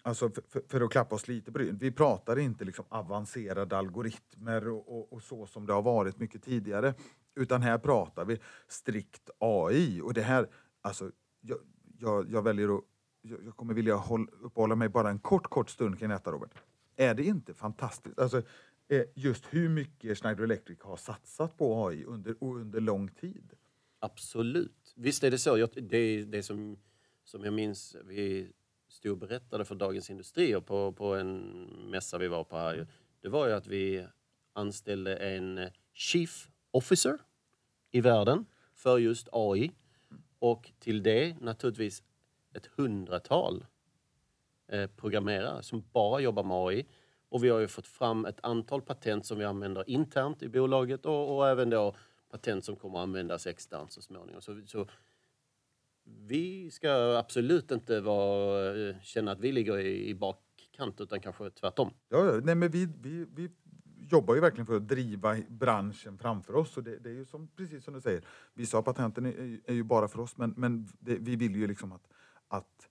alltså 0.03 0.30
för, 0.30 0.62
för, 0.68 0.80
att 0.80 0.90
klappa 0.90 1.14
oss 1.14 1.28
lite 1.28 1.53
på 1.53 1.59
ryggen, 1.59 1.78
vi 1.78 1.92
pratar 1.92 2.38
inte 2.38 2.64
liksom 2.64 2.84
avancerade 2.88 3.76
algoritmer 3.76 4.68
och, 4.68 4.98
och, 4.98 5.12
och, 5.12 5.22
så 5.22 5.46
som 5.46 5.66
det 5.66 5.72
har 5.72 5.82
varit 5.82 6.18
mycket 6.18 6.42
tidigare. 6.42 6.94
Utan 7.34 7.62
här 7.62 7.78
pratar 7.78 8.24
vi 8.24 8.38
strikt 8.68 9.30
AI. 9.38 10.00
Och 10.00 10.14
det 10.14 10.22
här, 10.22 10.48
alltså, 10.80 11.11
jag, 11.40 11.59
jag, 11.98 12.30
jag 12.30 12.42
väljer 12.42 12.76
att 12.76 12.84
jag 13.22 13.56
kommer 13.56 13.74
vilja 13.74 13.94
håll, 13.94 14.28
uppehålla 14.40 14.74
mig 14.74 14.88
bara 14.88 15.10
en 15.10 15.18
kort, 15.18 15.46
kort 15.46 15.70
stund 15.70 15.98
kring 15.98 16.08
detta, 16.08 16.32
Robert. 16.32 16.54
Är 16.96 17.14
det 17.14 17.24
inte 17.24 17.54
fantastiskt? 17.54 18.18
Alltså, 18.18 18.42
eh, 18.88 19.02
just 19.14 19.44
hur 19.50 19.68
mycket 19.68 20.18
Schneider 20.18 20.44
Electric 20.44 20.78
har 20.82 20.96
satsat 20.96 21.56
på 21.56 21.86
AI 21.86 22.04
under, 22.04 22.36
under 22.40 22.80
lång 22.80 23.08
tid. 23.08 23.52
Absolut. 23.98 24.94
Visst 24.96 25.24
är 25.24 25.30
det 25.30 25.38
så. 25.38 25.58
Jag, 25.58 25.68
det, 25.74 26.24
det 26.24 26.42
som, 26.42 26.78
som 27.24 27.44
jag 27.44 27.54
minns, 27.54 27.96
vi 28.04 28.52
stod 28.88 29.12
och 29.12 29.18
berättade 29.18 29.64
för 29.64 29.74
Dagens 29.74 30.10
Industri 30.10 30.60
på, 30.60 30.92
på 30.92 31.14
en 31.14 31.40
mässa 31.90 32.18
vi 32.18 32.28
var 32.28 32.44
på 32.44 32.56
här. 32.56 32.86
Det 33.20 33.28
var 33.28 33.46
ju 33.46 33.52
att 33.52 33.66
vi 33.66 34.06
anställde 34.52 35.16
en 35.16 35.70
Chief 35.92 36.50
Officer 36.70 37.18
i 37.90 38.00
världen 38.00 38.46
för 38.74 38.98
just 38.98 39.28
AI. 39.32 39.72
Och 40.38 40.72
till 40.78 41.02
det 41.02 41.40
naturligtvis 41.40 42.02
ett 42.55 42.66
hundratal 42.66 43.66
eh, 44.68 44.86
programmerare 44.86 45.62
som 45.62 45.84
bara 45.92 46.20
jobbar 46.20 46.42
med 46.42 46.57
AI. 46.57 46.86
Och 47.28 47.44
vi 47.44 47.48
har 47.48 47.59
ju 47.59 47.68
fått 47.68 47.86
fram 47.86 48.24
ett 48.24 48.38
antal 48.42 48.82
patent 48.82 49.26
som 49.26 49.38
vi 49.38 49.44
använder 49.44 49.90
internt 49.90 50.42
i 50.42 50.48
bolaget 50.48 51.07
och, 51.07 51.36
och 51.36 51.48
även 51.48 51.70
då 51.70 51.94
patent 52.30 52.64
som 52.64 52.76
kommer 52.76 52.98
att 52.98 53.03
användas 53.03 53.46
externt 53.46 53.92
så 53.92 54.03
småningom. 54.03 54.40
Så, 54.40 54.61
så 54.66 54.86
vi 56.05 56.70
ska 56.70 57.18
absolut 57.18 57.70
inte 57.70 58.00
vara, 58.00 58.88
eh, 58.88 58.96
känna 59.03 59.32
att 59.32 59.40
vi 59.40 59.53
ligger 59.53 59.78
i, 59.78 60.09
i 60.09 60.14
bakkant 60.14 61.00
utan 61.00 61.20
kanske 61.20 61.50
tvärtom. 61.50 61.90
Ja, 62.09 62.24
ja, 62.24 62.40
nej, 62.44 62.55
men 62.55 62.70
vi, 62.70 62.88
vi, 63.00 63.26
vi 63.34 63.50
jobbar 64.11 64.34
ju 64.34 64.40
verkligen 64.40 64.66
för 64.66 64.76
att 64.76 64.88
driva 64.88 65.36
branschen 65.48 66.18
framför 66.18 66.57
oss. 66.57 66.76
Och 66.76 66.84
det, 66.84 66.98
det 66.98 67.11
är 67.11 67.14
ju 67.14 67.24
som, 67.24 67.48
precis 67.48 67.84
som 67.84 67.94
du 67.94 68.00
säger, 68.00 68.24
vissa 68.55 68.78
av 68.78 68.82
patenten 68.82 69.26
är, 69.26 69.61
är 69.64 69.74
ju 69.74 69.82
bara 69.82 70.09
för 70.09 70.20
oss 70.20 70.36
men, 70.36 70.55
men 70.57 70.88
det, 70.98 71.16
vi 71.20 71.36
vill 71.36 71.57
ju 71.57 71.66
liksom 71.66 71.92
att, 71.92 72.09
att 72.53 72.88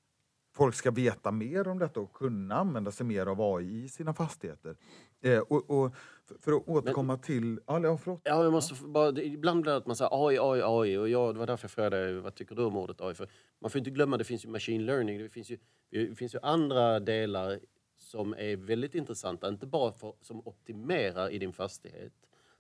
folk 0.54 0.76
ska 0.76 0.92
veta 0.92 1.32
mer 1.32 1.68
om 1.68 1.80
detta 1.80 2.00
och 2.00 2.14
kunna 2.14 2.56
använda 2.56 2.92
sig 2.92 3.06
mer 3.06 3.26
av 3.26 3.42
AI 3.42 3.84
i 3.84 3.90
sina 3.90 4.14
fastigheter. 4.14 4.76
Eh, 5.22 5.40
och, 5.40 5.70
och 5.70 5.96
för 6.40 6.52
att 6.52 6.68
återkomma 6.68 7.14
Men, 7.14 7.22
till... 7.22 7.60
Ja, 7.68 7.98
förlåt. 7.98 8.22
Ja, 8.24 8.44
jag 8.44 8.52
måste 8.52 8.84
bara, 8.84 9.22
ibland 9.22 9.62
blir 9.62 9.72
det 9.72 9.78
att 9.78 9.86
man 9.86 9.96
säger 9.96 10.28
AI, 10.28 10.38
AI, 10.40 10.62
AI. 10.64 10.98
Och 10.98 11.10
jag, 11.10 11.36
det 11.36 11.40
var 11.40 11.48
därför 11.48 11.66
jag 11.66 11.72
frågade 11.72 12.22
vad 12.22 12.36
tycker 12.36 12.56
du 12.56 12.64
om 12.64 12.78
ordet 12.78 13.02
AI? 13.02 13.14
För 13.14 13.30
man 13.60 13.72
får 13.72 13.80
inte 13.80 13.92
glömma 13.92 14.18
det 14.18 14.24
finns 14.24 14.46
ju 14.46 14.50
machine 14.50 14.86
learning. 14.86 15.20
Det 15.20 15.30
finns 15.30 15.50
ju, 15.50 15.58
det 15.90 16.16
finns 16.16 16.36
ju 16.36 16.40
andra 16.42 17.00
delar 17.00 17.60
som 17.98 18.34
är 18.34 18.56
väldigt 18.56 18.96
intressanta. 18.96 19.48
Inte 19.48 19.66
bara 19.66 19.92
för, 19.92 20.14
som 20.22 20.48
optimerar 20.48 21.30
i 21.30 21.40
din 21.40 21.54
fastighet. 21.54 22.14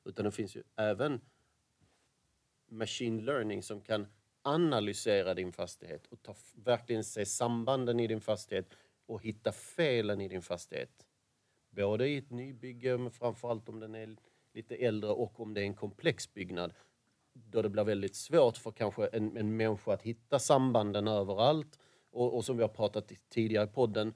Utan 0.05 0.25
det 0.25 0.31
finns 0.31 0.55
ju 0.55 0.63
även 0.75 1.21
machine 2.69 3.25
learning 3.25 3.63
som 3.63 3.81
kan 3.81 4.07
analysera 4.41 5.33
din 5.33 5.51
fastighet 5.51 6.07
och 6.07 6.21
ta, 6.21 6.35
verkligen 6.55 7.03
se 7.03 7.25
sambanden 7.25 7.99
i 7.99 8.07
din 8.07 8.21
fastighet 8.21 8.73
och 9.05 9.23
hitta 9.23 9.51
felen 9.51 10.21
i 10.21 10.27
din 10.27 10.41
fastighet. 10.41 11.05
Både 11.69 12.07
i 12.07 12.17
ett 12.17 12.29
nybygge, 12.29 12.97
men 12.97 13.11
framförallt 13.11 13.69
om 13.69 13.79
den 13.79 13.95
är 13.95 14.15
lite 14.53 14.75
äldre 14.75 15.09
och 15.09 15.39
om 15.39 15.53
det 15.53 15.61
är 15.61 15.65
en 15.65 15.75
komplex 15.75 16.33
byggnad. 16.33 16.73
Då 17.33 17.61
det 17.61 17.69
blir 17.69 17.83
väldigt 17.83 18.15
svårt 18.15 18.57
för 18.57 18.71
kanske 18.71 19.07
en, 19.07 19.37
en 19.37 19.57
människa 19.57 19.93
att 19.93 20.01
hitta 20.01 20.39
sambanden 20.39 21.07
överallt. 21.07 21.79
Och, 22.11 22.35
och 22.35 22.45
som 22.45 22.57
vi 22.57 22.63
har 22.63 22.69
pratat 22.69 23.11
tidigare 23.29 23.63
i 23.63 23.71
podden, 23.71 24.13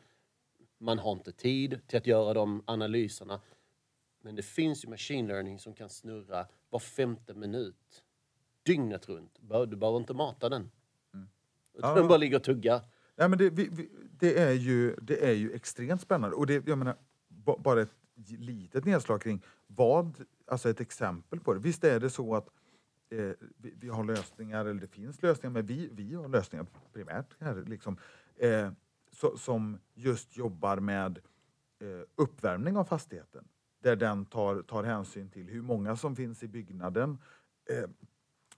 man 0.78 1.00
har 1.00 1.12
inte 1.12 1.32
tid 1.32 1.88
till 1.88 1.98
att 1.98 2.08
göra 2.08 2.34
de 2.34 2.64
analyserna. 2.68 3.42
Men 4.22 4.36
det 4.36 4.44
finns 4.44 4.86
ju 4.86 4.90
machine 4.90 5.28
learning 5.28 5.60
som 5.60 5.74
kan 5.74 5.90
snurra 5.90 6.48
var 6.70 6.80
femte 6.80 7.34
minut 7.34 8.05
dygnet 8.66 9.10
runt. 9.10 9.32
Du 9.42 9.76
behöver 9.76 9.98
inte 9.98 10.14
mata 10.14 10.50
den. 10.50 10.72
Mm. 11.14 11.28
Utan 11.74 11.90
ja. 11.90 11.96
den 11.96 12.08
bara 12.08 12.18
ligger 12.18 12.38
och 12.38 12.44
tuggar. 12.44 12.82
Ja, 13.16 13.28
men 13.28 13.38
det, 13.38 13.50
vi, 13.50 13.70
vi, 13.72 13.90
det, 14.20 14.40
är 14.40 14.52
ju, 14.52 14.96
det 14.96 15.30
är 15.30 15.34
ju 15.34 15.52
extremt 15.52 16.02
spännande. 16.02 16.36
Och 16.36 16.48
det, 16.48 16.68
jag 16.68 16.78
menar, 16.78 16.96
bara 17.58 17.82
ett 17.82 17.96
litet 18.40 18.86
nedslag 18.86 19.22
kring 19.22 19.42
vad, 19.68 20.26
alltså 20.48 20.70
ett 20.70 20.82
exempel 20.82 21.40
på 21.40 21.54
det. 21.54 21.60
Visst 21.60 21.84
är 21.84 22.00
det 22.00 22.10
så 22.10 22.36
att 22.36 22.50
eh, 23.10 23.32
vi, 23.58 23.74
vi, 23.80 23.90
har 23.90 24.04
lösningar, 24.04 24.66
eller 24.66 24.82
det 24.82 24.88
finns 24.88 25.22
lösningar, 25.22 25.54
men 25.54 25.66
vi, 25.66 25.90
vi 25.92 26.14
har 26.14 26.28
lösningar 26.28 26.66
primärt 26.94 27.36
här, 27.40 27.64
liksom, 27.68 27.98
eh, 28.36 28.72
så, 29.12 29.38
som 29.38 29.80
just 29.94 30.38
jobbar 30.38 30.78
med 30.78 31.20
eh, 31.80 32.02
uppvärmning 32.16 32.78
av 32.78 32.86
fastigheten. 32.86 33.48
Där 33.80 33.96
den 33.96 34.26
tar, 34.26 34.62
tar 34.62 34.84
hänsyn 34.84 35.30
till 35.30 35.50
hur 35.50 35.62
många 35.62 35.96
som 35.96 36.16
finns 36.16 36.44
i 36.44 36.48
byggnaden, 36.48 37.18
eh, 37.70 37.90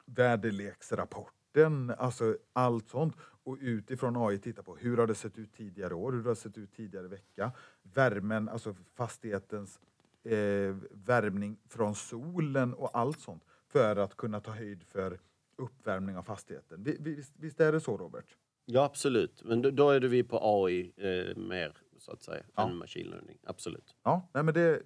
väderleksrapporten, 0.07 1.93
alltså 1.97 2.37
allt 2.53 2.89
sånt. 2.89 3.15
Och 3.43 3.57
utifrån 3.61 4.17
AI 4.17 4.39
titta 4.39 4.63
på 4.63 4.75
hur 4.75 4.97
har 4.97 5.07
det 5.07 5.15
sett 5.15 5.37
ut 5.37 5.53
tidigare 5.53 5.93
år, 5.93 6.11
hur 6.11 6.23
har 6.23 6.29
det 6.29 6.35
sett 6.35 6.57
ut 6.57 6.73
tidigare 6.73 7.07
vecka. 7.07 7.51
Värmen, 7.81 8.49
alltså 8.49 8.75
fastighetens 8.95 9.79
eh, 10.23 10.75
värmning 10.91 11.57
från 11.69 11.95
solen 11.95 12.73
och 12.73 12.97
allt 12.97 13.19
sånt. 13.19 13.43
För 13.67 13.95
att 13.95 14.17
kunna 14.17 14.39
ta 14.39 14.51
höjd 14.51 14.83
för 14.83 15.19
uppvärmning 15.57 16.17
av 16.17 16.23
fastigheten. 16.23 16.83
Visst, 16.99 17.33
visst 17.35 17.59
är 17.59 17.71
det 17.71 17.79
så 17.79 17.97
Robert? 17.97 18.35
Ja 18.65 18.83
absolut, 18.83 19.43
men 19.43 19.75
då, 19.75 19.89
är 19.89 19.99
det 19.99 20.07
vi 20.07 20.23
på 20.23 20.39
AI 20.41 20.93
eh, 20.97 21.37
mer 21.37 21.77
så 21.97 22.11
att 22.11 22.21
säga, 22.21 22.43
ja. 22.55 22.69
än 22.69 22.77
machine 22.77 23.09
learning. 23.09 23.37
Absolut. 23.43 23.95
Ja, 24.03 24.29
nej, 24.33 24.43
men 24.43 24.53
det, 24.53 24.81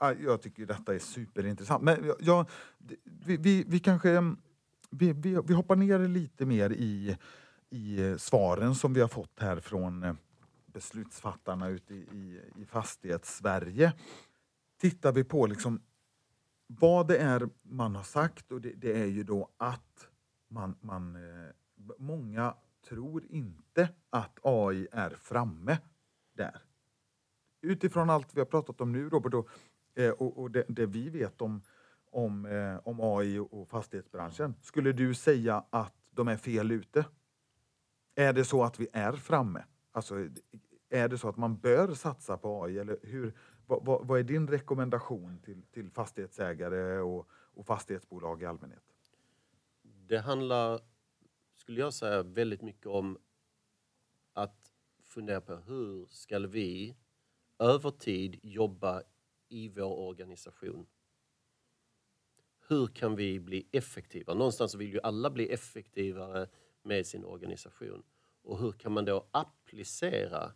jag 0.00 0.42
tycker 0.42 0.66
detta 0.66 0.94
är 0.94 0.98
superintressant. 0.98 1.82
Men 1.82 2.12
jag, 2.20 2.50
vi, 3.04 3.36
vi, 3.36 3.64
vi 3.68 3.78
kanske 3.78 4.10
vi, 4.98 5.12
vi, 5.12 5.40
vi 5.46 5.54
hoppar 5.54 5.76
ner 5.76 5.98
lite 5.98 6.46
mer 6.46 6.72
i, 6.72 7.16
i 7.70 8.14
svaren 8.18 8.74
som 8.74 8.94
vi 8.94 9.00
har 9.00 9.08
fått 9.08 9.40
här 9.40 9.60
från 9.60 10.02
eh, 10.02 10.14
beslutsfattarna 10.66 11.68
ute 11.68 11.94
i, 11.94 11.98
i, 11.98 12.40
i 12.56 12.64
fastighets-Sverige. 12.64 13.92
Tittar 14.80 15.12
vi 15.12 15.24
på 15.24 15.46
liksom 15.46 15.80
vad 16.66 17.08
det 17.08 17.18
är 17.18 17.48
man 17.62 17.96
har 17.96 18.02
sagt 18.02 18.52
och 18.52 18.60
det, 18.60 18.72
det 18.72 19.00
är 19.00 19.06
ju 19.06 19.22
då 19.22 19.48
att 19.56 20.08
man, 20.48 20.76
man 20.80 21.16
eh, 21.16 21.50
många 21.98 22.54
tror 22.88 23.24
inte 23.28 23.88
att 24.10 24.38
AI 24.42 24.88
är 24.92 25.10
framme 25.10 25.78
där. 26.32 26.62
Utifrån 27.62 28.10
allt 28.10 28.34
vi 28.34 28.40
har 28.40 28.46
pratat 28.46 28.80
om 28.80 28.92
nu 28.92 29.08
Robert 29.08 29.34
och, 29.34 29.48
eh, 29.94 30.10
och, 30.10 30.38
och 30.38 30.50
det, 30.50 30.64
det, 30.68 30.86
vi 30.86 31.08
vet 31.08 31.40
om 31.40 31.62
om, 32.14 32.46
eh, 32.46 32.80
om 32.84 33.00
AI 33.00 33.38
och 33.38 33.68
fastighetsbranschen. 33.68 34.54
Skulle 34.60 34.92
du 34.92 35.14
säga 35.14 35.64
att 35.70 35.94
de 36.10 36.28
är 36.28 36.36
fel 36.36 36.72
ute? 36.72 37.06
Är 38.14 38.32
det 38.32 38.44
så 38.44 38.64
att 38.64 38.80
vi 38.80 38.88
är 38.92 39.12
framme? 39.12 39.64
Alltså, 39.92 40.28
är 40.88 41.08
det 41.08 41.18
så 41.18 41.28
att 41.28 41.36
man 41.36 41.56
bör 41.56 41.94
satsa 41.94 42.36
på 42.36 42.64
AI? 42.64 42.78
Eller 42.78 42.98
hur, 43.02 43.34
vad, 43.66 43.84
vad, 43.84 44.06
vad 44.06 44.18
är 44.18 44.22
din 44.22 44.48
rekommendation 44.48 45.38
till, 45.38 45.62
till 45.62 45.90
fastighetsägare 45.90 46.98
och, 46.98 47.28
och 47.30 47.66
fastighetsbolag 47.66 48.42
i 48.42 48.46
allmänhet? 48.46 48.84
Det 49.82 50.18
handlar, 50.18 50.80
skulle 51.54 51.80
jag 51.80 51.94
säga, 51.94 52.22
väldigt 52.22 52.62
mycket 52.62 52.86
om 52.86 53.18
att 54.32 54.72
fundera 55.02 55.40
på 55.40 55.54
hur 55.56 56.06
ska 56.06 56.38
vi 56.38 56.96
över 57.58 57.90
tid 57.90 58.40
jobba 58.42 59.02
i 59.48 59.68
vår 59.68 59.98
organisation 59.98 60.86
hur 62.68 62.86
kan 62.86 63.16
vi 63.16 63.40
bli 63.40 63.66
effektiva? 63.72 64.34
Någonstans 64.34 64.74
vill 64.74 64.92
ju 64.92 65.00
alla 65.02 65.30
bli 65.30 65.48
effektivare 65.48 66.48
med 66.82 67.06
sin 67.06 67.24
organisation. 67.24 68.02
Och 68.42 68.58
hur 68.58 68.72
kan 68.72 68.92
man 68.92 69.04
då 69.04 69.26
applicera 69.30 70.52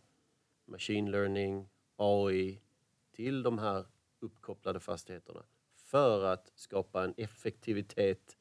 machine 0.65 1.11
learning, 1.11 1.69
AI 1.95 2.61
till 3.11 3.43
de 3.43 3.59
här 3.59 3.85
uppkopplade 4.19 4.79
fastigheterna 4.79 5.45
för 5.75 6.23
att 6.23 6.51
skapa 6.55 7.03
en 7.03 7.13
effektivitet 7.17 8.37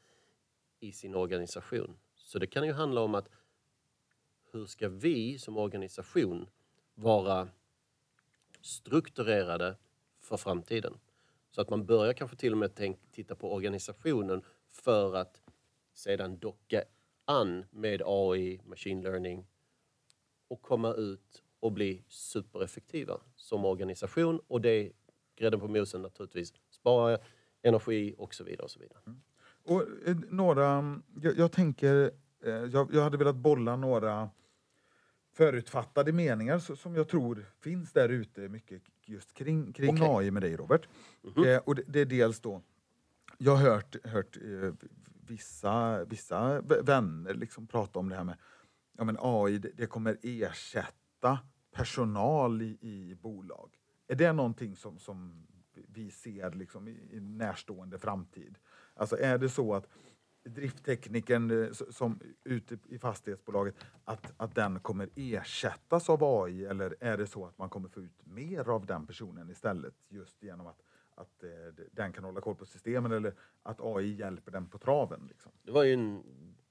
i 0.81 0.93
sin 0.93 1.15
organisation. 1.15 1.99
Så 2.15 2.39
det 2.39 2.47
kan 2.47 2.67
ju 2.67 2.73
handla 2.73 3.01
om 3.01 3.15
att 3.15 3.29
hur 4.53 4.67
ska 4.67 4.89
vi 4.89 5.39
som 5.39 5.57
organisation 5.57 6.49
vara 6.95 7.49
strukturerade 8.61 9.77
för 10.19 10.37
framtiden? 10.37 10.99
Så 11.51 11.61
att 11.61 11.71
man 11.71 11.87
börjar 11.87 12.13
kanske 12.13 12.37
till 12.37 12.53
och 12.53 12.59
med 12.59 12.75
tänk, 12.75 12.99
titta 13.13 13.35
på 13.35 13.55
organisationen 13.55 14.43
för 14.71 15.17
att 15.17 15.43
sedan 15.95 16.39
docka 16.39 16.83
an 17.25 17.65
med 17.71 18.03
AI, 18.07 18.61
machine 18.65 19.03
learning 19.03 19.47
och 20.49 20.63
komma 20.63 20.95
ut 20.95 21.43
och 21.61 21.73
bli 21.73 22.05
supereffektiva 22.09 23.21
som 23.37 23.65
organisation. 23.65 24.41
Och 24.47 24.61
det 24.61 24.71
är 24.71 24.93
grädden 25.37 25.61
på 25.61 25.69
mosen 25.69 26.03
naturligtvis. 26.03 26.53
Spara 26.71 27.19
energi 27.63 28.15
och 28.19 28.35
så 28.35 28.45
vidare. 28.45 28.65
Och 28.65 28.71
så 28.71 28.81
vidare. 28.81 28.99
Mm. 29.07 29.21
Och, 29.63 30.09
eh, 30.09 30.17
några, 30.31 31.01
jag, 31.23 31.39
jag 31.39 31.53
tänker, 31.53 32.11
eh, 32.45 32.53
jag, 32.53 32.95
jag, 32.95 33.03
hade 33.03 33.17
velat 33.17 33.37
bolla 33.37 33.77
några 33.77 34.31
förutfattade 35.39 36.13
meningar 36.13 36.59
som 36.59 36.95
jag 36.95 37.09
tror 37.09 37.45
finns 37.61 37.93
där 37.93 38.09
ute 38.09 38.49
mycket 38.49 38.83
just 39.05 39.35
kring, 39.35 39.73
kring 39.73 39.95
okay. 39.95 40.09
AI 40.09 40.31
med 40.31 40.43
dig 40.43 40.57
Robert. 40.57 40.89
Mm 41.25 41.35
-hmm. 41.35 41.55
eh, 41.55 41.59
och 41.59 41.75
det, 41.75 41.83
det, 41.87 42.01
är 42.01 42.07
dels 42.07 42.41
då, 42.41 42.63
jag 43.39 43.57
har 43.57 43.71
hört, 43.71 44.07
hört 44.07 44.37
eh, 44.37 44.73
vissa, 45.27 46.05
vissa 46.05 46.61
vänner 46.61 47.35
liksom 47.35 47.67
prata 47.67 47.99
om 47.99 48.09
det 48.09 48.17
här 48.17 48.25
med 48.25 48.37
ja, 48.99 49.05
men 49.05 49.17
AI, 49.21 49.59
det, 49.59 49.71
det 49.75 49.87
kommer 49.87 50.19
ersätta 50.23 51.39
personal 51.75 52.63
i, 52.63 52.79
i 52.81 53.15
bolag. 53.15 53.71
Är 54.09 54.17
det 54.17 54.33
någonting 54.33 54.77
som, 54.77 54.99
som 54.99 55.47
vi 55.75 56.11
ser 56.11 56.51
liksom 56.51 56.89
i, 56.89 57.09
i 57.11 57.21
närstående 57.21 57.99
framtid? 57.99 58.59
Alltså 58.95 59.17
är 59.17 59.39
det 59.39 59.49
så 59.49 59.75
att 59.75 59.89
drifttekniken 60.49 61.63
eh, 61.63 61.73
som 61.91 62.21
ute 62.45 62.79
i 62.89 62.99
fastighetsbolaget, 62.99 63.75
att, 64.05 64.33
att 64.37 64.55
den 64.55 64.81
kommer 64.81 65.09
ersättas 65.15 66.11
av 66.11 66.25
AI 66.25 66.65
eller 66.65 66.97
är 67.01 67.17
det 67.17 67.27
så 67.27 67.47
att 67.47 67.59
man 67.59 67.69
kommer 67.69 67.89
få 67.89 68.01
ut 68.01 68.21
mer 68.25 68.69
av 68.69 68.87
den 68.87 69.07
personen 69.07 69.51
istället 69.51 69.95
just 70.09 70.43
genom 70.43 70.67
att, 70.67 70.83
att 71.15 71.43
eh, 71.43 71.85
den 71.93 72.13
kan 72.13 72.25
hålla 72.25 72.41
koll 72.41 72.55
på 72.55 72.65
systemen 72.65 73.13
eller 73.13 73.35
att 73.63 73.81
AI 73.81 74.15
hjälper 74.15 74.53
den 74.53 74.67
på 74.67 74.79
traven. 74.79 75.27
Liksom. 75.29 75.53
Det 75.63 75.73
var 75.73 75.83
ju 75.83 75.93
en, 75.93 76.23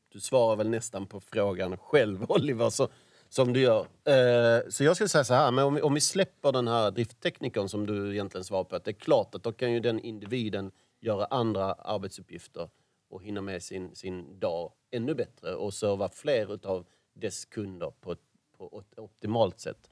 du 0.10 0.20
svarar 0.20 0.56
väl 0.56 0.70
nästan 0.70 1.08
på 1.08 1.20
frågan 1.20 1.78
själv, 1.78 2.26
Oliver, 2.32 2.70
så, 2.70 2.88
som 3.30 3.54
du 3.54 3.60
gör. 3.60 3.80
Eh, 4.04 4.70
så 4.70 4.84
jag 4.84 4.96
skulle 4.96 5.10
säga 5.10 5.24
så 5.24 5.34
här, 5.34 5.52
men 5.52 5.66
om 5.66 5.76
vi, 5.76 5.82
om 5.82 5.94
vi 5.94 6.02
släpper 6.02 6.52
den 6.52 6.68
här 6.68 6.92
driftteknikern 6.92 7.70
som 7.70 7.86
du 7.86 8.14
egentligen 8.14 8.46
svarar 8.46 8.64
på, 8.64 8.76
att 8.76 8.84
det 8.84 8.92
är 8.92 9.00
klart 9.00 9.36
att 9.36 9.44
då 9.44 9.52
kan 9.52 9.72
ju 9.72 9.80
den 9.80 10.00
individen 10.00 10.72
göra 11.00 11.26
andra 11.26 11.74
arbetsuppgifter 11.74 12.70
och 13.10 13.24
hinna 13.24 13.42
med 13.42 13.64
sin, 13.64 13.96
sin 13.96 14.40
dag 14.40 14.72
ännu 14.92 15.14
bättre 15.16 15.56
och 15.56 15.74
serva 15.74 16.10
fler 16.10 16.54
utav 16.54 16.86
dess 17.14 17.46
kunder 17.46 17.94
på 18.02 18.12
ett, 18.12 18.22
på 18.58 18.80
ett 18.80 19.00
optimalt 19.00 19.60
sätt. 19.60 19.90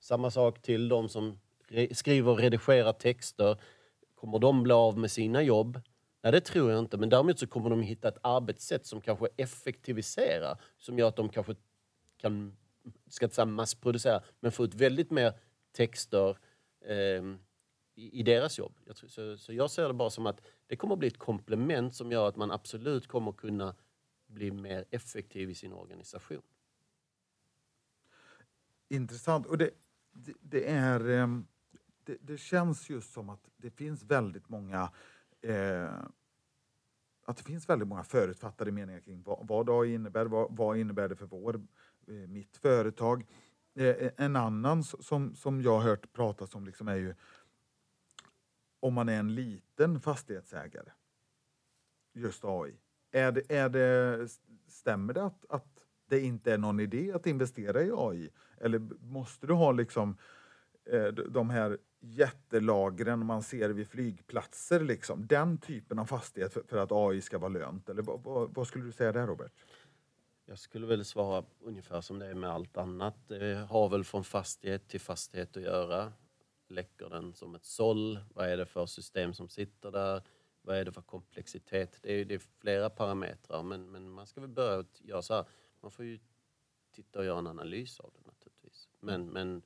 Samma 0.00 0.30
sak 0.30 0.62
till 0.62 0.88
de 0.88 1.08
som 1.08 1.40
re 1.68 1.94
skriver 1.94 2.30
och 2.32 2.38
redigerar 2.38 2.92
texter. 2.92 3.60
Kommer 4.14 4.38
de 4.38 4.62
bli 4.62 4.72
av 4.72 4.98
med 4.98 5.10
sina 5.10 5.42
jobb? 5.42 5.80
Nej, 6.22 6.32
det 6.32 6.40
tror 6.40 6.70
jag 6.70 6.78
inte. 6.78 6.96
Men 6.96 7.08
däremot 7.08 7.38
så 7.38 7.46
kommer 7.46 7.70
de 7.70 7.82
hitta 7.82 8.08
ett 8.08 8.18
arbetssätt 8.22 8.86
som 8.86 9.00
kanske 9.00 9.28
effektiviserar, 9.36 10.60
som 10.78 10.98
gör 10.98 11.08
att 11.08 11.16
de 11.16 11.28
kanske 11.28 11.54
kan, 12.16 12.56
ska 13.08 13.26
inte 13.26 13.34
säga 13.34 13.46
massproducera, 13.46 14.22
men 14.40 14.52
få 14.52 14.64
ut 14.64 14.74
väldigt 14.74 15.10
mer 15.10 15.32
texter 15.72 16.38
eh, 16.84 17.22
i, 17.98 18.20
i, 18.20 18.22
deras 18.22 18.58
jobb. 18.58 18.72
Jag 18.84 18.96
tror, 18.96 19.08
så, 19.08 19.38
så 19.38 19.52
jag 19.52 19.70
ser 19.70 19.88
det 19.88 19.94
bara 19.94 20.10
som 20.10 20.26
att 20.26 20.40
det 20.66 20.76
kommer 20.76 20.94
att 20.94 20.98
bli 20.98 21.08
ett 21.08 21.18
komplement 21.18 21.94
som 21.94 22.12
gör 22.12 22.28
att 22.28 22.36
man 22.36 22.50
absolut 22.50 23.06
kommer 23.06 23.32
kunna 23.32 23.74
bli 24.26 24.50
mer 24.50 24.84
effektiv 24.90 25.50
i 25.50 25.54
sin 25.54 25.72
organisation. 25.72 26.42
Intressant. 28.88 29.46
Och 29.46 29.58
det, 29.58 29.70
det, 30.12 30.32
det 30.40 30.68
är... 30.68 31.08
Ehm, 31.08 31.46
det, 32.04 32.16
det, 32.20 32.38
känns 32.38 32.90
just 32.90 33.12
som 33.12 33.28
att 33.28 33.50
det 33.56 33.70
finns 33.70 34.02
väldigt 34.02 34.48
många 34.48 34.90
eh, 35.40 35.92
att 37.24 37.36
det 37.36 37.42
finns 37.42 37.68
väldigt 37.68 37.88
många 37.88 38.04
förutfattade 38.04 38.72
meningar 38.72 39.00
kring 39.00 39.22
vad, 39.22 39.46
vad 39.48 39.70
AI 39.70 39.94
innebär, 39.94 40.26
vad, 40.26 40.56
vad 40.56 40.78
innebär 40.78 41.08
det 41.08 41.16
för 41.16 41.26
vår, 41.26 41.54
eh, 42.06 42.14
mitt 42.14 42.56
företag. 42.56 43.26
Eh, 43.74 44.10
en 44.16 44.36
annan 44.36 44.84
som, 44.84 45.34
som 45.34 45.62
jag 45.62 45.78
har 45.78 45.82
hört 45.82 46.12
pratas 46.12 46.54
om 46.54 46.64
liksom 46.64 46.88
är 46.88 46.96
ju 46.96 47.14
om 48.80 48.94
man 48.94 49.08
är 49.08 49.18
en 49.18 49.34
liten 49.34 50.00
fastighetsägare. 50.00 50.90
Just 52.12 52.44
AI. 52.44 52.74
Är 53.10 53.32
det, 53.32 53.52
är 53.52 53.68
det, 53.68 54.28
stämmer 54.66 55.14
det 55.14 55.24
att, 55.24 55.44
att 55.48 55.66
det 56.06 56.20
inte 56.20 56.52
är 56.52 56.58
någon 56.58 56.80
idé 56.80 57.12
att 57.12 57.26
investera 57.26 57.82
i 57.82 57.90
AI? 57.96 58.30
Eller 58.60 58.78
måste 59.00 59.46
du 59.46 59.52
ha 59.52 59.72
liksom 59.72 60.16
eh, 60.84 61.06
de 61.06 61.50
här 61.50 61.78
jättelagren 62.00 63.26
man 63.26 63.42
ser 63.42 63.68
vid 63.68 63.88
flygplatser, 63.88 64.80
liksom. 64.80 65.26
den 65.26 65.58
typen 65.58 65.98
av 65.98 66.04
fastighet 66.04 66.52
för, 66.52 66.62
för 66.68 66.78
att 66.78 66.92
AI 66.92 67.20
ska 67.20 67.38
vara 67.38 67.48
lönt? 67.48 67.88
Eller 67.88 68.02
vad, 68.02 68.54
vad, 68.54 68.66
skulle 68.66 68.84
du 68.84 68.92
säga 68.92 69.12
där, 69.12 69.26
Robert? 69.26 69.52
Jag 70.46 70.58
skulle 70.58 70.86
väl 70.86 71.04
svara 71.04 71.44
ungefär 71.60 72.00
som 72.00 72.18
det 72.18 72.26
är 72.26 72.34
med 72.34 72.50
allt 72.50 72.76
annat. 72.76 73.28
Det 73.28 73.66
har 73.70 73.88
väl 73.88 74.04
från 74.04 74.24
fastighet 74.24 74.88
till 74.88 75.00
fastighet 75.00 75.56
att 75.56 75.62
göra. 75.62 76.12
Läcker 76.70 77.08
den 77.08 77.34
som 77.34 77.54
ett 77.54 77.64
såll? 77.64 78.18
Vad 78.34 78.48
är 78.48 78.56
det 78.56 78.66
för 78.66 78.86
system 78.86 79.34
som 79.34 79.48
sitter 79.48 79.90
där? 79.90 80.22
Vad 80.62 80.76
är 80.76 80.84
det 80.84 80.92
för 80.92 81.02
komplexitet? 81.02 81.98
Det 82.02 82.12
är, 82.12 82.24
det 82.24 82.34
är 82.34 82.42
flera 82.60 82.90
parametrar, 82.90 83.62
men, 83.62 83.90
men 83.90 84.10
man 84.10 84.26
ska 84.26 84.40
väl 84.40 84.50
börja 84.50 84.84
göra 85.02 85.22
så 85.22 85.34
här. 85.34 85.44
Man 85.80 85.90
får 85.90 86.04
ju 86.04 86.18
titta 86.90 87.18
och 87.18 87.24
göra 87.24 87.38
en 87.38 87.46
analys 87.46 88.00
av 88.00 88.12
det 88.14 88.26
naturligtvis. 88.26 88.88
Men, 89.00 89.26
men 89.26 89.62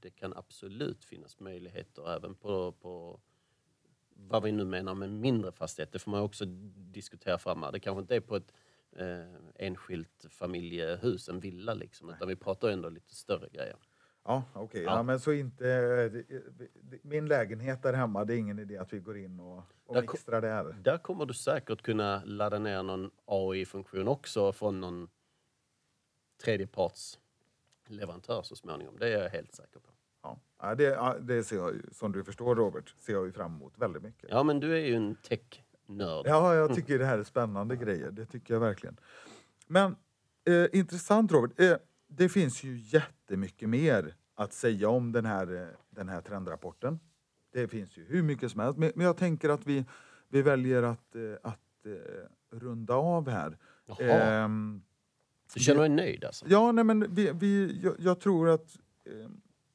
det 0.00 0.10
kan 0.10 0.32
absolut 0.36 1.04
finnas 1.04 1.40
möjligheter 1.40 2.16
även 2.16 2.34
på, 2.34 2.72
på 2.72 3.20
vad 4.08 4.42
vi 4.42 4.52
nu 4.52 4.64
menar 4.64 4.94
med 4.94 5.10
mindre 5.10 5.52
fastighet. 5.52 5.92
Det 5.92 5.98
får 5.98 6.10
man 6.10 6.22
också 6.22 6.44
diskutera 6.74 7.38
fram 7.38 7.64
Det 7.72 7.80
kanske 7.80 8.00
inte 8.00 8.16
är 8.16 8.20
på 8.20 8.36
ett 8.36 8.52
eh, 8.92 9.34
enskilt 9.54 10.26
familjehus, 10.30 11.28
en 11.28 11.40
villa 11.40 11.74
liksom, 11.74 12.10
utan 12.10 12.28
vi 12.28 12.36
pratar 12.36 12.68
ändå 12.68 12.88
lite 12.88 13.14
större 13.14 13.48
grejer. 13.48 13.76
Ja, 14.24 14.44
okej. 14.52 14.64
Okay. 14.64 14.82
Ja. 14.82 14.96
ja. 14.96 15.02
men 15.02 15.20
så 15.20 15.32
inte... 15.32 16.24
Min 17.02 17.26
lägenhet 17.26 17.82
där 17.82 17.92
hemma, 17.92 18.24
det 18.24 18.34
är 18.34 18.38
ingen 18.38 18.58
idé 18.58 18.78
att 18.78 18.92
vi 18.92 18.98
går 18.98 19.18
in 19.18 19.40
och, 19.40 19.62
och 19.86 19.94
där 19.94 20.02
mixtrar 20.02 20.40
det 20.40 20.48
här. 20.48 20.76
Där 20.82 20.98
kommer 20.98 21.26
du 21.26 21.34
säkert 21.34 21.82
kunna 21.82 22.22
ladda 22.24 22.58
ner 22.58 22.82
någon 22.82 23.10
AI-funktion 23.24 24.08
också 24.08 24.52
från 24.52 24.80
någon 24.80 25.08
tredjeparts 26.44 27.18
leverantör 27.86 28.42
så 28.42 28.56
småningom. 28.56 28.96
Det 28.98 29.08
är 29.08 29.22
jag 29.22 29.30
helt 29.30 29.54
säker 29.54 29.80
på. 29.80 29.90
Ja, 30.58 30.74
det, 30.74 31.16
det 31.20 31.44
ser 31.44 31.56
jag, 31.56 31.74
som 31.92 32.12
du 32.12 32.24
förstår 32.24 32.54
Robert, 32.54 32.94
ser 32.98 33.12
jag 33.12 33.26
ju 33.26 33.32
fram 33.32 33.54
emot 33.54 33.72
väldigt 33.76 34.02
mycket. 34.02 34.30
Ja, 34.30 34.42
men 34.42 34.60
du 34.60 34.72
är 34.72 34.86
ju 34.86 34.94
en 34.94 35.14
tech-nörd. 35.14 36.26
Ja, 36.26 36.54
jag 36.54 36.74
tycker 36.74 36.98
det 36.98 37.04
här 37.04 37.18
är 37.18 37.24
spännande 37.24 37.76
grejer. 37.76 38.10
Det 38.10 38.26
tycker 38.26 38.54
jag 38.54 38.60
verkligen. 38.60 38.96
Men 39.66 39.96
eh, 40.44 40.66
intressant 40.72 41.32
Robert. 41.32 41.60
Eh, 41.60 41.76
det 42.06 42.28
finns 42.28 42.64
ju 42.64 42.76
jättemycket 43.30 43.68
mer 43.68 44.14
att 44.34 44.52
säga 44.52 44.88
om 44.88 45.12
den 45.12 45.26
här, 45.26 45.54
eh, 45.54 45.68
den 45.90 46.08
här 46.08 46.20
trendrapporten. 46.20 47.00
Det 47.52 47.68
finns 47.68 47.96
ju 47.96 48.04
hur 48.04 48.22
mycket 48.22 48.50
som 48.50 48.60
helst. 48.60 48.78
Men, 48.78 48.92
jag 48.96 49.16
tänker 49.16 49.48
att 49.48 49.66
vi, 49.66 49.84
vi 50.28 50.42
väljer 50.42 50.82
att, 50.82 51.14
eh, 51.14 51.22
att 51.42 51.86
eh, 51.86 52.58
runda 52.58 52.94
av 52.94 53.28
här. 53.28 53.58
Ehm, 53.98 54.82
du 55.54 55.60
känner 55.60 55.80
dig 55.80 55.88
nöjd 55.88 56.24
alltså? 56.24 56.46
Ja, 56.48 56.72
nej, 56.72 56.84
men 56.84 57.14
vi, 57.14 57.32
vi, 57.34 57.80
jag, 57.82 57.94
jag 57.98 58.20
tror 58.20 58.48
att 58.48 58.78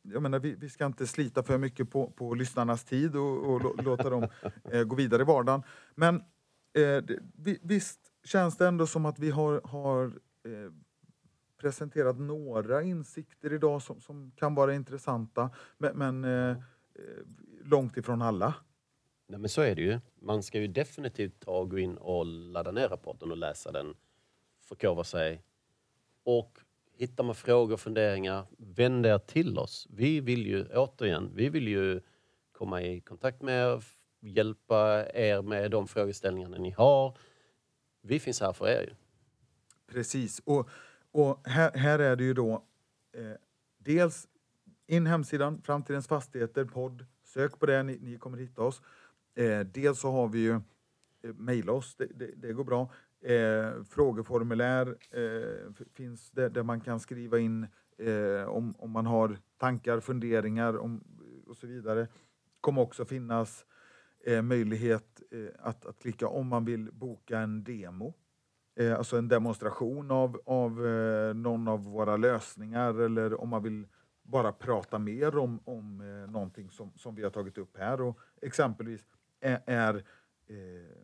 jag 0.01 0.22
menar, 0.22 0.39
vi, 0.39 0.56
vi, 0.56 0.70
ska 0.70 0.86
inte 0.86 1.08
slita 1.08 1.43
för 1.43 1.58
mycket 1.58 1.89
på, 1.91 2.10
på 2.12 2.34
lyssnarnas 2.34 2.84
tid 2.84 3.16
och, 3.16 3.53
och 3.53 3.84
låta 3.84 4.10
dem 4.10 4.28
eh, 4.72 4.84
gå 4.84 4.95
vidare 4.95 5.22
i 5.22 5.26
vardagen. 5.26 5.64
Men 5.95 6.16
eh, 6.74 7.03
visst 7.62 7.99
känns 8.24 8.58
det 8.58 8.68
ändå 8.68 8.88
som 8.88 9.06
att 9.06 9.20
vi 9.20 9.32
har, 9.32 9.62
har 9.64 10.06
eh, 10.45 10.72
presenterat 11.66 12.20
några 12.20 12.84
insikter 12.84 13.53
idag 13.53 13.82
som, 13.82 14.01
som 14.01 14.32
kan 14.36 14.55
vara 14.55 14.76
intressanta. 14.76 15.49
Men, 15.78 15.97
men 15.97 16.24
eh, 16.24 16.49
eh, 16.49 16.57
långt 17.63 17.97
ifrån 17.97 18.22
alla. 18.22 18.53
Nej, 19.28 19.39
men 19.39 19.49
så 19.49 19.61
är 19.61 19.76
det 19.76 19.82
ju. 19.82 19.99
Man 20.22 20.43
ska 20.43 20.59
ju 20.59 20.68
definitivt 20.68 21.39
ta 21.39 21.51
och 21.51 21.72
gå 21.72 21.80
in 21.80 21.97
och 21.97 22.26
ladda 22.26 22.72
ner 22.72 22.89
rapporten 22.89 23.32
och 23.32 23.38
läsa 23.38 23.72
den, 23.72 23.95
förkovra 24.61 25.03
sig 25.03 25.43
och 26.24 26.59
Hittar 26.97 27.24
man 27.24 27.36
frågor 27.36 27.74
och 27.74 27.80
funderingar, 27.80 28.45
vänd 28.57 29.05
er 29.05 29.18
till 29.18 29.57
oss. 29.57 29.88
Vi 29.89 30.20
vill 30.20 30.47
ju, 30.47 30.66
återigen, 30.66 31.32
vi 31.36 31.49
vill 31.49 31.68
ju 31.68 32.01
komma 32.51 32.82
i 32.82 33.01
kontakt 33.01 33.41
med 33.41 33.74
er, 33.74 33.84
hjälpa 34.20 35.05
er 35.13 35.41
med 35.41 35.72
de 35.72 35.88
frågeställningarna 35.88 36.57
ni 36.57 36.72
har. 36.72 37.18
Vi 38.01 38.20
finns 38.20 38.41
här 38.41 38.53
för 38.53 38.68
er 38.68 38.82
ju. 38.82 38.95
Precis. 39.88 40.41
Och, 40.45 40.70
och 41.16 41.47
här, 41.47 41.72
här 41.78 41.99
är 41.99 42.16
det 42.16 42.24
ju 42.24 42.34
då 42.34 42.63
eh, 43.13 43.38
dels 43.78 44.28
in 44.88 45.07
hemsidan, 45.07 45.61
Framtidens 45.61 46.07
Fastigheter, 46.07 46.66
podd. 46.66 47.05
Sök 47.24 47.59
på 47.59 47.66
det, 47.66 47.84
ni, 47.84 47.97
ni 48.01 48.18
kommer 48.18 48.38
hitta 48.38 48.61
oss. 48.61 48.82
Eh, 49.36 49.59
dels 49.59 49.99
så 49.99 50.11
har 50.11 50.28
vi 50.28 50.39
ju, 50.39 50.53
eh, 50.53 51.34
mejla 51.34 51.72
oss, 51.72 51.95
det, 51.95 52.07
det, 52.16 52.32
det, 52.36 52.53
går 52.53 52.63
bra. 52.63 52.89
Eh, 53.22 53.84
frågeformulär 53.84 54.95
eh, 55.11 55.86
finns 55.93 56.32
där, 56.32 56.49
där 56.49 56.63
man 56.63 56.82
kan 56.82 56.99
skriva 56.99 57.39
in 57.39 57.68
eh, 57.97 58.47
om, 58.47 58.76
om 58.78 58.91
man 58.91 59.05
har 59.05 59.38
tankar, 59.57 59.99
funderingar 59.99 60.78
om, 60.78 61.03
och 61.47 61.57
så 61.57 61.68
vidare. 61.68 62.07
kommer 62.61 62.82
också 62.82 63.05
finnas 63.05 63.66
eh, 64.26 64.41
möjlighet 64.41 65.22
eh, 65.32 65.47
att, 65.59 65.86
att 65.86 65.99
klicka 65.99 66.28
om 66.28 66.47
man 66.47 66.66
vill 66.66 66.91
boka 66.91 67.39
en 67.39 67.63
demo. 67.63 68.13
Eh, 68.76 68.97
alltså 68.97 69.17
en 69.17 69.28
demonstration 69.28 70.11
av, 70.11 70.41
av 70.45 70.71
någon 71.36 71.67
av 71.67 71.84
våra 71.84 72.17
lösningar 72.17 73.01
eller 73.01 73.41
om 73.41 73.49
man 73.49 73.63
vill 73.63 73.88
bara 74.23 74.51
prata 74.51 74.99
mer 74.99 75.38
om, 75.38 75.59
om 75.65 75.97
någonting 76.30 76.69
som, 76.69 76.91
som 76.95 77.15
vi 77.15 77.23
har 77.23 77.30
tagit 77.30 77.57
upp 77.57 77.78
här. 77.78 78.01
Och 78.01 78.19
exempelvis 78.41 79.05
är, 79.39 79.61
är 79.65 79.95
eh, 80.47 80.55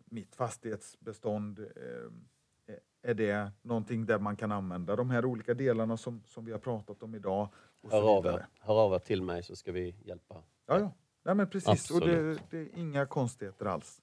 mitt 0.05 0.36
fastighetsbestånd, 0.36 1.59
eh, 1.59 2.76
är 3.03 3.13
det 3.13 3.51
någonting 3.61 4.05
där 4.05 4.19
man 4.19 4.36
kan 4.36 4.51
använda 4.51 4.95
de 4.95 5.09
här 5.09 5.26
olika 5.26 5.53
delarna 5.53 5.97
som, 5.97 6.24
som 6.26 6.45
vi 6.45 6.51
har 6.51 6.59
pratat 6.59 7.03
om 7.03 7.15
idag? 7.15 7.49
Hör 7.91 8.17
av, 8.17 8.26
er. 8.26 8.47
Hör 8.59 8.86
av 8.86 8.93
er 8.93 8.99
till 8.99 9.22
mig 9.22 9.43
så 9.43 9.55
ska 9.55 9.72
vi 9.72 9.95
hjälpa. 10.03 10.43
Ja, 10.65 10.80
ja. 10.80 10.91
Nej, 11.24 11.36
men 11.36 11.49
precis. 11.49 11.69
Absolut. 11.69 12.03
Och 12.03 12.09
det, 12.09 12.38
det 12.49 12.57
är 12.57 12.80
inga 12.80 13.05
konstigheter 13.05 13.65
alls. 13.65 14.01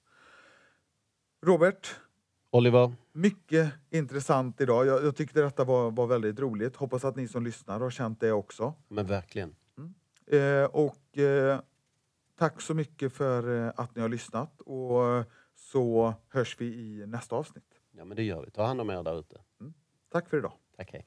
Robert, 1.41 1.99
Oliver. 2.51 2.93
Mycket 3.11 3.73
intressant 3.89 4.61
idag. 4.61 4.85
Jag, 4.85 5.03
jag 5.05 5.15
tyckte 5.15 5.41
detta 5.41 5.63
var, 5.63 5.91
var 5.91 6.07
väldigt 6.07 6.39
roligt. 6.39 6.75
Hoppas 6.75 7.05
att 7.05 7.15
ni 7.15 7.27
som 7.27 7.43
lyssnar 7.43 7.79
har 7.79 7.89
känt 7.89 8.19
det 8.19 8.31
också. 8.31 8.73
Men 8.87 9.05
verkligen. 9.05 9.55
Mm. 9.77 9.93
Eh, 10.27 10.65
och 10.65 11.17
eh, 11.17 11.59
Tack 12.39 12.61
så 12.61 12.73
mycket 12.73 13.13
för 13.13 13.65
eh, 13.65 13.73
att 13.75 13.95
ni 13.95 14.01
har 14.01 14.09
lyssnat 14.09 14.61
och 14.61 15.25
så 15.55 16.13
hörs 16.29 16.55
vi 16.59 16.65
i 16.65 17.05
nästa 17.07 17.35
avsnitt. 17.35 17.79
Ja 17.91 18.05
men 18.05 18.17
det 18.17 18.23
gör 18.23 18.41
vi. 18.45 18.51
Ta 18.51 18.65
hand 18.65 18.81
om 18.81 18.89
er 18.89 19.03
där 19.03 19.19
ute. 19.19 19.41
Mm. 19.61 19.73
Tack 20.11 20.29
för 20.29 20.37
idag. 20.37 20.53
Tack 20.77 20.91
hej. 20.91 21.05